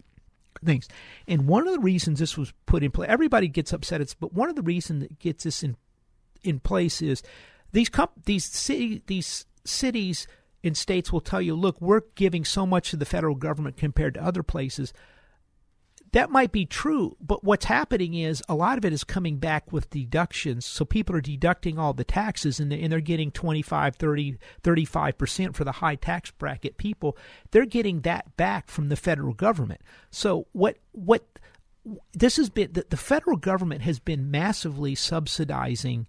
things. 0.63 0.87
And 1.27 1.47
one 1.47 1.67
of 1.67 1.73
the 1.73 1.79
reasons 1.79 2.19
this 2.19 2.37
was 2.37 2.53
put 2.65 2.83
in 2.83 2.91
place, 2.91 3.09
everybody 3.09 3.47
gets 3.47 3.73
upset. 3.73 4.01
It's 4.01 4.13
but 4.13 4.33
one 4.33 4.49
of 4.49 4.55
the 4.55 4.61
reasons 4.61 5.03
that 5.03 5.19
gets 5.19 5.43
this 5.43 5.63
in 5.63 5.75
in 6.43 6.59
place 6.59 7.01
is 7.01 7.23
these 7.71 7.89
comp- 7.89 8.25
these 8.25 8.45
city 8.45 9.01
these 9.07 9.45
cities 9.65 10.27
and 10.65 10.75
states 10.75 11.13
will 11.13 11.21
tell 11.21 11.41
you, 11.41 11.55
look, 11.55 11.79
we're 11.79 12.01
giving 12.15 12.43
so 12.43 12.65
much 12.65 12.89
to 12.89 12.97
the 12.97 13.05
federal 13.05 13.35
government 13.35 13.77
compared 13.77 14.15
to 14.15 14.23
other 14.23 14.43
places. 14.43 14.93
That 16.11 16.29
might 16.29 16.53
be 16.53 16.65
true, 16.65 17.17
but 17.19 17.43
what's 17.43 17.65
happening 17.65 18.13
is 18.13 18.41
a 18.47 18.55
lot 18.55 18.77
of 18.77 18.85
it 18.85 18.93
is 18.93 19.03
coming 19.03 19.37
back 19.37 19.73
with 19.73 19.89
deductions. 19.89 20.65
So 20.65 20.85
people 20.85 21.13
are 21.15 21.21
deducting 21.21 21.77
all 21.77 21.93
the 21.93 22.05
taxes 22.05 22.59
and 22.59 22.71
they're 22.71 23.01
getting 23.01 23.31
25, 23.31 23.97
30, 23.97 24.37
35% 24.63 25.55
for 25.55 25.65
the 25.65 25.73
high 25.73 25.95
tax 25.95 26.31
bracket 26.31 26.77
people. 26.77 27.17
They're 27.51 27.65
getting 27.65 28.01
that 28.01 28.37
back 28.37 28.69
from 28.69 28.87
the 28.87 28.95
federal 28.95 29.33
government. 29.33 29.81
So 30.09 30.47
what 30.53 30.77
what 30.93 31.25
this 32.13 32.37
has 32.37 32.49
been 32.49 32.71
the, 32.71 32.85
the 32.89 32.97
federal 32.97 33.37
government 33.37 33.81
has 33.81 33.99
been 33.99 34.31
massively 34.31 34.95
subsidizing 34.95 36.07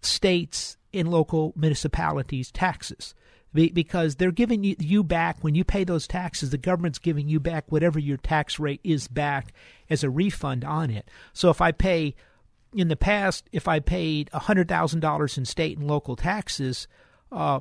states 0.00 0.76
and 0.94 1.08
local 1.08 1.52
municipalities 1.56 2.52
taxes 2.52 3.14
because 3.52 4.16
they're 4.16 4.32
giving 4.32 4.64
you 4.64 5.02
back 5.02 5.38
when 5.42 5.54
you 5.54 5.64
pay 5.64 5.84
those 5.84 6.06
taxes 6.06 6.50
the 6.50 6.58
government's 6.58 6.98
giving 6.98 7.28
you 7.28 7.38
back 7.38 7.70
whatever 7.70 7.98
your 7.98 8.16
tax 8.16 8.58
rate 8.58 8.80
is 8.82 9.08
back 9.08 9.52
as 9.90 10.02
a 10.02 10.10
refund 10.10 10.64
on 10.64 10.90
it. 10.90 11.08
So 11.32 11.50
if 11.50 11.60
i 11.60 11.72
pay 11.72 12.14
in 12.74 12.88
the 12.88 12.96
past 12.96 13.48
if 13.52 13.68
i 13.68 13.80
paid 13.80 14.30
$100000 14.32 15.38
in 15.38 15.44
state 15.44 15.78
and 15.78 15.86
local 15.86 16.16
taxes 16.16 16.88
uh, 17.30 17.60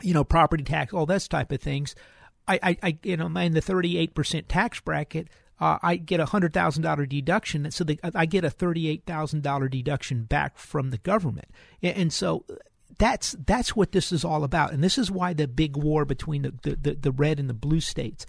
you 0.00 0.14
know 0.14 0.24
property 0.24 0.64
tax 0.64 0.92
all 0.92 1.06
that 1.06 1.26
type 1.28 1.52
of 1.52 1.60
things 1.60 1.94
i 2.46 2.58
i, 2.62 2.76
I 2.82 2.98
you 3.02 3.16
know 3.16 3.26
in 3.26 3.54
the 3.54 3.60
38% 3.60 4.44
tax 4.48 4.80
bracket 4.80 5.28
uh, 5.62 5.78
I 5.80 5.94
get 5.94 6.18
a 6.18 6.26
hundred 6.26 6.52
thousand 6.52 6.82
dollar 6.82 7.06
deduction, 7.06 7.70
so 7.70 7.84
the, 7.84 7.96
I 8.16 8.26
get 8.26 8.44
a 8.44 8.50
thirty 8.50 8.88
eight 8.88 9.04
thousand 9.06 9.44
dollar 9.44 9.68
deduction 9.68 10.24
back 10.24 10.58
from 10.58 10.90
the 10.90 10.98
government, 10.98 11.46
and, 11.80 11.96
and 11.96 12.12
so 12.12 12.44
that's 13.02 13.34
that's 13.44 13.74
what 13.74 13.90
this 13.90 14.12
is 14.12 14.24
all 14.24 14.44
about, 14.44 14.72
and 14.72 14.82
this 14.82 14.96
is 14.96 15.10
why 15.10 15.32
the 15.32 15.48
big 15.48 15.76
war 15.76 16.04
between 16.04 16.42
the 16.42 16.54
the, 16.62 16.76
the, 16.76 16.94
the 16.94 17.10
red 17.10 17.40
and 17.40 17.50
the 17.50 17.54
blue 17.54 17.80
states, 17.80 18.24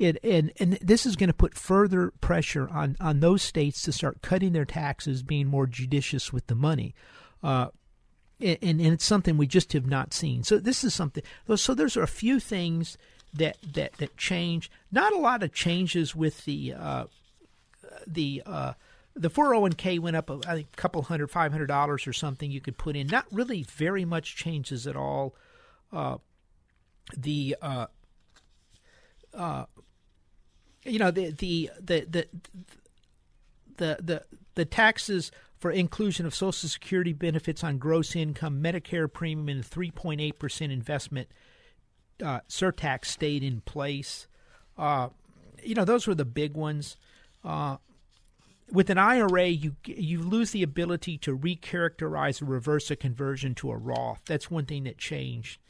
it, 0.00 0.18
and 0.24 0.52
and 0.58 0.72
this 0.82 1.06
is 1.06 1.14
going 1.14 1.28
to 1.28 1.34
put 1.34 1.54
further 1.54 2.12
pressure 2.20 2.68
on 2.70 2.96
on 3.00 3.20
those 3.20 3.40
states 3.40 3.82
to 3.82 3.92
start 3.92 4.22
cutting 4.22 4.52
their 4.52 4.64
taxes, 4.64 5.22
being 5.22 5.46
more 5.46 5.68
judicious 5.68 6.32
with 6.32 6.48
the 6.48 6.56
money. 6.56 6.92
Uh, 7.40 7.68
and, 8.40 8.58
and 8.62 8.80
it's 8.80 9.04
something 9.04 9.36
we 9.36 9.46
just 9.46 9.72
have 9.74 9.86
not 9.86 10.12
seen. 10.12 10.42
So 10.42 10.58
this 10.58 10.82
is 10.82 10.92
something. 10.92 11.22
So 11.54 11.72
there's 11.72 11.96
a 11.96 12.08
few 12.08 12.40
things 12.40 12.98
that 13.32 13.56
that 13.74 13.92
that 13.98 14.16
change. 14.16 14.72
Not 14.90 15.14
a 15.14 15.20
lot 15.20 15.44
of 15.44 15.52
changes 15.52 16.16
with 16.16 16.44
the 16.46 16.74
uh, 16.74 17.04
the 18.08 18.42
uh, 18.44 18.72
the 19.16 19.30
401k 19.30 19.98
went 19.98 20.14
up 20.14 20.28
think 20.28 20.44
a 20.46 20.76
couple 20.76 21.02
hundred, 21.02 21.28
five 21.28 21.50
hundred 21.50 21.66
dollars 21.66 22.06
or 22.06 22.12
something 22.12 22.50
you 22.50 22.60
could 22.60 22.76
put 22.76 22.96
in. 22.96 23.06
Not 23.06 23.26
really 23.32 23.62
very 23.62 24.04
much 24.04 24.36
changes 24.36 24.86
at 24.86 24.96
all. 24.96 25.34
Uh, 25.92 26.18
the 27.16 27.56
uh, 27.62 27.86
uh, 29.34 29.64
you 30.84 30.98
know 30.98 31.10
the 31.10 31.30
the 31.30 31.70
the 31.80 32.00
the 32.08 32.28
the 33.76 33.98
the, 34.02 34.22
the 34.54 34.64
taxes 34.64 35.30
for 35.58 35.70
inclusion 35.70 36.26
of 36.26 36.34
Social 36.34 36.68
Security 36.68 37.14
benefits 37.14 37.64
on 37.64 37.78
gross 37.78 38.14
income, 38.14 38.62
Medicare 38.62 39.10
premium, 39.10 39.48
and 39.48 39.64
3.8 39.64 40.38
percent 40.38 40.72
investment 40.72 41.28
uh, 42.22 42.40
surtax 42.48 43.06
stayed 43.06 43.42
in 43.42 43.62
place. 43.62 44.26
Uh, 44.76 45.08
you 45.62 45.74
know 45.74 45.84
those 45.84 46.06
were 46.06 46.14
the 46.14 46.24
big 46.24 46.54
ones. 46.54 46.96
Uh, 47.42 47.76
with 48.72 48.90
an 48.90 48.98
IRA, 48.98 49.46
you 49.46 49.76
you 49.84 50.20
lose 50.20 50.50
the 50.50 50.62
ability 50.62 51.18
to 51.18 51.36
recharacterize 51.36 52.42
or 52.42 52.46
reverse 52.46 52.90
a 52.90 52.96
conversion 52.96 53.54
to 53.56 53.70
a 53.70 53.76
Roth. 53.76 54.22
That's 54.26 54.50
one 54.50 54.66
thing 54.66 54.84
that 54.84 54.98
changed 54.98 55.60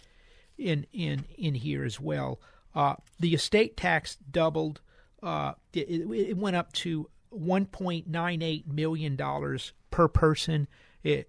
in 0.56 0.86
in 0.92 1.24
in 1.36 1.54
here 1.54 1.84
as 1.84 2.00
well. 2.00 2.40
Uh, 2.74 2.96
the 3.18 3.34
estate 3.34 3.76
tax 3.76 4.16
doubled. 4.30 4.80
Uh, 5.22 5.52
it, 5.72 5.88
it, 5.88 6.36
went 6.36 6.54
up 6.54 6.72
to 6.72 7.08
1.98 7.32 8.66
million 8.66 9.16
dollars 9.16 9.72
per 9.90 10.08
person. 10.08 10.68
It, 11.02 11.28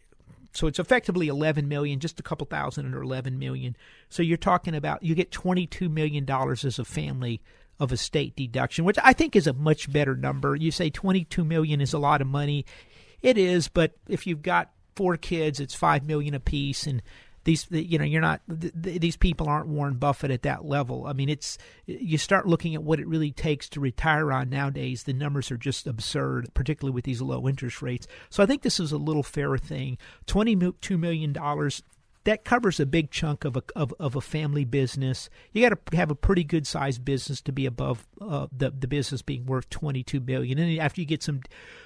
so 0.51 0.67
it's 0.67 0.79
effectively 0.79 1.27
11 1.27 1.67
million, 1.67 1.99
just 1.99 2.19
a 2.19 2.23
couple 2.23 2.45
thousand 2.47 2.85
under 2.85 3.01
11 3.01 3.39
million. 3.39 3.77
So 4.09 4.23
you're 4.23 4.37
talking 4.37 4.75
about 4.75 5.03
you 5.03 5.15
get 5.15 5.31
22 5.31 5.89
million 5.89 6.25
dollars 6.25 6.65
as 6.65 6.79
a 6.79 6.85
family 6.85 7.41
of 7.79 7.91
a 7.91 7.97
state 7.97 8.35
deduction, 8.35 8.85
which 8.85 8.97
I 9.03 9.13
think 9.13 9.35
is 9.35 9.47
a 9.47 9.53
much 9.53 9.91
better 9.91 10.15
number. 10.15 10.55
You 10.55 10.71
say 10.71 10.89
22 10.89 11.43
million 11.43 11.81
is 11.81 11.93
a 11.93 11.99
lot 11.99 12.21
of 12.21 12.27
money. 12.27 12.65
It 13.21 13.37
is, 13.37 13.67
but 13.67 13.93
if 14.07 14.27
you've 14.27 14.41
got 14.41 14.71
four 14.95 15.17
kids, 15.17 15.59
it's 15.59 15.75
5 15.75 16.05
million 16.05 16.33
apiece 16.33 16.87
and 16.87 17.01
these 17.47 17.65
you 17.71 17.97
know 17.97 18.03
you're 18.03 18.19
not 18.19 18.41
these 18.47 19.15
people 19.15 19.47
aren't 19.47 19.69
Warren 19.69 19.95
Buffett 19.95 20.31
at 20.31 20.41
that 20.41 20.65
level. 20.65 21.07
I 21.07 21.13
mean, 21.13 21.29
it's 21.29 21.57
you 21.85 22.17
start 22.17 22.45
looking 22.45 22.75
at 22.75 22.83
what 22.83 22.99
it 22.99 23.07
really 23.07 23.31
takes 23.31 23.69
to 23.69 23.79
retire 23.79 24.33
on 24.33 24.49
nowadays. 24.49 25.03
The 25.03 25.13
numbers 25.13 25.49
are 25.49 25.57
just 25.57 25.87
absurd, 25.87 26.53
particularly 26.53 26.93
with 26.93 27.05
these 27.05 27.21
low 27.21 27.47
interest 27.47 27.81
rates. 27.81 28.05
So 28.29 28.43
I 28.43 28.47
think 28.47 28.63
this 28.63 28.81
is 28.81 28.91
a 28.91 28.97
little 28.97 29.23
fairer 29.23 29.57
thing. 29.57 29.97
Twenty 30.25 30.57
two 30.81 30.97
million 30.97 31.31
dollars 31.31 31.81
that 32.27 32.43
covers 32.43 32.77
a 32.77 32.85
big 32.85 33.09
chunk 33.09 33.45
of 33.45 33.55
a 33.55 33.63
of, 33.73 33.93
of 34.01 34.17
a 34.17 34.19
family 34.19 34.65
business. 34.65 35.29
You 35.53 35.61
got 35.67 35.85
to 35.89 35.95
have 35.95 36.11
a 36.11 36.15
pretty 36.15 36.43
good 36.43 36.67
sized 36.67 37.05
business 37.05 37.39
to 37.43 37.53
be 37.53 37.65
above 37.65 38.05
uh, 38.19 38.47
the 38.51 38.69
the 38.69 38.85
business 38.85 39.21
being 39.21 39.45
worth 39.45 39.69
twenty 39.69 40.03
two 40.03 40.19
billion. 40.19 40.59
And 40.59 40.77
after 40.77 40.99
you 40.99 41.07
get 41.07 41.23
some 41.23 41.39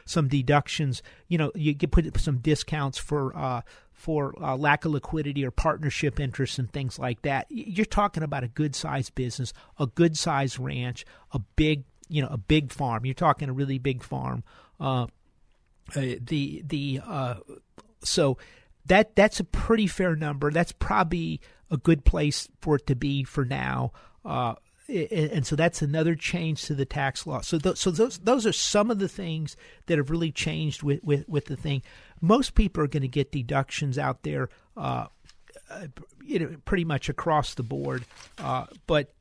some 0.03 0.27
deductions, 0.27 1.03
you 1.27 1.37
know 1.37 1.51
you 1.53 1.75
get 1.75 1.91
put 1.91 2.19
some 2.19 2.39
discounts 2.39 2.97
for. 2.97 3.37
Uh, 3.37 3.61
for 3.93 4.33
uh, 4.43 4.57
lack 4.57 4.83
of 4.83 4.93
liquidity 4.93 5.45
or 5.45 5.51
partnership 5.51 6.19
interests 6.19 6.57
and 6.57 6.73
things 6.73 6.97
like 6.97 7.21
that, 7.21 7.45
you're 7.49 7.85
talking 7.85 8.23
about 8.23 8.43
a 8.43 8.47
good 8.47 8.75
sized 8.75 9.13
business, 9.13 9.53
a 9.77 9.85
good 9.85 10.17
sized 10.17 10.57
ranch, 10.57 11.05
a 11.33 11.39
big 11.55 11.83
you 12.09 12.19
know 12.19 12.27
a 12.31 12.37
big 12.37 12.71
farm. 12.71 13.05
You're 13.05 13.13
talking 13.13 13.47
a 13.47 13.53
really 13.53 13.77
big 13.77 14.01
farm. 14.01 14.43
Uh, 14.79 15.03
uh 15.95 16.15
the 16.19 16.63
the 16.65 16.99
uh, 17.05 17.35
so 18.03 18.39
that 18.85 19.15
that's 19.15 19.39
a 19.39 19.43
pretty 19.43 19.87
fair 19.87 20.15
number. 20.15 20.51
That's 20.51 20.71
probably 20.71 21.41
a 21.69 21.77
good 21.77 22.03
place 22.05 22.47
for 22.61 22.75
it 22.75 22.87
to 22.87 22.95
be 22.95 23.23
for 23.23 23.45
now. 23.45 23.93
Uh, 24.25 24.55
and 24.89 25.45
so 25.45 25.55
that's 25.55 25.81
another 25.81 26.15
change 26.15 26.63
to 26.63 26.75
the 26.75 26.85
tax 26.85 27.25
law. 27.25 27.41
So, 27.41 27.57
th- 27.57 27.77
so 27.77 27.91
those 27.91 28.17
those 28.17 28.45
are 28.45 28.51
some 28.51 28.91
of 28.91 28.99
the 28.99 29.07
things 29.07 29.55
that 29.85 29.97
have 29.97 30.09
really 30.09 30.31
changed 30.31 30.83
with, 30.83 31.01
with, 31.03 31.27
with 31.29 31.45
the 31.45 31.55
thing. 31.55 31.81
Most 32.19 32.55
people 32.55 32.83
are 32.83 32.87
going 32.87 33.01
to 33.01 33.07
get 33.07 33.31
deductions 33.31 33.97
out 33.97 34.23
there, 34.23 34.49
uh, 34.75 35.07
uh, 35.69 35.87
you 36.25 36.39
know, 36.39 36.55
pretty 36.65 36.83
much 36.83 37.07
across 37.07 37.53
the 37.53 37.63
board. 37.63 38.03
Uh, 38.37 38.65
but 38.85 39.13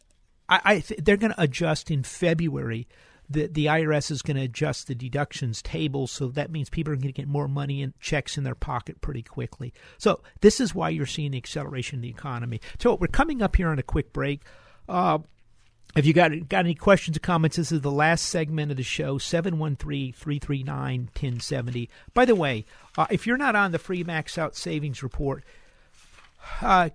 I, 0.49 0.61
I 0.65 0.81
th- 0.81 1.01
they're 1.05 1.17
going 1.17 1.33
to 1.33 1.41
adjust 1.41 1.91
in 1.91 2.03
February 2.03 2.89
the 3.31 3.47
the 3.47 3.67
IRS 3.67 4.11
is 4.11 4.23
going 4.23 4.37
to 4.37 4.43
adjust 4.43 4.89
the 4.89 4.95
deductions 4.95 5.63
table, 5.63 6.07
so 6.07 6.29
that 6.29 6.51
means 6.51 6.69
people 6.69 6.93
are 6.93 6.97
going 6.97 7.07
to 7.07 7.13
get 7.13 7.29
more 7.29 7.49
money 7.49 7.83
and 7.83 7.99
checks 8.01 8.37
in 8.37 8.45
their 8.45 8.55
pocket 8.55 9.01
pretty 9.01 9.23
quickly. 9.23 9.73
So 9.99 10.21
this 10.41 10.61
is 10.61 10.75
why 10.75 10.91
you're 10.91 11.07
seeing 11.07 11.31
the 11.31 11.39
acceleration 11.39 11.99
in 11.99 12.03
the 12.03 12.09
economy. 12.09 12.61
So 12.79 12.95
we're 12.95 13.07
coming 13.07 13.41
up 13.41 13.57
here 13.57 13.69
on 13.69 13.79
a 13.79 13.85
quick 13.85 14.13
break. 14.13 14.43
Uh, 14.89 15.21
if 15.97 16.07
you 16.07 16.13
got 16.13 16.31
got 16.49 16.61
any 16.61 16.75
questions 16.75 17.17
or 17.17 17.21
comments, 17.21 17.57
this 17.57 17.73
is 17.73 17.81
the 17.81 17.91
last 17.91 18.27
segment 18.27 18.71
of 18.71 18.77
the 18.77 18.83
show, 18.83 19.19
713-339-1070. 19.19 21.89
By 22.15 22.25
the 22.25 22.35
way, 22.35 22.65
uh, 22.99 23.07
if 23.11 23.27
you're 23.27 23.37
not 23.37 23.57
on 23.57 23.73
the 23.73 23.79
free 23.79 24.05
Max 24.05 24.39
Out 24.39 24.57
Savings 24.57 25.03
Report, 25.03 25.45
uh, 26.61 26.91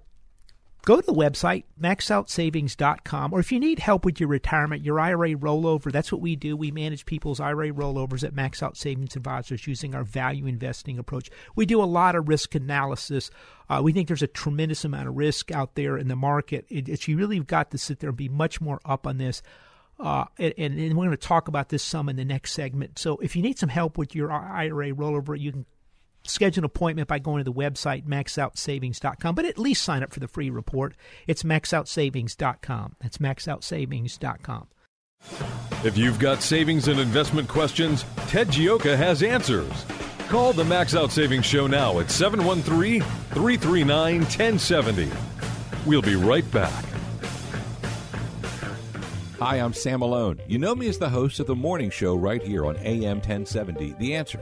go 0.86 0.96
to 0.96 1.06
the 1.06 1.14
website, 1.14 1.64
maxoutsavings.com, 1.82 3.34
or 3.34 3.40
if 3.40 3.52
you 3.52 3.60
need 3.60 3.80
help 3.80 4.06
with 4.06 4.20
your 4.20 4.30
retirement, 4.30 4.86
your 4.86 5.00
IRA 5.00 5.32
rollover, 5.32 5.92
that's 5.92 6.12
what 6.12 6.22
we 6.22 6.36
do. 6.36 6.56
We 6.56 6.70
manage 6.72 7.06
people's 7.06 7.40
IRA 7.40 7.72
rollovers 7.72 8.24
at 8.24 8.36
Max 8.36 8.62
Out 8.62 8.78
Savings 8.78 9.16
Advisors 9.16 9.66
using 9.66 9.96
our 9.96 10.04
value 10.04 10.46
investing 10.46 11.00
approach. 11.00 11.30
We 11.56 11.66
do 11.66 11.82
a 11.82 11.86
lot 11.86 12.16
of 12.16 12.30
risk 12.30 12.54
analysis. 12.54 13.32
Uh, 13.68 13.82
we 13.84 13.94
think 13.94 14.08
there's 14.08 14.22
a 14.22 14.28
tremendous 14.28 14.86
amount 14.86 15.08
of 15.08 15.18
risk 15.18 15.52
out 15.52 15.74
there 15.74 15.98
in 15.98 16.08
the 16.08 16.16
market. 16.16 16.66
It, 16.70 17.08
you 17.08 17.18
really 17.18 17.40
got 17.40 17.72
to 17.72 17.80
sit 17.80 18.00
there 18.00 18.12
and 18.12 18.18
be 18.18 18.30
much 18.30 18.62
more 18.62 18.80
up 18.86 19.08
on 19.08 19.18
this. 19.18 19.42
Uh, 20.00 20.26
and, 20.38 20.54
and, 20.58 20.98
we're 20.98 21.06
going 21.06 21.12
to 21.12 21.18
talk 21.18 21.48
about 21.48 21.70
this 21.70 21.82
some 21.82 22.10
in 22.10 22.18
the 22.18 22.26
next 22.26 22.52
segment. 22.52 23.00
So 23.00 23.18
if 23.20 23.34
you 23.36 23.42
need 23.42 23.58
some 23.58 23.70
help 23.70 23.98
with 23.98 24.14
your 24.14 24.30
IRA 24.30 24.92
rollover, 24.92 25.40
you 25.40 25.54
can 25.54 25.66
schedule 26.30 26.62
an 26.62 26.66
appointment 26.66 27.08
by 27.08 27.20
going 27.20 27.44
to 27.44 27.44
the 27.44 27.54
website 27.54 28.06
maxoutsavings.com, 28.06 29.36
but 29.36 29.46
at 29.46 29.58
least 29.58 29.84
sign 29.84 30.04
up 30.04 30.14
for 30.14 30.20
the 30.20 30.28
free 30.28 30.50
report. 30.50 30.96
It's 31.28 31.44
maxoutsavings.com. 31.44 32.96
That's 33.00 33.18
maxoutsavings.com. 33.18 34.68
If 35.84 35.98
you've 35.98 36.20
got 36.20 36.42
savings 36.42 36.88
and 36.88 37.00
investment 37.00 37.48
questions, 37.48 38.06
Ted 38.28 38.48
Gioka 38.48 38.96
has 38.98 39.24
answers. 39.24 39.86
Call 40.28 40.54
the 40.54 40.66
Max 40.66 40.96
Out 40.96 41.12
Savings 41.12 41.46
Show 41.46 41.68
now 41.68 42.00
at 42.00 42.10
713 42.10 43.02
339 43.02 44.20
1070. 44.22 45.12
We'll 45.86 46.02
be 46.02 46.16
right 46.16 46.50
back. 46.52 46.86
Hi, 49.40 49.58
I'm 49.58 49.74
Sam 49.74 50.00
Malone. 50.00 50.40
You 50.48 50.58
know 50.58 50.74
me 50.74 50.88
as 50.88 50.98
the 50.98 51.10
host 51.10 51.40
of 51.40 51.46
the 51.46 51.56
morning 51.56 51.90
show 51.90 52.16
right 52.16 52.42
here 52.42 52.66
on 52.66 52.78
AM 52.78 53.18
1070, 53.18 53.94
The 54.00 54.16
Answer. 54.16 54.42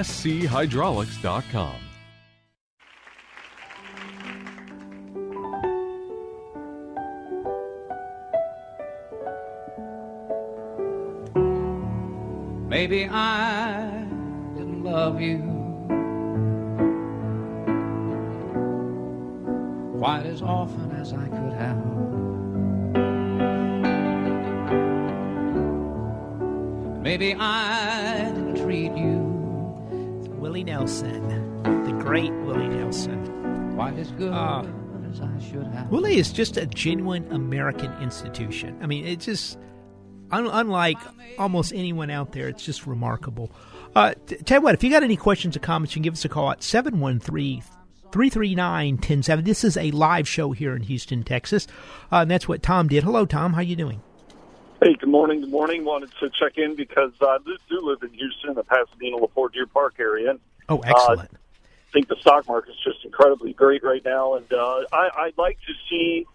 schydraulics.com. 0.00 1.76
Maybe 12.68 13.06
I 13.06 14.06
didn't 14.56 14.82
love 14.82 15.20
you 15.20 15.38
quite 19.98 20.24
as 20.24 20.40
often 20.40 20.90
as 20.92 21.12
I 21.12 21.28
could 21.28 21.52
have. 21.52 21.76
Maybe 27.02 27.34
I 27.38 28.32
didn't 28.34 28.56
treat 28.56 28.96
you 28.96 29.21
Willie 30.52 30.64
Nelson, 30.64 31.62
the 31.62 31.92
great 32.04 32.30
Willie 32.44 32.68
Nelson. 32.68 33.74
good 34.10 34.34
as 35.10 35.18
I 35.18 35.38
should 35.38 35.66
have. 35.68 35.90
Willie 35.90 36.18
is 36.18 36.30
just 36.30 36.58
a 36.58 36.66
genuine 36.66 37.26
American 37.32 37.90
institution. 38.02 38.78
I 38.82 38.86
mean, 38.86 39.06
it's 39.06 39.24
just 39.24 39.58
un- 40.30 40.50
unlike 40.52 40.98
almost 41.38 41.72
anyone 41.72 42.10
out 42.10 42.32
there. 42.32 42.48
It's 42.48 42.62
just 42.62 42.86
remarkable. 42.86 43.50
Uh, 43.96 44.12
t- 44.26 44.36
tell 44.44 44.58
you 44.58 44.62
what, 44.62 44.74
if 44.74 44.84
you 44.84 44.90
got 44.90 45.02
any 45.02 45.16
questions 45.16 45.56
or 45.56 45.60
comments, 45.60 45.94
you 45.94 46.00
can 46.00 46.02
give 46.02 46.12
us 46.12 46.24
a 46.26 46.28
call 46.28 46.50
at 46.50 46.62
713 46.62 47.62
339 48.12 48.94
1070. 48.96 49.42
This 49.42 49.64
is 49.64 49.78
a 49.78 49.90
live 49.92 50.28
show 50.28 50.52
here 50.52 50.76
in 50.76 50.82
Houston, 50.82 51.22
Texas. 51.22 51.66
Uh, 52.12 52.16
and 52.16 52.30
that's 52.30 52.46
what 52.46 52.62
Tom 52.62 52.88
did. 52.88 53.04
Hello, 53.04 53.24
Tom. 53.24 53.54
How 53.54 53.62
you 53.62 53.74
doing? 53.74 54.02
Hey, 54.82 54.94
good 54.94 55.10
morning. 55.10 55.42
Good 55.42 55.50
morning. 55.50 55.84
Wanted 55.84 56.10
to 56.18 56.28
check 56.28 56.58
in 56.58 56.74
because 56.74 57.12
I 57.20 57.38
do, 57.46 57.56
do 57.68 57.80
live 57.82 58.02
in 58.02 58.10
Houston, 58.14 58.54
the 58.54 58.64
Pasadena, 58.64 59.16
La 59.16 59.28
Porte 59.28 59.52
Deer 59.52 59.66
Park 59.66 59.94
area. 60.00 60.36
Oh, 60.68 60.80
excellent. 60.80 61.30
I 61.32 61.92
think 61.92 62.08
the 62.08 62.16
stock 62.16 62.48
market's 62.48 62.82
just 62.82 63.04
incredibly 63.04 63.52
great 63.52 63.84
right 63.84 64.04
now, 64.04 64.34
and 64.34 64.52
uh, 64.52 64.82
I, 64.92 65.10
I'd 65.18 65.38
like 65.38 65.58
to 65.68 65.72
see 65.88 66.26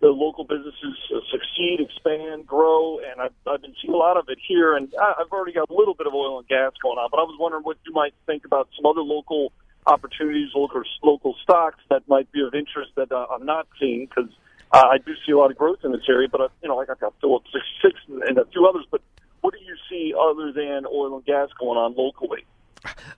the 0.00 0.08
local 0.08 0.44
businesses 0.44 0.94
uh, 1.10 1.20
succeed, 1.30 1.80
expand, 1.80 2.46
grow, 2.46 2.98
and 2.98 3.18
I've, 3.18 3.32
I've 3.46 3.62
been 3.62 3.74
seeing 3.80 3.94
a 3.94 3.96
lot 3.96 4.18
of 4.18 4.28
it 4.28 4.36
here. 4.46 4.76
And 4.76 4.92
I, 5.00 5.14
I've 5.20 5.32
already 5.32 5.52
got 5.52 5.70
a 5.70 5.74
little 5.74 5.94
bit 5.94 6.06
of 6.06 6.12
oil 6.12 6.38
and 6.38 6.46
gas 6.48 6.72
going 6.82 6.98
on, 6.98 7.08
but 7.10 7.16
I 7.16 7.22
was 7.22 7.38
wondering 7.40 7.62
what 7.62 7.78
you 7.86 7.94
might 7.94 8.12
think 8.26 8.44
about 8.44 8.68
some 8.76 8.84
other 8.84 9.00
local 9.00 9.54
opportunities, 9.86 10.50
local 10.54 10.82
local 11.02 11.34
stocks 11.42 11.82
that 11.88 12.06
might 12.08 12.30
be 12.30 12.42
of 12.42 12.54
interest 12.54 12.90
that 12.96 13.10
uh, 13.10 13.26
I'm 13.30 13.46
not 13.46 13.68
seeing 13.78 14.04
because 14.04 14.28
uh, 14.72 14.84
I 14.90 14.98
do 14.98 15.12
see 15.26 15.32
a 15.32 15.38
lot 15.38 15.50
of 15.50 15.58
growth 15.58 15.78
in 15.84 15.92
this 15.92 16.02
area. 16.08 16.28
But 16.30 16.40
uh, 16.40 16.48
you 16.62 16.68
know, 16.68 16.76
like 16.76 16.90
I've 16.90 17.00
got 17.00 17.14
Phillips 17.20 17.50
66 17.82 18.00
and, 18.08 18.22
and 18.22 18.38
a 18.38 18.44
few 18.46 18.66
others. 18.66 18.84
But 18.90 19.02
what 19.40 19.54
do 19.54 19.60
you 19.60 19.76
see 19.88 20.14
other 20.18 20.52
than 20.52 20.86
oil 20.86 21.16
and 21.16 21.24
gas 21.24 21.48
going 21.58 21.78
on 21.78 21.94
locally? 21.96 22.44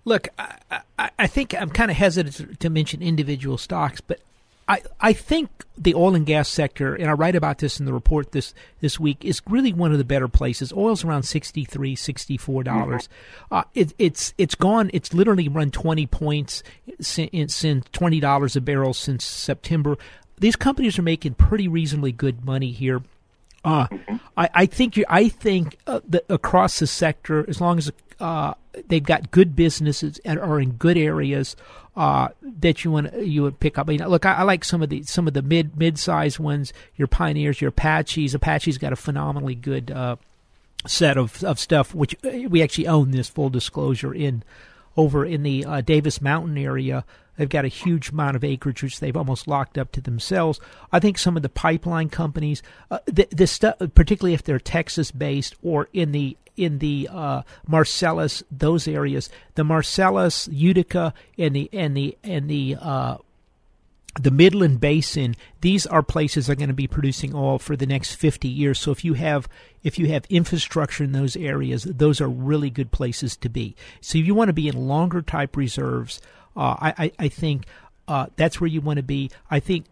Look, 0.05 0.29
I, 0.39 0.81
I, 0.99 1.11
I 1.19 1.27
think 1.29 1.55
I'm 1.55 1.71
kind 1.71 1.91
of 1.91 1.97
hesitant 1.97 2.59
to 2.61 2.71
mention 2.71 3.01
individual 3.01 3.59
stocks, 3.59 4.01
but 4.01 4.21
I, 4.69 4.83
I 5.01 5.13
think 5.13 5.51
the 5.77 5.95
oil 5.95 6.15
and 6.15 6.25
gas 6.25 6.49
sector, 6.49 6.95
and 6.95 7.09
I 7.09 7.13
write 7.13 7.35
about 7.35 7.59
this 7.59 7.79
in 7.79 7.87
the 7.87 7.93
report 7.93 8.33
this, 8.33 8.55
this 8.81 8.99
week, 8.99 9.25
is 9.25 9.43
really 9.49 9.73
one 9.73 9.93
of 9.93 9.99
the 9.99 10.05
better 10.05 10.29
places. 10.29 10.73
Oil's 10.73 11.05
around 11.05 11.23
$63, 11.23 11.99
64. 11.99 12.63
dollars 12.63 13.09
Uh, 13.51 13.65
it, 13.75 13.93
it's 13.99 14.33
it's 14.39 14.55
gone. 14.55 14.91
It's 14.93 15.13
literally 15.13 15.49
run 15.49 15.71
20 15.71 16.07
points 16.07 16.63
since, 17.01 17.55
since 17.55 17.85
$20 17.89 18.57
a 18.57 18.61
barrel 18.61 18.95
since 18.95 19.25
September. 19.25 19.97
These 20.43 20.57
companies 20.57 20.99
are 20.99 21.03
making 21.03 21.34
pretty 21.34 21.68
reasonably 21.68 22.11
good 22.11 22.45
money 22.45 22.72
here. 22.72 23.01
Uh, 23.64 23.86
I, 24.36 24.51
I 24.53 24.66
think 24.66 24.97
you, 24.97 25.05
I 25.09 25.28
think 25.28 25.78
uh, 25.86 26.01
that 26.09 26.24
across 26.28 26.80
the 26.80 26.88
sector, 26.88 27.49
as 27.49 27.61
long 27.61 27.78
as 27.78 27.93
uh, 28.18 28.55
they've 28.88 29.05
got 29.05 29.30
good 29.30 29.55
businesses 29.55 30.18
and 30.24 30.40
are 30.40 30.59
in 30.59 30.72
good 30.72 30.99
areas, 30.99 31.55
uh, 31.95 32.26
that 32.43 32.82
you 32.82 32.90
want 32.90 33.14
you 33.22 33.45
would 33.45 33.61
pick 33.61 33.78
up. 33.78 33.88
I 33.88 33.93
look, 33.93 34.26
I, 34.26 34.32
I 34.32 34.43
like 34.43 34.64
some 34.64 34.82
of 34.82 34.88
the 34.88 35.05
some 35.05 35.28
of 35.28 35.34
the 35.34 35.43
mid 35.43 35.76
mid 35.78 35.97
sized 35.97 36.40
ones. 36.40 36.72
Your 36.97 37.07
Pioneers, 37.07 37.61
your 37.61 37.68
Apaches. 37.68 38.34
Apache's 38.34 38.78
got 38.78 38.93
a 38.93 38.97
phenomenally 38.97 39.55
good 39.55 39.93
uh, 39.93 40.16
set 40.88 41.16
of 41.16 41.45
of 41.45 41.61
stuff, 41.61 41.95
which 41.95 42.16
uh, 42.24 42.49
we 42.49 42.64
actually 42.64 42.88
own. 42.88 43.12
This 43.12 43.28
full 43.28 43.49
disclosure 43.49 44.12
in 44.12 44.43
over 44.97 45.24
in 45.24 45.45
the 45.45 45.82
Davis 45.86 46.20
Mountain 46.20 46.59
area. 46.59 47.05
They've 47.37 47.49
got 47.49 47.64
a 47.64 47.68
huge 47.68 48.11
amount 48.11 48.37
of 48.37 48.45
acreage, 48.45 48.83
which 48.83 49.01
they've 49.01 49.16
almost 49.16 49.49
locked 49.49 49.78
up 49.78 49.93
to 49.93 50.01
themselves. 50.01 50.61
I 50.93 51.01
think 51.01 51.18
some 51.18 51.37
of 51.37 51.43
the 51.43 51.49
pipeline 51.49 52.11
companies, 52.11 52.62
uh, 52.91 52.99
stuff, 53.47 53.76
particularly 53.95 54.35
if 54.35 54.43
they're 54.43 54.59
Texas 54.59 55.11
based 55.11 55.55
or 55.62 55.89
in 55.93 56.12
the 56.12 56.37
in 56.57 56.78
the 56.80 57.09
uh, 57.11 57.43
Marcellus, 57.66 58.43
those 58.51 58.87
areas, 58.87 59.30
the 59.55 59.64
Marcellus, 59.64 60.49
Utica, 60.49 61.14
and 61.39 61.57
the 61.57 61.70
and 61.72 61.97
the 61.97 62.16
and 62.22 62.49
the 62.49 62.76
uh, 62.78 63.16
the 64.20 64.30
Midland 64.30 64.78
Basin, 64.78 65.35
these 65.62 65.87
are 65.87 66.03
places 66.03 66.47
that 66.47 66.53
are 66.53 66.57
going 66.57 66.68
to 66.68 66.74
be 66.74 66.87
producing 66.87 67.35
oil 67.35 67.59
for 67.59 67.76
the 67.76 67.87
next 67.87 68.14
50 68.14 68.47
years. 68.47 68.78
So 68.78 68.91
if 68.91 69.05
you 69.05 69.14
have 69.14 69.49
if 69.83 69.99
you 69.99 70.09
have 70.09 70.26
infrastructure 70.28 71.03
in 71.03 71.12
those 71.12 71.37
areas, 71.37 71.85
those 71.85 72.20
are 72.20 72.28
really 72.28 72.70
good 72.70 72.93
places 72.93 73.37
to 73.39 73.49
be. 73.49 73.74
So 74.01 74.18
you 74.18 74.35
want 74.35 74.49
to 74.49 74.55
be 74.55 74.68
in 74.68 74.87
longer 74.87 75.22
type 75.22 75.57
reserves, 75.57 76.20
I, 76.61 76.95
I, 76.99 77.13
I 77.19 77.29
think 77.29 77.67
uh, 78.09 78.27
that's 78.37 78.61
where 78.61 78.69
you 78.69 78.81
want 78.81 78.99
to 78.99 79.03
be. 79.03 79.31
I 79.51 79.61
think 79.61 79.87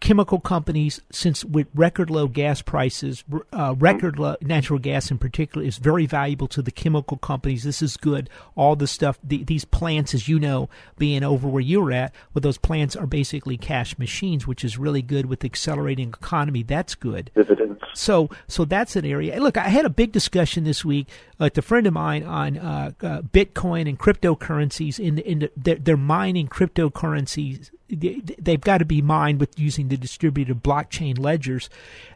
chemical 0.00 0.40
companies, 0.40 1.00
since 1.10 1.44
with 1.44 1.66
record 1.74 2.10
low 2.10 2.28
gas 2.28 2.62
prices, 2.62 3.24
uh, 3.52 3.74
record 3.78 4.18
low 4.18 4.36
natural 4.40 4.78
gas 4.78 5.10
in 5.10 5.18
particular 5.18 5.66
is 5.66 5.78
very 5.78 6.06
valuable 6.06 6.48
to 6.48 6.62
the 6.62 6.70
chemical 6.70 7.16
companies. 7.16 7.64
This 7.64 7.82
is 7.82 7.96
good. 7.96 8.28
All 8.54 8.76
the 8.76 8.86
stuff, 8.86 9.18
the, 9.22 9.44
these 9.44 9.64
plants, 9.64 10.14
as 10.14 10.28
you 10.28 10.38
know, 10.38 10.68
being 10.98 11.22
over 11.22 11.48
where 11.48 11.62
you're 11.62 11.92
at, 11.92 12.14
well, 12.34 12.40
those 12.40 12.58
plants 12.58 12.96
are 12.96 13.06
basically 13.06 13.56
cash 13.56 13.98
machines, 13.98 14.46
which 14.46 14.64
is 14.64 14.78
really 14.78 15.02
good 15.02 15.26
with 15.26 15.44
accelerating 15.44 16.08
economy. 16.08 16.62
That's 16.62 16.94
good. 16.94 17.30
Dividends. 17.34 17.82
So, 17.94 18.28
so 18.46 18.64
that's 18.64 18.94
an 18.96 19.06
area. 19.06 19.40
Look, 19.40 19.56
I 19.56 19.68
had 19.68 19.86
a 19.86 19.90
big 19.90 20.12
discussion 20.12 20.64
this 20.64 20.84
week 20.84 21.08
with 21.38 21.56
a 21.56 21.62
friend 21.62 21.86
of 21.86 21.94
mine 21.94 22.24
on 22.24 22.58
uh, 22.58 22.92
uh, 23.00 23.22
Bitcoin 23.22 23.88
and 23.88 23.98
cryptocurrencies. 23.98 24.98
In, 24.98 25.18
in 25.18 25.38
the, 25.40 25.50
they're, 25.56 25.76
they're 25.76 25.96
mining 25.96 26.46
cryptocurrencies 26.46 27.70
they've 27.88 28.60
got 28.60 28.78
to 28.78 28.84
be 28.84 29.02
mined 29.02 29.40
with 29.40 29.58
using 29.58 29.88
the 29.88 29.96
distributed 29.96 30.62
blockchain 30.62 31.18
ledgers. 31.18 31.70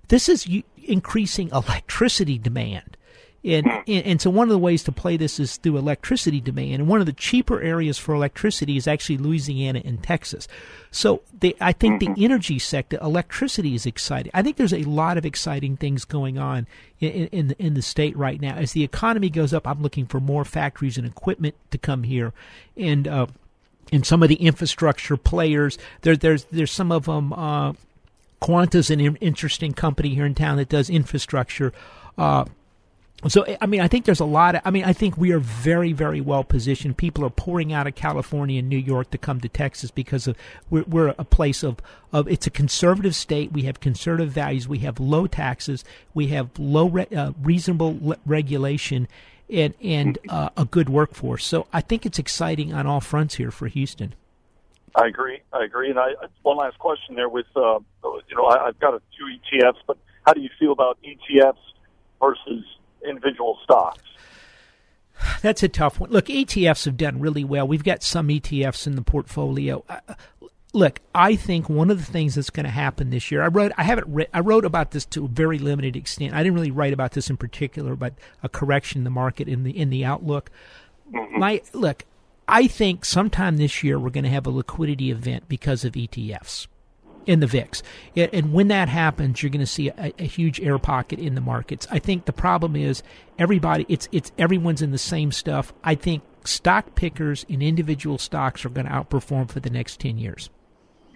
This 0.09 0.29
is 0.29 0.47
increasing 0.77 1.51
electricity 1.51 2.39
demand. 2.39 2.97
And, 3.43 3.67
and 3.89 4.21
so 4.21 4.29
one 4.29 4.49
of 4.49 4.53
the 4.53 4.59
ways 4.59 4.83
to 4.83 4.93
play 4.93 5.17
this 5.17 5.41
is 5.41 5.57
through 5.57 5.79
electricity 5.79 6.43
demand. 6.43 6.75
And 6.75 6.89
one 6.89 7.01
of 7.01 7.07
the 7.07 7.13
cheaper 7.15 7.63
areas 7.63 7.97
for 7.97 8.15
electricity 8.15 8.77
is 8.77 8.87
actually 8.87 9.17
Louisiana 9.17 9.81
and 9.83 10.03
Texas. 10.03 10.47
So 10.91 11.23
they, 11.39 11.55
I 11.59 11.73
think 11.73 12.01
the 12.01 12.13
energy 12.23 12.59
sector, 12.59 12.99
electricity 13.01 13.75
is 13.75 13.87
exciting. 13.87 14.31
I 14.35 14.43
think 14.43 14.59
there's 14.59 14.75
a 14.75 14.83
lot 14.83 15.17
of 15.17 15.25
exciting 15.25 15.79
things 15.79 16.05
going 16.05 16.37
on 16.37 16.67
in, 16.99 17.29
in, 17.29 17.49
the, 17.49 17.63
in 17.63 17.73
the 17.73 17.83
state 17.83 18.15
right 18.15 18.41
now. 18.41 18.57
As 18.57 18.73
the 18.73 18.85
economy 18.85 19.31
goes 19.31 19.55
up, 19.55 19.67
I'm 19.67 19.81
looking 19.81 20.05
for 20.05 20.21
more 20.21 20.45
factories 20.45 20.99
and 20.99 21.07
equipment 21.07 21.55
to 21.71 21.79
come 21.79 22.03
here. 22.03 22.35
And, 22.77 23.09
uh, 23.09 23.27
and 23.93 24.07
some 24.07 24.23
of 24.23 24.29
the 24.29 24.37
infrastructure 24.37 25.17
players. 25.17 25.79
There, 26.03 26.17
there's 26.17 26.45
there's 26.45 26.73
some 26.73 26.93
of 26.93 27.07
them. 27.07 27.33
Uh, 27.33 27.73
Quanta's 28.41 28.91
an 28.91 29.01
interesting 29.17 29.75
company 29.75 30.15
here 30.15 30.25
in 30.25 30.35
town 30.35 30.57
that 30.57 30.71
does 30.71 30.89
infrastructure. 30.89 31.75
Uh, 32.17 32.47
so 33.29 33.45
I 33.61 33.67
mean, 33.67 33.83
I 33.83 33.89
think 33.89 34.07
there's 34.07 34.21
a 34.21 34.25
lot 34.25 34.55
of. 34.55 34.63
I 34.65 34.71
mean, 34.71 34.85
I 34.85 34.95
think 34.95 35.19
we 35.19 35.33
are 35.33 35.39
very, 35.39 35.93
very 35.93 36.23
well 36.23 36.43
positioned. 36.43 36.97
People 36.97 37.23
are 37.25 37.31
pouring 37.31 37.71
out 37.71 37.87
of 37.87 37.95
California 37.95 38.59
and 38.61 38.69
New 38.69 38.79
York 38.79 39.11
to 39.11 39.19
come 39.19 39.43
to 39.43 39.49
Texas 39.49 39.91
because 39.91 40.27
of 40.27 40.37
we're, 40.71 40.85
we're 40.85 41.15
a 41.19 41.25
place 41.25 41.63
of 41.63 41.81
of. 42.15 42.27
It's 42.29 42.47
a 42.47 42.51
conservative 42.51 43.15
state. 43.15 43.53
We 43.53 43.63
have 43.63 43.79
conservative 43.81 44.31
values. 44.31 44.67
We 44.67 44.79
have 44.79 44.99
low 44.99 45.27
taxes. 45.27 45.85
We 46.15 46.29
have 46.29 46.59
low 46.59 46.89
re, 46.89 47.07
uh, 47.15 47.33
reasonable 47.43 47.99
le- 48.01 48.17
regulation, 48.25 49.07
and 49.51 49.75
and 49.83 50.19
uh, 50.29 50.51
a 50.57 50.65
good 50.65 50.89
workforce. 50.89 51.45
So 51.45 51.67
I 51.73 51.81
think 51.81 52.07
it's 52.07 52.19
exciting 52.19 52.73
on 52.73 52.87
all 52.87 53.01
fronts 53.01 53.37
here 53.37 53.51
for 53.51 53.67
Houston. 53.67 54.15
I 54.95 55.07
agree. 55.07 55.41
I 55.53 55.65
agree. 55.65 55.91
And 55.91 55.99
I 55.99 56.13
one 56.43 56.57
last 56.57 56.79
question 56.79 57.15
there 57.15 57.29
with 57.29 57.47
uh, 57.57 57.79
you 58.05 58.37
know 58.37 58.47
I, 58.47 58.69
I've 58.69 58.79
got 58.81 58.95
a 58.95 59.03
few 59.17 59.27
ETFs, 59.27 59.79
but 59.87 59.99
how 60.27 60.33
do 60.33 60.41
you 60.41 60.51
feel 60.59 60.73
about 60.73 60.99
ETFs 61.03 61.55
versus 62.21 62.65
individual 63.07 63.59
stocks? 63.65 64.03
That's 65.43 65.63
a 65.63 65.69
tough 65.69 66.01
one. 66.01 66.11
Look, 66.11 66.27
ETFs 66.27 66.87
have 66.87 66.97
done 66.97 67.21
really 67.21 67.45
well. 67.45 67.67
We've 67.69 67.85
got 67.85 68.03
some 68.03 68.29
ETFs 68.29 68.87
in 68.87 68.97
the 68.97 69.03
portfolio. 69.03 69.85
Look, 70.73 71.01
I 71.15 71.35
think 71.35 71.69
one 71.69 71.91
of 71.91 71.99
the 71.99 72.13
things 72.13 72.37
that's 72.37 72.51
going 72.51 72.65
to 72.65 72.71
happen 72.71 73.11
this 73.11 73.31
year. 73.31 73.43
I 73.43 73.49
wrote, 73.49 73.73
I 73.77 73.83
haven't, 73.83 74.07
re- 74.09 74.29
I 74.33 74.39
wrote 74.39 74.65
about 74.65 74.93
this 74.93 75.05
to 75.07 75.25
a 75.25 75.29
very 75.29 75.59
limited 75.59 75.97
extent. 75.97 76.33
I 76.33 76.45
didn't 76.45 76.55
really 76.55 76.71
write 76.71 76.93
about 76.93 77.13
this 77.13 77.29
in 77.29 77.37
particular, 77.37 77.97
but 77.97 78.15
a 78.43 78.49
correction 78.49 79.01
in 79.01 79.05
the 79.05 79.11
market 79.11 79.49
in 79.49 79.65
the 79.65 79.77
in 79.77 79.91
the 79.91 80.05
outlook. 80.05 80.51
Mm-hmm. 81.13 81.41
My 81.41 81.63
look, 81.73 82.05
I 82.47 82.69
think 82.69 83.05
sometime 83.05 83.57
this 83.57 83.83
year 83.83 83.99
we're 83.99 84.11
going 84.11 84.25
to 84.25 84.31
have 84.31 84.47
a 84.47 84.51
liquidity 84.51 85.11
event 85.11 85.49
because 85.49 85.85
of 85.85 85.95
ETFs 85.95 86.69
in 87.27 87.41
the 87.41 87.47
VIX. 87.47 87.83
And 88.17 88.53
when 88.53 88.69
that 88.69 88.89
happens, 88.89 89.43
you're 89.43 89.51
going 89.51 89.61
to 89.61 89.67
see 89.67 89.89
a, 89.89 90.13
a, 90.19 90.25
huge 90.25 90.61
air 90.61 90.79
pocket 90.79 91.19
in 91.19 91.35
the 91.35 91.41
markets. 91.41 91.87
I 91.91 91.99
think 91.99 92.25
the 92.25 92.33
problem 92.33 92.75
is 92.75 93.03
everybody, 93.39 93.87
it's, 93.89 94.09
it's 94.11 94.33
everyone's 94.39 94.83
in 94.83 94.91
the 94.91 94.99
same 94.99 95.31
stuff. 95.31 95.73
I 95.85 95.95
think 95.95 96.23
stock 96.45 96.95
pickers 96.95 97.45
in 97.49 97.63
individual 97.63 98.19
stocks 98.19 98.65
are 98.65 98.71
going 98.71 98.87
to 98.87 98.93
outperform 98.93 99.51
for 99.51 99.61
the 99.61 99.71
next 99.71 100.01
10 100.01 100.19
years. 100.19 100.51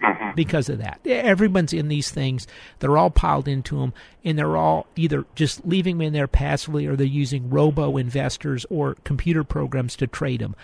Mm-hmm. 0.05 0.35
because 0.35 0.69
of 0.69 0.77
that. 0.77 0.99
Everyone's 1.05 1.73
in 1.73 1.87
these 1.87 2.11
things. 2.11 2.45
They're 2.79 2.97
all 2.97 3.09
piled 3.09 3.47
into 3.47 3.79
them, 3.79 3.93
and 4.23 4.37
they're 4.37 4.55
all 4.55 4.85
either 4.95 5.25
just 5.33 5.65
leaving 5.65 5.97
them 5.97 6.07
in 6.07 6.13
there 6.13 6.27
passively 6.27 6.85
or 6.85 6.95
they're 6.95 7.07
using 7.07 7.49
robo 7.49 7.97
investors 7.97 8.65
or 8.69 8.95
computer 9.03 9.43
programs 9.43 9.95
to 9.97 10.07
trade 10.07 10.41
them. 10.41 10.55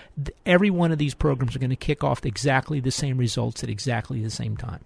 Every 0.45 0.69
one 0.69 0.91
of 0.91 0.99
these 0.99 1.15
programs 1.15 1.55
are 1.55 1.59
going 1.59 1.71
to 1.71 1.75
kick 1.75 2.03
off 2.03 2.25
exactly 2.25 2.79
the 2.79 2.91
same 2.91 3.17
results 3.17 3.63
at 3.63 3.69
exactly 3.69 4.21
the 4.21 4.29
same 4.29 4.57
time. 4.57 4.83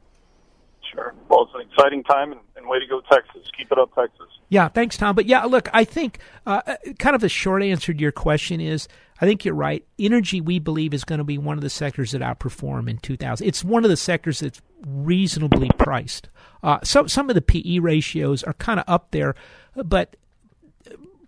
Sure. 0.94 1.14
Well, 1.28 1.44
it's 1.44 1.56
an 1.56 1.62
exciting 1.70 2.04
time, 2.04 2.32
and, 2.32 2.42
and 2.56 2.68
way 2.68 2.80
to 2.80 2.88
go, 2.88 3.02
Texas. 3.12 3.50
Keep 3.58 3.72
it 3.72 3.78
up, 3.78 3.94
Texas. 3.94 4.28
Yeah, 4.50 4.70
thanks, 4.70 4.96
Tom. 4.96 5.16
But 5.16 5.26
yeah, 5.26 5.44
look, 5.46 5.68
I 5.74 5.84
think 5.84 6.20
uh, 6.46 6.62
uh 6.66 6.76
kind 7.00 7.16
of 7.16 7.22
the 7.22 7.30
short 7.30 7.62
answer 7.62 7.94
to 7.94 8.00
your 8.00 8.12
question 8.12 8.62
is 8.62 8.88
I 9.22 9.26
think 9.26 9.46
you're 9.46 9.56
right. 9.56 9.86
Energy, 9.98 10.42
we 10.42 10.60
believe, 10.60 10.94
is 10.94 11.06
going 11.06 11.20
to 11.20 11.24
be 11.24 11.38
one 11.38 11.58
of 11.58 11.64
the 11.64 11.70
sectors 11.70 12.12
that 12.12 12.22
outperform 12.22 12.90
in 12.90 12.98
2000. 12.98 13.48
It's 13.48 13.64
one 13.64 13.86
of 13.86 13.90
the 13.90 13.98
sectors 13.98 14.40
that's 14.40 14.62
reasonably 14.86 15.70
priced. 15.78 16.30
Uh, 16.62 16.80
so 16.84 17.08
some 17.08 17.30
of 17.30 17.36
the 17.36 17.42
PE 17.42 17.80
ratios 17.80 18.44
are 18.44 18.54
kind 18.54 18.80
of 18.80 18.86
up 18.88 19.12
there, 19.12 19.36
but 19.76 20.16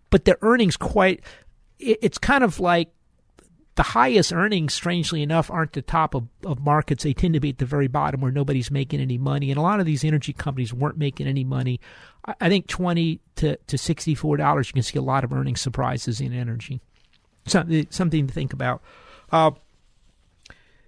but 0.09 0.25
their 0.25 0.37
earnings 0.41 0.75
quite. 0.75 1.21
It, 1.79 1.99
it's 2.01 2.17
kind 2.17 2.43
of 2.43 2.59
like 2.59 2.89
the 3.75 3.83
highest 3.83 4.33
earnings, 4.33 4.73
strangely 4.73 5.21
enough, 5.21 5.49
aren't 5.51 5.73
the 5.73 5.81
top 5.81 6.13
of, 6.13 6.27
of 6.43 6.59
markets. 6.59 7.03
They 7.03 7.13
tend 7.13 7.35
to 7.35 7.39
be 7.39 7.49
at 7.49 7.59
the 7.59 7.65
very 7.65 7.87
bottom 7.87 8.19
where 8.19 8.31
nobody's 8.31 8.71
making 8.71 8.99
any 8.99 9.17
money. 9.17 9.49
And 9.49 9.57
a 9.57 9.61
lot 9.61 9.79
of 9.79 9.85
these 9.85 10.03
energy 10.03 10.33
companies 10.33 10.73
weren't 10.73 10.97
making 10.97 11.27
any 11.27 11.45
money. 11.45 11.79
I, 12.25 12.35
I 12.41 12.49
think 12.49 12.67
twenty 12.67 13.21
to 13.37 13.55
to 13.55 13.77
sixty 13.77 14.13
four 14.13 14.35
dollars, 14.35 14.67
you 14.67 14.73
can 14.73 14.83
see 14.83 14.99
a 14.99 15.01
lot 15.01 15.23
of 15.23 15.31
earnings 15.31 15.61
surprises 15.61 16.19
in 16.19 16.33
energy 16.33 16.81
something 17.47 17.87
something 17.89 18.27
to 18.27 18.33
think 18.33 18.53
about. 18.53 18.81
Uh, 19.31 19.51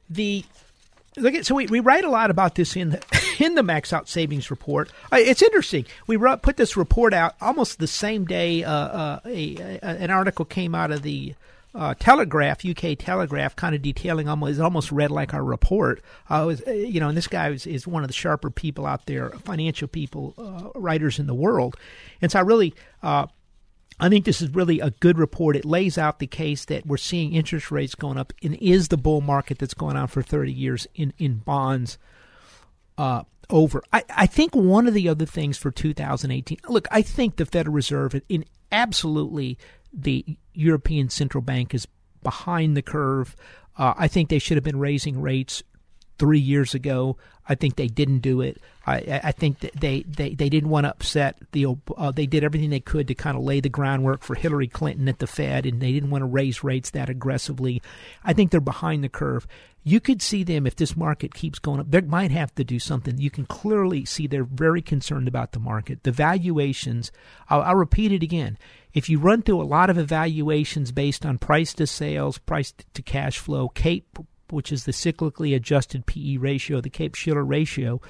the 0.09 0.43
look 1.17 1.33
at 1.33 1.45
so 1.45 1.55
we, 1.55 1.67
we 1.67 1.79
write 1.79 2.03
a 2.03 2.09
lot 2.09 2.31
about 2.31 2.55
this 2.55 2.75
in 2.75 2.91
the 2.91 3.35
in 3.39 3.55
the 3.55 3.63
max 3.63 3.93
out 3.93 4.09
savings 4.09 4.49
report. 4.51 4.91
Uh, 5.11 5.17
it's 5.19 5.41
interesting. 5.41 5.85
We 6.07 6.15
wrote, 6.15 6.41
put 6.41 6.57
this 6.57 6.75
report 6.75 7.13
out 7.13 7.35
almost 7.41 7.79
the 7.79 7.87
same 7.87 8.25
day 8.25 8.63
uh, 8.63 8.71
uh, 8.73 9.19
a, 9.25 9.55
a, 9.57 9.79
an 9.81 10.11
article 10.11 10.45
came 10.45 10.75
out 10.75 10.91
of 10.91 11.01
the 11.03 11.35
uh, 11.75 11.93
Telegraph, 11.99 12.65
UK 12.65 12.97
Telegraph, 12.97 13.55
kind 13.55 13.75
of 13.75 13.81
detailing 13.81 14.27
almost 14.27 14.59
almost 14.59 14.91
read 14.91 15.11
like 15.11 15.33
our 15.33 15.43
report. 15.43 16.01
Uh, 16.29 16.43
was, 16.47 16.63
uh, 16.67 16.71
you 16.71 16.99
know, 16.99 17.09
and 17.09 17.17
this 17.17 17.27
guy 17.27 17.49
is, 17.49 17.67
is 17.67 17.87
one 17.87 18.03
of 18.03 18.09
the 18.09 18.13
sharper 18.13 18.49
people 18.49 18.85
out 18.85 19.05
there, 19.05 19.29
financial 19.29 19.87
people, 19.87 20.33
writers 20.75 21.19
in 21.19 21.27
the 21.27 21.33
world, 21.35 21.75
and 22.21 22.31
so 22.31 22.39
I 22.39 22.41
really 22.41 22.73
I 23.99 24.09
think 24.09 24.25
this 24.25 24.41
is 24.41 24.49
really 24.51 24.79
a 24.79 24.91
good 24.91 25.17
report. 25.17 25.55
It 25.55 25.65
lays 25.65 25.97
out 25.97 26.19
the 26.19 26.27
case 26.27 26.65
that 26.65 26.85
we're 26.85 26.97
seeing 26.97 27.33
interest 27.33 27.69
rates 27.69 27.95
going 27.95 28.17
up 28.17 28.31
and 28.41 28.55
is 28.55 28.87
the 28.87 28.97
bull 28.97 29.21
market 29.21 29.59
that's 29.59 29.73
going 29.73 29.97
on 29.97 30.07
for 30.07 30.21
30 30.21 30.51
years 30.51 30.87
in, 30.95 31.13
in 31.17 31.35
bonds 31.37 31.97
uh, 32.97 33.23
over. 33.49 33.83
I, 33.91 34.03
I 34.15 34.25
think 34.25 34.55
one 34.55 34.87
of 34.87 34.93
the 34.93 35.09
other 35.09 35.25
things 35.25 35.57
for 35.57 35.71
2018, 35.71 36.59
look, 36.69 36.87
I 36.91 37.01
think 37.01 37.35
the 37.35 37.45
Federal 37.45 37.73
Reserve, 37.73 38.21
in 38.29 38.45
absolutely 38.71 39.57
the 39.91 40.37
European 40.53 41.09
Central 41.09 41.41
Bank 41.41 41.73
is 41.73 41.87
behind 42.23 42.77
the 42.77 42.81
curve. 42.81 43.35
Uh, 43.77 43.93
I 43.97 44.07
think 44.07 44.29
they 44.29 44.39
should 44.39 44.57
have 44.57 44.63
been 44.63 44.79
raising 44.79 45.21
rates 45.21 45.63
three 46.17 46.39
years 46.39 46.73
ago. 46.73 47.17
I 47.49 47.55
think 47.55 47.75
they 47.75 47.87
didn't 47.87 48.19
do 48.19 48.41
it. 48.41 48.61
I, 48.85 49.21
I 49.23 49.31
think 49.31 49.59
they, 49.59 50.03
they, 50.03 50.35
they 50.35 50.49
didn't 50.49 50.69
want 50.69 50.85
to 50.85 50.91
upset 50.91 51.37
the. 51.51 51.75
Uh, 51.97 52.11
they 52.11 52.27
did 52.27 52.43
everything 52.43 52.69
they 52.69 52.79
could 52.79 53.07
to 53.07 53.15
kind 53.15 53.35
of 53.35 53.43
lay 53.43 53.59
the 53.59 53.69
groundwork 53.69 54.21
for 54.21 54.35
Hillary 54.35 54.67
Clinton 54.67 55.09
at 55.09 55.17
the 55.17 55.27
Fed, 55.27 55.65
and 55.65 55.81
they 55.81 55.91
didn't 55.91 56.11
want 56.11 56.21
to 56.21 56.27
raise 56.27 56.63
rates 56.63 56.91
that 56.91 57.09
aggressively. 57.09 57.81
I 58.23 58.33
think 58.33 58.51
they're 58.51 58.61
behind 58.61 59.03
the 59.03 59.09
curve. 59.09 59.47
You 59.83 59.99
could 59.99 60.21
see 60.21 60.43
them 60.43 60.67
if 60.67 60.75
this 60.75 60.95
market 60.95 61.33
keeps 61.33 61.57
going 61.57 61.79
up. 61.79 61.89
They 61.89 62.01
might 62.01 62.31
have 62.31 62.53
to 62.55 62.63
do 62.63 62.77
something. 62.77 63.17
You 63.17 63.31
can 63.31 63.45
clearly 63.45 64.05
see 64.05 64.27
they're 64.27 64.43
very 64.43 64.81
concerned 64.81 65.27
about 65.27 65.53
the 65.53 65.59
market. 65.59 66.03
The 66.03 66.11
valuations. 66.11 67.11
I'll, 67.49 67.61
I'll 67.61 67.75
repeat 67.75 68.11
it 68.11 68.21
again. 68.21 68.57
If 68.93 69.09
you 69.09 69.19
run 69.19 69.41
through 69.41 69.61
a 69.61 69.63
lot 69.63 69.89
of 69.89 69.97
evaluations 69.97 70.91
based 70.91 71.25
on 71.25 71.37
price 71.37 71.73
to 71.75 71.87
sales, 71.87 72.37
price 72.37 72.73
to 72.93 73.01
cash 73.01 73.39
flow, 73.39 73.69
CAPE 73.69 74.19
which 74.51 74.71
is 74.71 74.85
the 74.85 74.91
cyclically 74.91 75.55
adjusted 75.55 76.05
PE 76.05 76.37
ratio, 76.37 76.81
the 76.81 76.89
Cape 76.89 77.15
Shiller 77.15 77.43
ratio, 77.43 78.01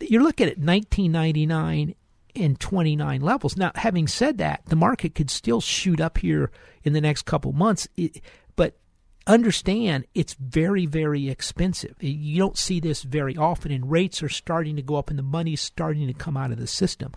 you're 0.00 0.22
looking 0.22 0.46
at 0.46 0.58
1999 0.58 1.94
and 2.36 2.60
29 2.60 3.20
levels. 3.20 3.56
Now, 3.56 3.72
having 3.74 4.06
said 4.06 4.38
that, 4.38 4.62
the 4.66 4.76
market 4.76 5.14
could 5.14 5.30
still 5.30 5.60
shoot 5.60 6.00
up 6.00 6.18
here 6.18 6.50
in 6.84 6.92
the 6.92 7.00
next 7.00 7.22
couple 7.22 7.52
months, 7.52 7.88
but 8.56 8.78
understand 9.26 10.06
it's 10.14 10.34
very, 10.34 10.86
very 10.86 11.28
expensive. 11.28 11.96
You 12.00 12.38
don't 12.38 12.56
see 12.56 12.80
this 12.80 13.02
very 13.02 13.36
often, 13.36 13.72
and 13.72 13.90
rates 13.90 14.22
are 14.22 14.28
starting 14.28 14.76
to 14.76 14.82
go 14.82 14.96
up, 14.96 15.10
and 15.10 15.18
the 15.18 15.24
money's 15.24 15.60
starting 15.60 16.06
to 16.06 16.14
come 16.14 16.36
out 16.36 16.52
of 16.52 16.58
the 16.58 16.66
system. 16.66 17.12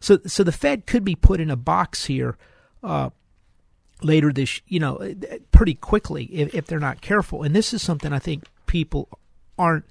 So, 0.00 0.18
so 0.26 0.44
the 0.44 0.52
Fed 0.52 0.86
could 0.86 1.04
be 1.04 1.16
put 1.16 1.40
in 1.40 1.50
a 1.50 1.56
box 1.56 2.04
here. 2.04 2.36
Uh, 2.82 3.10
later 4.02 4.32
this, 4.32 4.60
you 4.68 4.80
know, 4.80 5.14
pretty 5.52 5.74
quickly 5.74 6.24
if, 6.24 6.54
if 6.54 6.66
they're 6.66 6.78
not 6.78 7.00
careful. 7.00 7.42
And 7.42 7.54
this 7.54 7.72
is 7.74 7.82
something 7.82 8.12
I 8.12 8.18
think 8.18 8.44
people 8.66 9.08
aren't 9.58 9.84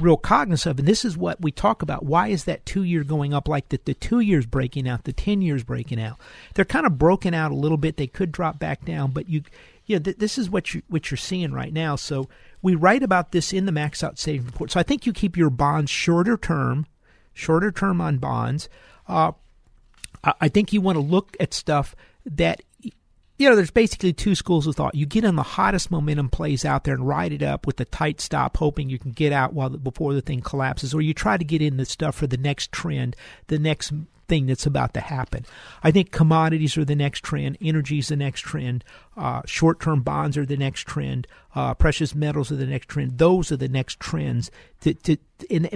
real 0.00 0.16
cognizant 0.16 0.72
of. 0.72 0.78
And 0.78 0.88
this 0.88 1.04
is 1.04 1.16
what 1.16 1.40
we 1.40 1.50
talk 1.50 1.82
about. 1.82 2.04
Why 2.04 2.28
is 2.28 2.44
that 2.44 2.66
two 2.66 2.82
year 2.82 3.04
going 3.04 3.32
up 3.32 3.48
like 3.48 3.68
that? 3.70 3.84
The 3.84 3.94
two 3.94 4.20
years 4.20 4.46
breaking 4.46 4.88
out, 4.88 5.04
the 5.04 5.12
10 5.12 5.42
years 5.42 5.64
breaking 5.64 6.00
out. 6.00 6.18
They're 6.54 6.64
kind 6.64 6.86
of 6.86 6.98
broken 6.98 7.34
out 7.34 7.50
a 7.50 7.56
little 7.56 7.78
bit. 7.78 7.96
They 7.96 8.06
could 8.06 8.32
drop 8.32 8.58
back 8.58 8.84
down, 8.84 9.12
but 9.12 9.28
you, 9.28 9.42
yeah, 9.86 9.98
th- 9.98 10.18
this 10.18 10.38
is 10.38 10.50
what 10.50 10.74
you 10.74 10.82
what 10.88 11.10
you're 11.10 11.16
seeing 11.18 11.52
right 11.52 11.72
now. 11.72 11.96
So 11.96 12.28
we 12.60 12.74
write 12.74 13.02
about 13.02 13.32
this 13.32 13.52
in 13.52 13.66
the 13.66 13.72
max 13.72 14.02
out 14.02 14.18
savings 14.18 14.46
report. 14.46 14.70
So 14.72 14.80
I 14.80 14.82
think 14.82 15.06
you 15.06 15.12
keep 15.12 15.36
your 15.36 15.50
bonds 15.50 15.90
shorter 15.90 16.36
term, 16.36 16.86
shorter 17.32 17.70
term 17.70 18.00
on 18.00 18.18
bonds. 18.18 18.68
Uh, 19.08 19.32
I 20.40 20.48
think 20.48 20.72
you 20.72 20.80
want 20.80 20.96
to 20.96 21.02
look 21.02 21.36
at 21.38 21.54
stuff 21.54 21.94
that 22.24 22.62
you 23.38 23.48
know, 23.48 23.56
there's 23.56 23.70
basically 23.70 24.12
two 24.12 24.34
schools 24.34 24.66
of 24.66 24.76
thought. 24.76 24.94
You 24.94 25.06
get 25.06 25.24
in 25.24 25.36
the 25.36 25.42
hottest 25.42 25.90
momentum 25.90 26.30
plays 26.30 26.64
out 26.64 26.84
there 26.84 26.94
and 26.94 27.06
ride 27.06 27.32
it 27.32 27.42
up 27.42 27.66
with 27.66 27.80
a 27.80 27.84
tight 27.84 28.20
stop, 28.20 28.56
hoping 28.56 28.88
you 28.88 28.98
can 28.98 29.12
get 29.12 29.32
out 29.32 29.52
while 29.52 29.70
the, 29.70 29.78
before 29.78 30.14
the 30.14 30.22
thing 30.22 30.40
collapses, 30.40 30.94
or 30.94 31.02
you 31.02 31.12
try 31.12 31.36
to 31.36 31.44
get 31.44 31.62
in 31.62 31.76
the 31.76 31.84
stuff 31.84 32.14
for 32.14 32.26
the 32.26 32.38
next 32.38 32.72
trend, 32.72 33.14
the 33.48 33.58
next 33.58 33.92
thing 34.28 34.46
that's 34.46 34.66
about 34.66 34.94
to 34.94 35.00
happen. 35.00 35.44
I 35.82 35.90
think 35.90 36.10
commodities 36.10 36.76
are 36.76 36.84
the 36.84 36.96
next 36.96 37.22
trend, 37.22 37.58
energy 37.60 37.98
is 37.98 38.08
the 38.08 38.16
next 38.16 38.40
trend, 38.40 38.84
uh, 39.16 39.42
short-term 39.46 40.02
bonds 40.02 40.36
are 40.36 40.46
the 40.46 40.56
next 40.56 40.86
trend, 40.86 41.26
uh, 41.54 41.74
precious 41.74 42.14
metals 42.14 42.50
are 42.50 42.56
the 42.56 42.66
next 42.66 42.88
trend. 42.88 43.18
Those 43.18 43.52
are 43.52 43.56
the 43.56 43.68
next 43.68 44.00
trends. 44.00 44.50
To, 44.82 44.94
to, 44.94 45.16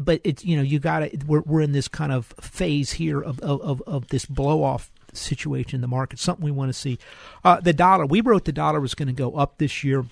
but 0.02 0.20
it's 0.24 0.44
you 0.44 0.56
know 0.56 0.62
you 0.62 0.78
got 0.78 1.00
to 1.00 1.18
we're, 1.26 1.40
we're 1.40 1.62
in 1.62 1.72
this 1.72 1.88
kind 1.88 2.12
of 2.12 2.26
phase 2.40 2.92
here 2.92 3.20
of 3.20 3.40
of, 3.40 3.82
of 3.86 4.08
this 4.08 4.26
blow 4.26 4.62
off 4.62 4.90
situation 5.16 5.76
in 5.76 5.80
the 5.80 5.88
market, 5.88 6.18
something 6.18 6.44
we 6.44 6.50
want 6.50 6.68
to 6.68 6.78
see. 6.78 6.98
Uh, 7.44 7.60
the 7.60 7.72
dollar, 7.72 8.06
we 8.06 8.20
wrote 8.20 8.44
the 8.44 8.52
dollar 8.52 8.80
was 8.80 8.94
going 8.94 9.08
to 9.08 9.14
go 9.14 9.34
up 9.34 9.58
this 9.58 9.84
year. 9.84 10.04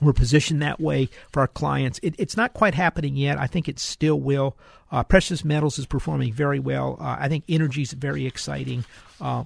We're 0.00 0.12
positioned 0.12 0.60
that 0.62 0.80
way 0.80 1.08
for 1.30 1.40
our 1.40 1.48
clients. 1.48 2.00
It, 2.02 2.14
it's 2.18 2.36
not 2.36 2.52
quite 2.52 2.74
happening 2.74 3.16
yet. 3.16 3.38
I 3.38 3.46
think 3.46 3.68
it 3.68 3.78
still 3.78 4.18
will. 4.20 4.56
Uh, 4.90 5.02
precious 5.02 5.44
metals 5.44 5.78
is 5.78 5.86
performing 5.86 6.32
very 6.32 6.58
well. 6.58 6.96
Uh, 7.00 7.16
I 7.18 7.28
think 7.28 7.44
energy 7.48 7.82
is 7.82 7.92
very 7.92 8.26
exciting. 8.26 8.84
Uh, 9.20 9.44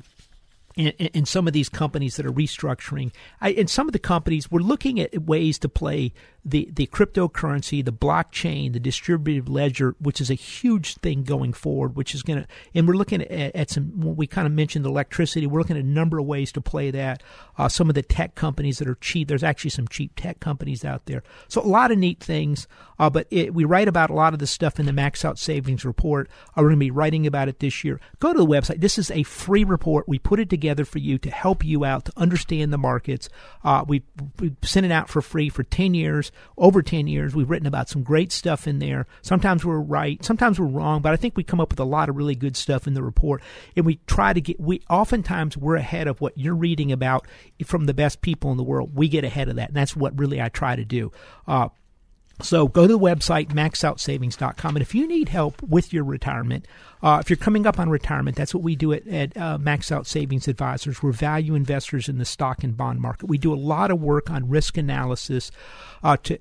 in, 0.78 1.24
some 1.24 1.48
of 1.48 1.52
these 1.52 1.68
companies 1.68 2.16
that 2.16 2.26
are 2.26 2.32
restructuring. 2.32 3.10
I, 3.40 3.50
in 3.50 3.66
some 3.66 3.88
of 3.88 3.92
the 3.92 3.98
companies, 3.98 4.50
we're 4.50 4.60
looking 4.60 5.00
at 5.00 5.22
ways 5.22 5.58
to 5.60 5.68
play 5.68 6.12
the, 6.48 6.68
the 6.72 6.86
cryptocurrency, 6.86 7.84
the 7.84 7.92
blockchain, 7.92 8.72
the 8.72 8.80
distributed 8.80 9.48
ledger, 9.48 9.94
which 10.00 10.20
is 10.20 10.30
a 10.30 10.34
huge 10.34 10.96
thing 10.96 11.22
going 11.22 11.52
forward, 11.52 11.94
which 11.94 12.14
is 12.14 12.22
going 12.22 12.42
to, 12.42 12.48
and 12.74 12.88
we're 12.88 12.94
looking 12.94 13.22
at, 13.22 13.54
at 13.54 13.70
some, 13.70 14.16
we 14.16 14.26
kind 14.26 14.46
of 14.46 14.52
mentioned 14.52 14.86
electricity, 14.86 15.46
we're 15.46 15.58
looking 15.58 15.76
at 15.76 15.84
a 15.84 15.86
number 15.86 16.18
of 16.18 16.26
ways 16.26 16.50
to 16.52 16.60
play 16.60 16.90
that. 16.90 17.22
Uh, 17.58 17.68
some 17.68 17.88
of 17.88 17.94
the 17.94 18.02
tech 18.02 18.34
companies 18.34 18.78
that 18.78 18.88
are 18.88 18.96
cheap, 18.96 19.28
there's 19.28 19.42
actually 19.42 19.70
some 19.70 19.86
cheap 19.88 20.12
tech 20.16 20.40
companies 20.40 20.84
out 20.84 21.04
there. 21.06 21.22
So 21.48 21.60
a 21.60 21.68
lot 21.68 21.90
of 21.90 21.98
neat 21.98 22.20
things, 22.20 22.66
uh, 22.98 23.10
but 23.10 23.26
it, 23.30 23.52
we 23.52 23.64
write 23.64 23.88
about 23.88 24.10
a 24.10 24.14
lot 24.14 24.32
of 24.32 24.38
this 24.38 24.50
stuff 24.50 24.80
in 24.80 24.86
the 24.86 24.92
Max 24.92 25.24
Out 25.24 25.38
Savings 25.38 25.84
Report. 25.84 26.28
Uh, 26.50 26.62
we're 26.62 26.68
going 26.68 26.76
to 26.76 26.80
be 26.80 26.90
writing 26.90 27.26
about 27.26 27.48
it 27.48 27.60
this 27.60 27.84
year. 27.84 28.00
Go 28.20 28.32
to 28.32 28.38
the 28.38 28.46
website. 28.46 28.80
This 28.80 28.98
is 28.98 29.10
a 29.10 29.22
free 29.24 29.64
report. 29.64 30.08
We 30.08 30.18
put 30.18 30.40
it 30.40 30.48
together 30.48 30.84
for 30.84 30.98
you 30.98 31.18
to 31.18 31.30
help 31.30 31.64
you 31.64 31.84
out 31.84 32.06
to 32.06 32.12
understand 32.16 32.72
the 32.72 32.78
markets. 32.78 33.28
Uh, 33.62 33.84
we, 33.86 34.02
we 34.38 34.54
sent 34.62 34.86
it 34.86 34.92
out 34.92 35.08
for 35.08 35.20
free 35.20 35.50
for 35.50 35.62
10 35.62 35.92
years 35.94 36.32
over 36.56 36.82
10 36.82 37.06
years. 37.06 37.34
We've 37.34 37.48
written 37.48 37.66
about 37.66 37.88
some 37.88 38.02
great 38.02 38.32
stuff 38.32 38.66
in 38.66 38.78
there. 38.78 39.06
Sometimes 39.22 39.64
we're 39.64 39.78
right, 39.78 40.22
sometimes 40.24 40.58
we're 40.58 40.66
wrong, 40.66 41.02
but 41.02 41.12
I 41.12 41.16
think 41.16 41.36
we 41.36 41.44
come 41.44 41.60
up 41.60 41.70
with 41.70 41.80
a 41.80 41.84
lot 41.84 42.08
of 42.08 42.16
really 42.16 42.34
good 42.34 42.56
stuff 42.56 42.86
in 42.86 42.94
the 42.94 43.02
report. 43.02 43.42
And 43.76 43.86
we 43.86 44.00
try 44.06 44.32
to 44.32 44.40
get, 44.40 44.60
we 44.60 44.82
oftentimes 44.90 45.56
we're 45.56 45.76
ahead 45.76 46.06
of 46.08 46.20
what 46.20 46.36
you're 46.36 46.54
reading 46.54 46.92
about 46.92 47.26
from 47.64 47.86
the 47.86 47.94
best 47.94 48.20
people 48.20 48.50
in 48.50 48.56
the 48.56 48.62
world. 48.62 48.94
We 48.94 49.08
get 49.08 49.24
ahead 49.24 49.48
of 49.48 49.56
that. 49.56 49.68
And 49.68 49.76
that's 49.76 49.96
what 49.96 50.18
really 50.18 50.40
I 50.40 50.48
try 50.48 50.76
to 50.76 50.84
do. 50.84 51.12
Uh, 51.46 51.68
so 52.40 52.68
go 52.68 52.86
to 52.86 52.92
the 52.92 52.98
website, 52.98 53.48
maxoutsavings.com. 53.48 54.76
And 54.76 54.82
if 54.82 54.94
you 54.94 55.06
need 55.06 55.28
help 55.28 55.60
with 55.62 55.92
your 55.92 56.04
retirement, 56.04 56.66
uh, 57.02 57.18
if 57.20 57.30
you're 57.30 57.36
coming 57.36 57.66
up 57.66 57.78
on 57.78 57.88
retirement, 57.88 58.36
that's 58.36 58.54
what 58.54 58.62
we 58.62 58.76
do 58.76 58.92
at, 58.92 59.06
at 59.08 59.36
uh, 59.36 59.58
Max 59.58 59.90
Out 59.90 60.06
Savings 60.06 60.48
Advisors. 60.48 61.02
We're 61.02 61.12
value 61.12 61.54
investors 61.54 62.08
in 62.08 62.18
the 62.18 62.24
stock 62.24 62.62
and 62.62 62.76
bond 62.76 63.00
market. 63.00 63.28
We 63.28 63.38
do 63.38 63.52
a 63.52 63.56
lot 63.56 63.90
of 63.90 64.00
work 64.00 64.30
on 64.30 64.48
risk 64.48 64.76
analysis 64.76 65.50
uh, 66.02 66.16
to, 66.24 66.38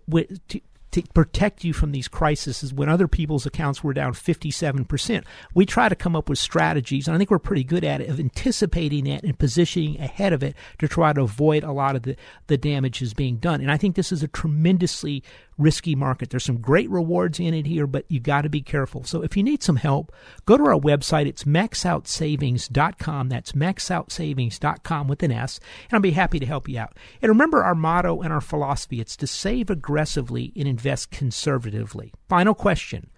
to 0.50 0.62
to 0.92 1.02
protect 1.14 1.64
you 1.64 1.74
from 1.74 1.92
these 1.92 2.08
crises 2.08 2.74
when 2.74 2.90
other 2.90 3.08
people's 3.08 3.46
accounts 3.46 3.84
were 3.84 3.94
down 3.94 4.14
57%. 4.14 5.24
We 5.54 5.66
try 5.66 5.90
to 5.90 5.96
come 5.96 6.16
up 6.16 6.30
with 6.30 6.40
strategies, 6.40 7.08
and 7.08 7.16
I 7.16 7.18
think 7.18 7.30
we're 7.30 7.40
pretty 7.40 7.64
good 7.64 7.84
at 7.84 8.02
it, 8.02 8.10
of 8.10 8.20
anticipating 8.20 9.04
that 9.06 9.24
and 9.24 9.38
positioning 9.38 10.00
ahead 10.00 10.34
of 10.34 10.44
it 10.44 10.56
to 10.80 10.88
try 10.88 11.14
to 11.14 11.22
avoid 11.22 11.64
a 11.64 11.72
lot 11.72 11.96
of 11.96 12.04
the, 12.04 12.16
the 12.48 12.58
damages 12.58 13.14
being 13.14 13.38
done. 13.38 13.62
And 13.62 13.72
I 13.72 13.78
think 13.78 13.96
this 13.96 14.12
is 14.12 14.24
a 14.24 14.28
tremendously 14.28 15.24
risky 15.58 15.96
market. 15.96 16.30
There's 16.30 16.44
some 16.44 16.62
great 16.62 16.90
rewards 16.90 17.40
in 17.40 17.54
it 17.54 17.66
here, 17.66 17.88
but 17.88 18.06
you 18.08 18.20
got 18.20 18.42
to 18.42 18.50
be 18.50 18.62
careful. 18.62 19.04
So 19.04 19.22
if 19.22 19.36
you 19.36 19.44
need 19.44 19.64
some 19.64 19.78
help, 19.78 20.14
go 20.46 20.58
to 20.58 20.66
our 20.66 20.80
website. 20.80 21.26
It's 21.26 21.44
maxoutsavings.com. 21.44 23.30
That's 23.30 23.52
maxoutsavings.com 23.54 25.08
with 25.08 25.24
an 25.24 25.32
S, 25.32 25.60
and 25.90 25.98
I'll 25.98 26.02
be 26.02 26.12
happy 26.12 26.40
to 26.40 26.46
help 26.46 26.70
you 26.70 26.80
out. 26.80 26.96
And 27.22 27.30
remember 27.30 27.64
our 27.64 27.76
motto 27.76 28.22
and 28.22 28.32
our 28.32 28.42
philosophy. 28.42 29.00
It's 29.00 29.18
to 29.18 29.28
save 29.28 29.70
aggressively 29.70 30.54
and 30.56 30.68
invest 30.68 31.12
conservatively. 31.12 32.14
Final 32.30 32.54
question. 32.54 33.10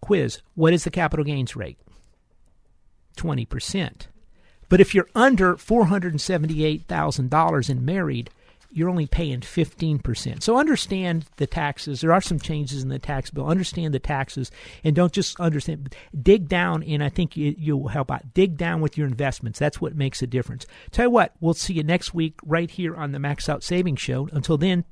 Quiz. 0.00 0.40
What 0.54 0.72
is 0.72 0.84
the 0.84 0.90
capital 0.90 1.24
gains 1.24 1.54
rate? 1.54 1.78
20%. 3.16 4.06
But 4.68 4.80
if 4.80 4.94
you're 4.94 5.08
under 5.14 5.56
$478,000 5.56 7.68
and 7.68 7.82
married, 7.82 8.30
you're 8.72 8.88
only 8.88 9.06
paying 9.06 9.40
15%. 9.40 10.42
So 10.42 10.56
understand 10.56 11.26
the 11.36 11.46
taxes. 11.46 12.00
There 12.00 12.12
are 12.12 12.20
some 12.20 12.38
changes 12.38 12.82
in 12.82 12.88
the 12.88 12.98
tax 12.98 13.30
bill. 13.30 13.46
Understand 13.46 13.94
the 13.94 13.98
taxes 13.98 14.50
and 14.82 14.96
don't 14.96 15.12
just 15.12 15.38
understand. 15.38 15.94
Dig 16.20 16.48
down, 16.48 16.82
and 16.82 17.02
I 17.02 17.08
think 17.08 17.36
you, 17.36 17.54
you'll 17.58 17.88
help 17.88 18.10
out. 18.10 18.34
Dig 18.34 18.56
down 18.56 18.80
with 18.80 18.96
your 18.96 19.06
investments. 19.06 19.58
That's 19.58 19.80
what 19.80 19.94
makes 19.94 20.22
a 20.22 20.26
difference. 20.26 20.66
Tell 20.90 21.06
you 21.06 21.10
what, 21.10 21.34
we'll 21.40 21.54
see 21.54 21.74
you 21.74 21.82
next 21.82 22.14
week 22.14 22.38
right 22.44 22.70
here 22.70 22.96
on 22.96 23.12
the 23.12 23.18
Max 23.18 23.48
Out 23.48 23.62
Savings 23.62 24.00
Show. 24.00 24.28
Until 24.32 24.58
then, 24.58 24.84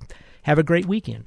have 0.42 0.58
a 0.58 0.62
great 0.62 0.86
weekend. 0.86 1.26